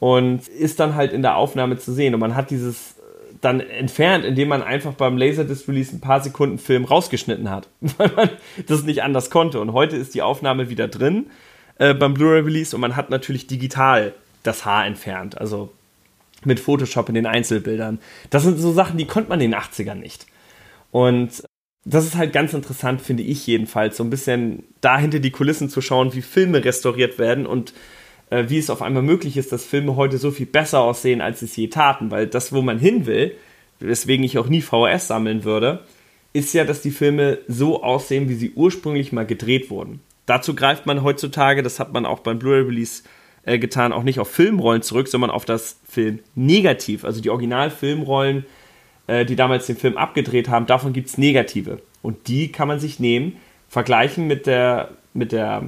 und 0.00 0.48
ist 0.48 0.80
dann 0.80 0.96
halt 0.96 1.12
in 1.12 1.22
der 1.22 1.36
Aufnahme 1.36 1.78
zu 1.78 1.92
sehen. 1.92 2.14
Und 2.14 2.20
man 2.20 2.34
hat 2.34 2.50
dieses 2.50 2.96
dann 3.40 3.60
entfernt, 3.60 4.24
indem 4.24 4.48
man 4.48 4.62
einfach 4.62 4.94
beim 4.94 5.16
Laserdisc-Release 5.16 5.94
ein 5.94 6.00
paar 6.00 6.20
Sekunden 6.20 6.58
Film 6.58 6.84
rausgeschnitten 6.84 7.48
hat, 7.50 7.68
weil 7.98 8.10
man 8.16 8.30
das 8.66 8.82
nicht 8.82 9.02
anders 9.02 9.30
konnte. 9.30 9.60
Und 9.60 9.72
heute 9.72 9.96
ist 9.96 10.14
die 10.14 10.22
Aufnahme 10.22 10.68
wieder 10.68 10.88
drin 10.88 11.26
äh, 11.78 11.94
beim 11.94 12.14
Blu-ray-Release 12.14 12.74
und 12.74 12.80
man 12.80 12.96
hat 12.96 13.10
natürlich 13.10 13.46
digital 13.46 14.14
das 14.42 14.64
Haar 14.64 14.86
entfernt, 14.86 15.38
also 15.38 15.72
mit 16.44 16.60
Photoshop 16.60 17.08
in 17.08 17.14
den 17.14 17.26
Einzelbildern. 17.26 17.98
Das 18.30 18.42
sind 18.42 18.58
so 18.58 18.72
Sachen, 18.72 18.96
die 18.98 19.06
konnte 19.06 19.28
man 19.28 19.40
in 19.40 19.50
den 19.50 19.60
80ern 19.60 19.96
nicht. 19.96 20.26
Und 20.90 21.44
das 21.84 22.04
ist 22.04 22.16
halt 22.16 22.32
ganz 22.32 22.52
interessant, 22.52 23.00
finde 23.00 23.22
ich 23.22 23.46
jedenfalls, 23.46 23.96
so 23.96 24.04
ein 24.04 24.10
bisschen 24.10 24.64
dahinter 24.80 25.18
die 25.18 25.30
Kulissen 25.30 25.68
zu 25.68 25.80
schauen, 25.80 26.14
wie 26.14 26.22
Filme 26.22 26.64
restauriert 26.64 27.18
werden 27.18 27.46
und 27.46 27.72
äh, 28.30 28.44
wie 28.48 28.58
es 28.58 28.70
auf 28.70 28.82
einmal 28.82 29.02
möglich 29.02 29.36
ist, 29.36 29.52
dass 29.52 29.64
Filme 29.64 29.96
heute 29.96 30.18
so 30.18 30.30
viel 30.30 30.46
besser 30.46 30.80
aussehen, 30.80 31.20
als 31.20 31.40
sie 31.40 31.46
es 31.46 31.56
je 31.56 31.68
taten. 31.68 32.10
Weil 32.10 32.26
das, 32.26 32.52
wo 32.52 32.62
man 32.62 32.78
hin 32.78 33.06
will, 33.06 33.34
weswegen 33.80 34.24
ich 34.24 34.38
auch 34.38 34.48
nie 34.48 34.62
VHS 34.62 35.08
sammeln 35.08 35.44
würde, 35.44 35.84
ist 36.32 36.54
ja, 36.54 36.64
dass 36.64 36.80
die 36.80 36.92
Filme 36.92 37.38
so 37.48 37.82
aussehen, 37.82 38.28
wie 38.28 38.34
sie 38.34 38.52
ursprünglich 38.54 39.12
mal 39.12 39.26
gedreht 39.26 39.70
wurden. 39.70 40.00
Dazu 40.26 40.54
greift 40.54 40.86
man 40.86 41.02
heutzutage, 41.02 41.62
das 41.62 41.80
hat 41.80 41.92
man 41.92 42.06
auch 42.06 42.20
beim 42.20 42.38
Blu-ray-Release 42.38 43.02
äh, 43.44 43.58
getan, 43.58 43.92
auch 43.92 44.04
nicht 44.04 44.20
auf 44.20 44.30
Filmrollen 44.30 44.82
zurück, 44.82 45.08
sondern 45.08 45.30
auf 45.30 45.44
das 45.44 45.78
Film 45.88 46.20
negativ. 46.36 47.04
Also 47.04 47.20
die 47.20 47.30
Originalfilmrollen, 47.30 48.46
äh, 49.08 49.24
die 49.24 49.34
damals 49.34 49.66
den 49.66 49.76
Film 49.76 49.96
abgedreht 49.96 50.48
haben, 50.48 50.66
davon 50.66 50.92
gibt 50.92 51.08
es 51.08 51.18
negative. 51.18 51.80
Und 52.02 52.28
die 52.28 52.52
kann 52.52 52.68
man 52.68 52.78
sich 52.78 53.00
nehmen, 53.00 53.36
vergleichen 53.68 54.28
mit 54.28 54.46
der, 54.46 54.90
mit 55.14 55.32
der 55.32 55.64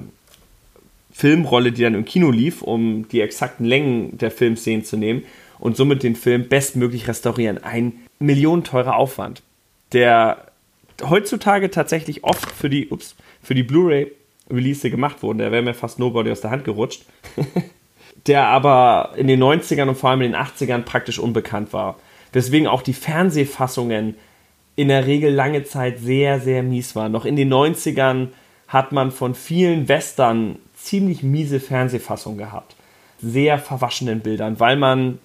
Filmrolle, 1.12 1.72
die 1.72 1.83
dann 1.83 1.94
im 1.94 2.05
Kino 2.05 2.31
lief, 2.31 2.62
um 2.62 3.07
die 3.09 3.20
exakten 3.20 3.64
Längen 3.64 4.18
der 4.18 4.31
Filmszenen 4.31 4.85
zu 4.85 4.96
nehmen 4.96 5.25
und 5.59 5.77
somit 5.77 6.03
den 6.03 6.16
Film 6.16 6.48
bestmöglich 6.48 7.07
restaurieren. 7.07 7.62
Ein 7.62 8.01
millionenteurer 8.18 8.96
Aufwand, 8.96 9.42
der 9.92 10.46
heutzutage 11.03 11.70
tatsächlich 11.70 12.25
oft 12.25 12.51
für 12.51 12.70
die, 12.70 12.88
ups, 12.88 13.14
für 13.42 13.55
die 13.55 13.62
Blu-ray-Release 13.62 14.90
gemacht 14.90 15.22
wurde. 15.22 15.38
Der 15.38 15.53
wäre 15.53 15.62
mir 15.62 15.75
fast 15.75 15.98
Nobody 15.98 16.31
aus 16.31 16.40
der 16.40 16.51
Hand 16.51 16.64
gerutscht. 16.64 17.05
der 18.27 18.46
aber 18.46 19.14
in 19.16 19.27
den 19.27 19.42
90ern 19.42 19.88
und 19.88 19.96
vor 19.96 20.11
allem 20.11 20.22
in 20.22 20.33
den 20.33 20.40
80ern 20.40 20.83
praktisch 20.83 21.18
unbekannt 21.18 21.72
war. 21.72 21.98
Deswegen 22.35 22.66
auch 22.66 22.83
die 22.83 22.92
Fernsehfassungen 22.92 24.16
in 24.77 24.88
der 24.88 25.07
Regel 25.07 25.33
lange 25.33 25.64
Zeit 25.64 25.98
sehr, 25.98 26.40
sehr 26.40 26.62
mies 26.62 26.96
waren. 26.96 27.12
Noch 27.12 27.25
in 27.25 27.37
den 27.37 27.53
90ern 27.53 28.29
hat 28.68 28.92
man 28.92 29.11
von 29.11 29.35
vielen 29.35 29.88
Western 29.88 30.57
ziemlich 30.85 31.23
miese 31.23 31.61
Fernsehfassung 31.61 32.37
gehabt. 32.37 32.77
Sehr 33.21 33.59
verwaschenen 33.59 34.21
Bildern, 34.21 34.59
weil 34.61 34.77
man 34.77 35.18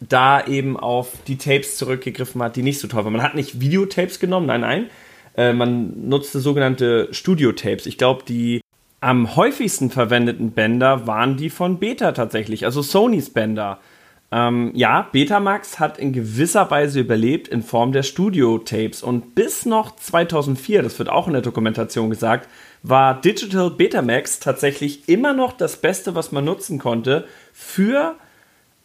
da 0.00 0.46
eben 0.46 0.76
auf 0.76 1.12
die 1.26 1.38
Tapes 1.38 1.76
zurückgegriffen 1.76 2.42
hat, 2.42 2.56
die 2.56 2.62
nicht 2.62 2.78
so 2.78 2.88
toll 2.88 3.04
waren. 3.04 3.12
Man 3.12 3.22
hat 3.22 3.34
nicht 3.34 3.60
Videotapes 3.60 4.20
genommen, 4.20 4.46
nein, 4.46 4.60
nein. 4.60 4.90
Äh, 5.36 5.52
man 5.52 6.08
nutzte 6.08 6.40
sogenannte 6.40 7.08
Studio-Tapes. 7.12 7.86
Ich 7.86 7.98
glaube, 7.98 8.22
die 8.26 8.60
am 9.00 9.36
häufigsten 9.36 9.90
verwendeten 9.90 10.50
Bänder 10.50 11.06
waren 11.06 11.36
die 11.36 11.50
von 11.50 11.78
Beta 11.78 12.12
tatsächlich, 12.12 12.64
also 12.64 12.82
Sonys 12.82 13.30
Bänder. 13.30 13.78
Ähm, 14.30 14.72
ja, 14.74 15.08
Betamax 15.12 15.78
hat 15.78 15.98
in 15.98 16.12
gewisser 16.12 16.70
Weise 16.70 17.00
überlebt 17.00 17.48
in 17.48 17.62
Form 17.62 17.92
der 17.92 18.02
Studio-Tapes 18.02 19.02
und 19.02 19.34
bis 19.34 19.64
noch 19.64 19.96
2004, 19.96 20.82
das 20.82 20.98
wird 20.98 21.08
auch 21.08 21.28
in 21.28 21.32
der 21.32 21.42
Dokumentation 21.42 22.10
gesagt, 22.10 22.48
war 22.82 23.20
Digital 23.20 23.70
Betamax 23.70 24.40
tatsächlich 24.40 25.08
immer 25.08 25.32
noch 25.32 25.52
das 25.52 25.76
Beste, 25.76 26.14
was 26.14 26.32
man 26.32 26.44
nutzen 26.44 26.78
konnte 26.78 27.26
für 27.52 28.14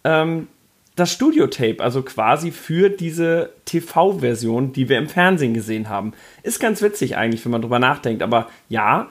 ähm, 0.03 0.47
das 0.95 1.11
Studio-Tape, 1.11 1.77
also 1.79 2.03
quasi 2.03 2.51
für 2.51 2.89
diese 2.89 3.51
TV-Version, 3.65 4.73
die 4.73 4.89
wir 4.89 4.97
im 4.99 5.09
Fernsehen 5.09 5.53
gesehen 5.53 5.89
haben. 5.89 6.13
Ist 6.43 6.59
ganz 6.59 6.81
witzig 6.81 7.17
eigentlich, 7.17 7.43
wenn 7.45 7.51
man 7.51 7.61
drüber 7.61 7.79
nachdenkt. 7.79 8.21
Aber 8.21 8.47
ja, 8.69 9.09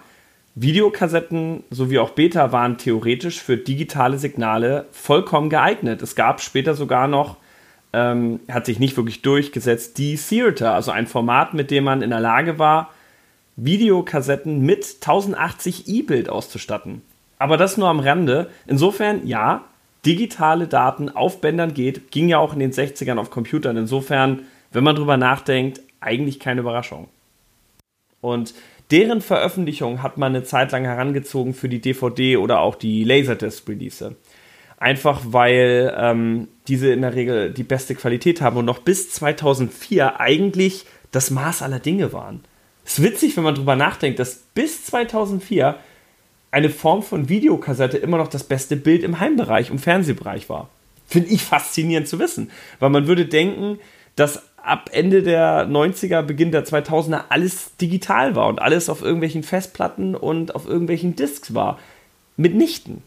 Videokassetten 0.54 1.64
sowie 1.70 1.98
auch 1.98 2.10
Beta 2.10 2.52
waren 2.52 2.78
theoretisch 2.78 3.40
für 3.42 3.56
digitale 3.56 4.18
Signale 4.18 4.86
vollkommen 4.92 5.50
geeignet. 5.50 6.02
Es 6.02 6.14
gab 6.14 6.40
später 6.40 6.74
sogar 6.74 7.08
noch, 7.08 7.38
ähm, 7.92 8.40
hat 8.48 8.66
sich 8.66 8.78
nicht 8.78 8.96
wirklich 8.96 9.22
durchgesetzt, 9.22 9.98
die 9.98 10.16
Theater, 10.16 10.74
also 10.74 10.90
ein 10.92 11.06
Format, 11.06 11.52
mit 11.54 11.70
dem 11.70 11.84
man 11.84 12.02
in 12.02 12.10
der 12.10 12.20
Lage 12.20 12.58
war, 12.58 12.90
Videokassetten 13.56 14.60
mit 14.60 14.96
1080 15.00 15.88
E-Bild 15.88 16.28
auszustatten. 16.28 17.02
Aber 17.38 17.56
das 17.56 17.76
nur 17.76 17.88
am 17.88 18.00
Rande. 18.00 18.50
Insofern, 18.66 19.26
ja, 19.26 19.64
digitale 20.04 20.68
Daten 20.68 21.08
auf 21.08 21.40
Bändern 21.40 21.74
geht, 21.74 22.10
ging 22.10 22.28
ja 22.28 22.38
auch 22.38 22.52
in 22.52 22.60
den 22.60 22.72
60ern 22.72 23.18
auf 23.18 23.30
Computern. 23.30 23.76
Insofern, 23.76 24.42
wenn 24.72 24.84
man 24.84 24.96
drüber 24.96 25.16
nachdenkt, 25.16 25.80
eigentlich 26.00 26.40
keine 26.40 26.60
Überraschung. 26.60 27.08
Und 28.20 28.54
deren 28.90 29.20
Veröffentlichung 29.20 30.02
hat 30.02 30.18
man 30.18 30.34
eine 30.34 30.44
Zeit 30.44 30.72
lang 30.72 30.84
herangezogen 30.84 31.54
für 31.54 31.68
die 31.68 31.80
DVD 31.80 32.36
oder 32.36 32.60
auch 32.60 32.76
die 32.76 33.04
Laserdisc-Release. 33.04 34.16
Einfach 34.78 35.20
weil 35.24 35.94
ähm, 35.96 36.48
diese 36.66 36.92
in 36.92 37.02
der 37.02 37.14
Regel 37.14 37.52
die 37.52 37.62
beste 37.62 37.94
Qualität 37.94 38.40
haben 38.40 38.56
und 38.56 38.64
noch 38.64 38.80
bis 38.80 39.10
2004 39.12 40.20
eigentlich 40.20 40.86
das 41.12 41.30
Maß 41.30 41.62
aller 41.62 41.78
Dinge 41.78 42.12
waren. 42.12 42.44
Es 42.84 42.98
ist 42.98 43.04
witzig, 43.04 43.36
wenn 43.36 43.44
man 43.44 43.54
drüber 43.54 43.76
nachdenkt, 43.76 44.18
dass 44.18 44.36
bis 44.54 44.84
2004 44.86 45.76
eine 46.50 46.70
Form 46.70 47.02
von 47.02 47.28
Videokassette 47.28 47.96
immer 47.96 48.18
noch 48.18 48.28
das 48.28 48.44
beste 48.44 48.76
Bild 48.76 49.02
im 49.02 49.20
Heimbereich, 49.20 49.70
im 49.70 49.78
Fernsehbereich 49.78 50.48
war. 50.48 50.68
Finde 51.06 51.30
ich 51.30 51.42
faszinierend 51.42 52.08
zu 52.08 52.18
wissen, 52.18 52.50
weil 52.78 52.90
man 52.90 53.06
würde 53.06 53.26
denken, 53.26 53.78
dass 54.16 54.42
ab 54.58 54.90
Ende 54.92 55.22
der 55.22 55.66
90er, 55.66 56.22
Beginn 56.22 56.52
der 56.52 56.64
2000er 56.64 57.24
alles 57.30 57.76
digital 57.76 58.36
war 58.36 58.48
und 58.48 58.60
alles 58.60 58.88
auf 58.88 59.02
irgendwelchen 59.02 59.42
Festplatten 59.42 60.14
und 60.14 60.54
auf 60.54 60.66
irgendwelchen 60.66 61.16
Disks 61.16 61.54
war. 61.54 61.78
Mitnichten. 62.36 63.02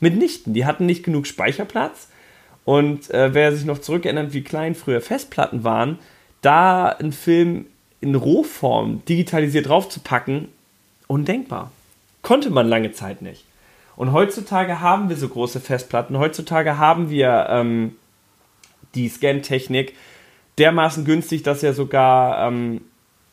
Mitnichten. 0.00 0.54
Die 0.54 0.64
hatten 0.64 0.86
nicht 0.86 1.04
genug 1.04 1.26
Speicherplatz. 1.26 2.08
Und 2.64 3.10
äh, 3.10 3.32
wer 3.34 3.54
sich 3.54 3.64
noch 3.64 3.78
zurückerinnert, 3.78 4.32
wie 4.32 4.42
klein 4.42 4.74
früher 4.74 5.00
Festplatten 5.00 5.62
waren, 5.62 5.98
da 6.40 6.88
ein 6.88 7.12
Film 7.12 7.66
in 8.06 8.14
Rohform 8.14 9.02
digitalisiert 9.08 9.68
draufzupacken, 9.68 10.48
undenkbar. 11.06 11.70
Konnte 12.22 12.50
man 12.50 12.68
lange 12.68 12.92
Zeit 12.92 13.22
nicht. 13.22 13.44
Und 13.96 14.12
heutzutage 14.12 14.80
haben 14.80 15.08
wir 15.08 15.16
so 15.16 15.28
große 15.28 15.60
Festplatten. 15.60 16.18
Heutzutage 16.18 16.78
haben 16.78 17.08
wir 17.10 17.46
ähm, 17.48 17.96
die 18.94 19.08
Scan-Technik 19.08 19.94
dermaßen 20.58 21.04
günstig, 21.04 21.42
dass 21.42 21.62
ja 21.62 21.72
sogar, 21.72 22.46
ähm, 22.46 22.82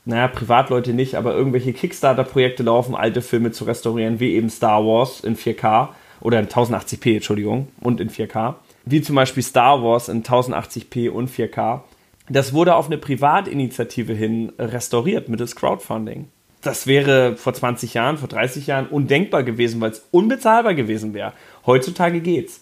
naja, 0.05 0.27
Privatleute 0.27 0.93
nicht, 0.93 1.15
aber 1.15 1.33
irgendwelche 1.33 1.73
Kickstarter-Projekte 1.73 2.63
laufen, 2.63 2.95
alte 2.95 3.21
Filme 3.21 3.51
zu 3.51 3.65
restaurieren, 3.65 4.19
wie 4.19 4.35
eben 4.35 4.49
Star 4.49 4.85
Wars 4.85 5.21
in 5.21 5.37
4K 5.37 5.89
oder 6.19 6.39
in 6.39 6.47
1080p, 6.47 7.15
Entschuldigung, 7.15 7.69
und 7.81 7.99
in 7.99 8.09
4K. 8.09 8.55
Wie 8.85 9.01
zum 9.01 9.15
Beispiel 9.15 9.43
Star 9.43 9.81
Wars 9.83 10.09
in 10.09 10.23
1080p 10.23 11.09
und 11.09 11.29
4K. 11.29 11.81
Das 12.29 12.53
wurde 12.53 12.75
auf 12.75 12.87
eine 12.87 12.97
Privatinitiative 12.97 14.13
hin 14.13 14.53
restauriert 14.57 15.29
mittels 15.29 15.55
Crowdfunding. 15.55 16.29
Das 16.61 16.87
wäre 16.87 17.35
vor 17.35 17.53
20 17.53 17.93
Jahren, 17.93 18.17
vor 18.17 18.29
30 18.29 18.67
Jahren 18.67 18.87
undenkbar 18.87 19.43
gewesen, 19.43 19.81
weil 19.81 19.91
es 19.91 20.07
unbezahlbar 20.11 20.73
gewesen 20.73 21.13
wäre. 21.13 21.33
Heutzutage 21.65 22.21
geht's. 22.21 22.61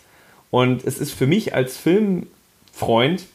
Und 0.49 0.83
es 0.83 0.97
ist 0.97 1.11
für 1.11 1.27
mich 1.27 1.53
als 1.53 1.77
Filmfreund 1.77 3.27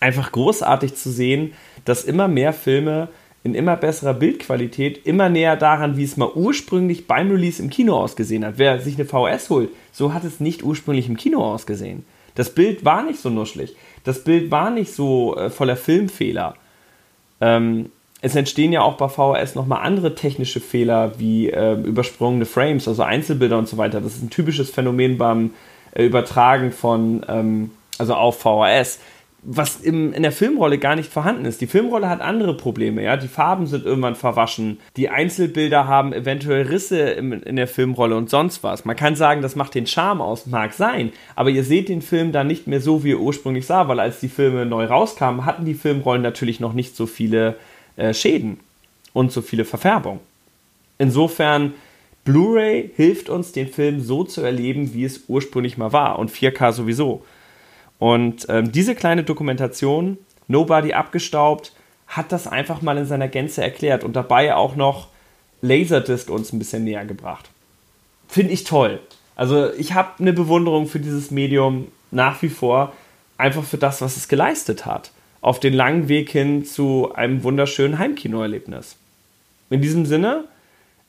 einfach 0.00 0.32
großartig 0.32 0.96
zu 0.96 1.10
sehen, 1.10 1.52
dass 1.84 2.04
immer 2.04 2.26
mehr 2.26 2.52
Filme 2.52 3.08
in 3.44 3.54
immer 3.54 3.76
besserer 3.76 4.14
Bildqualität, 4.14 5.06
immer 5.06 5.28
näher 5.28 5.56
daran, 5.56 5.96
wie 5.96 6.04
es 6.04 6.16
mal 6.16 6.30
ursprünglich 6.32 7.06
beim 7.06 7.30
Release 7.30 7.62
im 7.62 7.70
Kino 7.70 7.96
ausgesehen 7.96 8.44
hat. 8.44 8.54
Wer 8.58 8.80
sich 8.80 8.96
eine 8.96 9.04
VS 9.04 9.50
holt, 9.50 9.70
so 9.90 10.14
hat 10.14 10.24
es 10.24 10.40
nicht 10.40 10.62
ursprünglich 10.62 11.08
im 11.08 11.16
Kino 11.16 11.42
ausgesehen. 11.42 12.04
Das 12.34 12.50
Bild 12.54 12.84
war 12.84 13.02
nicht 13.02 13.20
so 13.20 13.30
nuschlig. 13.30 13.76
Das 14.04 14.24
Bild 14.24 14.50
war 14.50 14.70
nicht 14.70 14.92
so 14.92 15.36
äh, 15.36 15.50
voller 15.50 15.76
Filmfehler. 15.76 16.54
Ähm, 17.40 17.90
es 18.20 18.36
entstehen 18.36 18.72
ja 18.72 18.82
auch 18.82 18.96
bei 18.96 19.08
VHS 19.08 19.56
nochmal 19.56 19.84
andere 19.84 20.14
technische 20.14 20.60
Fehler 20.60 21.18
wie 21.18 21.50
äh, 21.50 21.74
übersprungene 21.74 22.46
Frames, 22.46 22.86
also 22.86 23.02
Einzelbilder 23.02 23.58
und 23.58 23.68
so 23.68 23.78
weiter. 23.78 24.00
Das 24.00 24.14
ist 24.14 24.22
ein 24.22 24.30
typisches 24.30 24.70
Phänomen 24.70 25.18
beim 25.18 25.50
äh, 25.92 26.06
Übertragen 26.06 26.70
von, 26.70 27.24
ähm, 27.28 27.72
also 27.98 28.14
auf 28.14 28.38
VHS 28.38 29.00
was 29.44 29.80
im, 29.80 30.12
in 30.12 30.22
der 30.22 30.30
Filmrolle 30.30 30.78
gar 30.78 30.94
nicht 30.94 31.12
vorhanden 31.12 31.44
ist. 31.44 31.60
Die 31.60 31.66
Filmrolle 31.66 32.08
hat 32.08 32.20
andere 32.20 32.56
Probleme, 32.56 33.02
ja. 33.02 33.16
Die 33.16 33.28
Farben 33.28 33.66
sind 33.66 33.84
irgendwann 33.84 34.14
verwaschen, 34.14 34.78
die 34.96 35.08
Einzelbilder 35.08 35.88
haben 35.88 36.12
eventuell 36.12 36.66
Risse 36.66 36.98
im, 36.98 37.32
in 37.32 37.56
der 37.56 37.66
Filmrolle 37.66 38.16
und 38.16 38.30
sonst 38.30 38.62
was. 38.62 38.84
Man 38.84 38.96
kann 38.96 39.16
sagen, 39.16 39.42
das 39.42 39.56
macht 39.56 39.74
den 39.74 39.88
Charme 39.88 40.20
aus, 40.20 40.46
mag 40.46 40.72
sein, 40.72 41.12
aber 41.34 41.50
ihr 41.50 41.64
seht 41.64 41.88
den 41.88 42.02
Film 42.02 42.30
dann 42.30 42.46
nicht 42.46 42.68
mehr 42.68 42.80
so, 42.80 43.02
wie 43.02 43.10
ihr 43.10 43.20
ursprünglich 43.20 43.66
sah, 43.66 43.88
weil 43.88 43.98
als 43.98 44.20
die 44.20 44.28
Filme 44.28 44.64
neu 44.64 44.84
rauskamen, 44.84 45.44
hatten 45.44 45.64
die 45.64 45.74
Filmrollen 45.74 46.22
natürlich 46.22 46.60
noch 46.60 46.72
nicht 46.72 46.94
so 46.94 47.06
viele 47.06 47.56
äh, 47.96 48.14
Schäden 48.14 48.60
und 49.12 49.32
so 49.32 49.42
viele 49.42 49.64
Verfärbungen. 49.64 50.20
Insofern 50.98 51.74
Blu-ray 52.24 52.90
hilft 52.94 53.28
uns, 53.28 53.50
den 53.50 53.66
Film 53.66 54.00
so 54.00 54.22
zu 54.22 54.42
erleben, 54.42 54.94
wie 54.94 55.04
es 55.04 55.24
ursprünglich 55.26 55.76
mal 55.76 55.92
war. 55.92 56.20
Und 56.20 56.30
4K 56.30 56.72
sowieso. 56.72 57.24
Und 58.02 58.46
ähm, 58.48 58.72
diese 58.72 58.96
kleine 58.96 59.22
Dokumentation, 59.22 60.18
Nobody 60.48 60.92
abgestaubt, 60.92 61.72
hat 62.08 62.32
das 62.32 62.48
einfach 62.48 62.82
mal 62.82 62.98
in 62.98 63.06
seiner 63.06 63.28
Gänze 63.28 63.62
erklärt 63.62 64.02
und 64.02 64.16
dabei 64.16 64.56
auch 64.56 64.74
noch 64.74 65.06
Laserdisc 65.60 66.28
uns 66.28 66.52
ein 66.52 66.58
bisschen 66.58 66.82
näher 66.82 67.04
gebracht. 67.04 67.48
Finde 68.26 68.54
ich 68.54 68.64
toll. 68.64 68.98
Also 69.36 69.72
ich 69.74 69.94
habe 69.94 70.14
eine 70.18 70.32
Bewunderung 70.32 70.88
für 70.88 70.98
dieses 70.98 71.30
Medium 71.30 71.92
nach 72.10 72.42
wie 72.42 72.48
vor, 72.48 72.92
einfach 73.38 73.62
für 73.62 73.78
das, 73.78 74.00
was 74.00 74.16
es 74.16 74.26
geleistet 74.26 74.84
hat. 74.84 75.12
Auf 75.40 75.60
den 75.60 75.72
langen 75.72 76.08
Weg 76.08 76.28
hin 76.28 76.64
zu 76.64 77.12
einem 77.14 77.44
wunderschönen 77.44 78.00
Heimkinoerlebnis. 78.00 78.96
In 79.70 79.80
diesem 79.80 80.06
Sinne, 80.06 80.46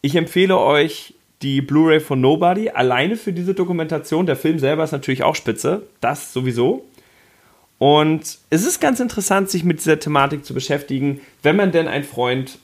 ich 0.04 0.16
empfehle 0.16 0.60
euch 0.60 1.16
die 1.44 1.62
Blu-ray 1.62 2.00
von 2.00 2.22
Nobody 2.22 2.70
alleine 2.70 3.18
für 3.18 3.34
diese 3.34 3.54
Dokumentation. 3.54 4.26
Der 4.26 4.36
Film 4.36 4.58
selber 4.60 4.84
ist 4.84 4.94
natürlich 4.94 5.24
auch 5.24 5.36
spitze, 5.36 5.84
das 6.02 6.34
sowieso. 6.34 6.86
Und 7.78 8.40
es 8.50 8.66
ist 8.66 8.80
ganz 8.80 9.02
interessant, 9.02 9.50
sich 9.50 9.66
mit 9.66 9.80
dieser 9.80 10.00
Thematik 10.00 10.46
zu 10.46 10.54
beschäftigen, 10.54 11.20
wenn 11.42 11.58
man 11.58 11.72
denn 11.72 11.88
ein 11.88 12.06
Freund 12.06 12.58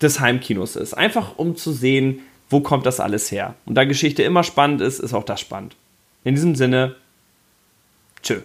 des 0.00 0.20
Heimkinos 0.20 0.74
ist. 0.74 0.94
Einfach 0.94 1.36
um 1.36 1.54
zu 1.56 1.70
sehen, 1.70 2.20
wo 2.48 2.60
kommt 2.60 2.86
das 2.86 2.98
alles 2.98 3.30
her. 3.30 3.54
Und 3.66 3.74
da 3.74 3.84
Geschichte 3.84 4.22
immer 4.22 4.42
spannend 4.42 4.80
ist, 4.80 4.98
ist 4.98 5.12
auch 5.12 5.24
das 5.24 5.40
spannend. 5.40 5.76
In 6.24 6.34
diesem 6.34 6.54
Sinne, 6.54 6.96
tschö. 8.22 8.40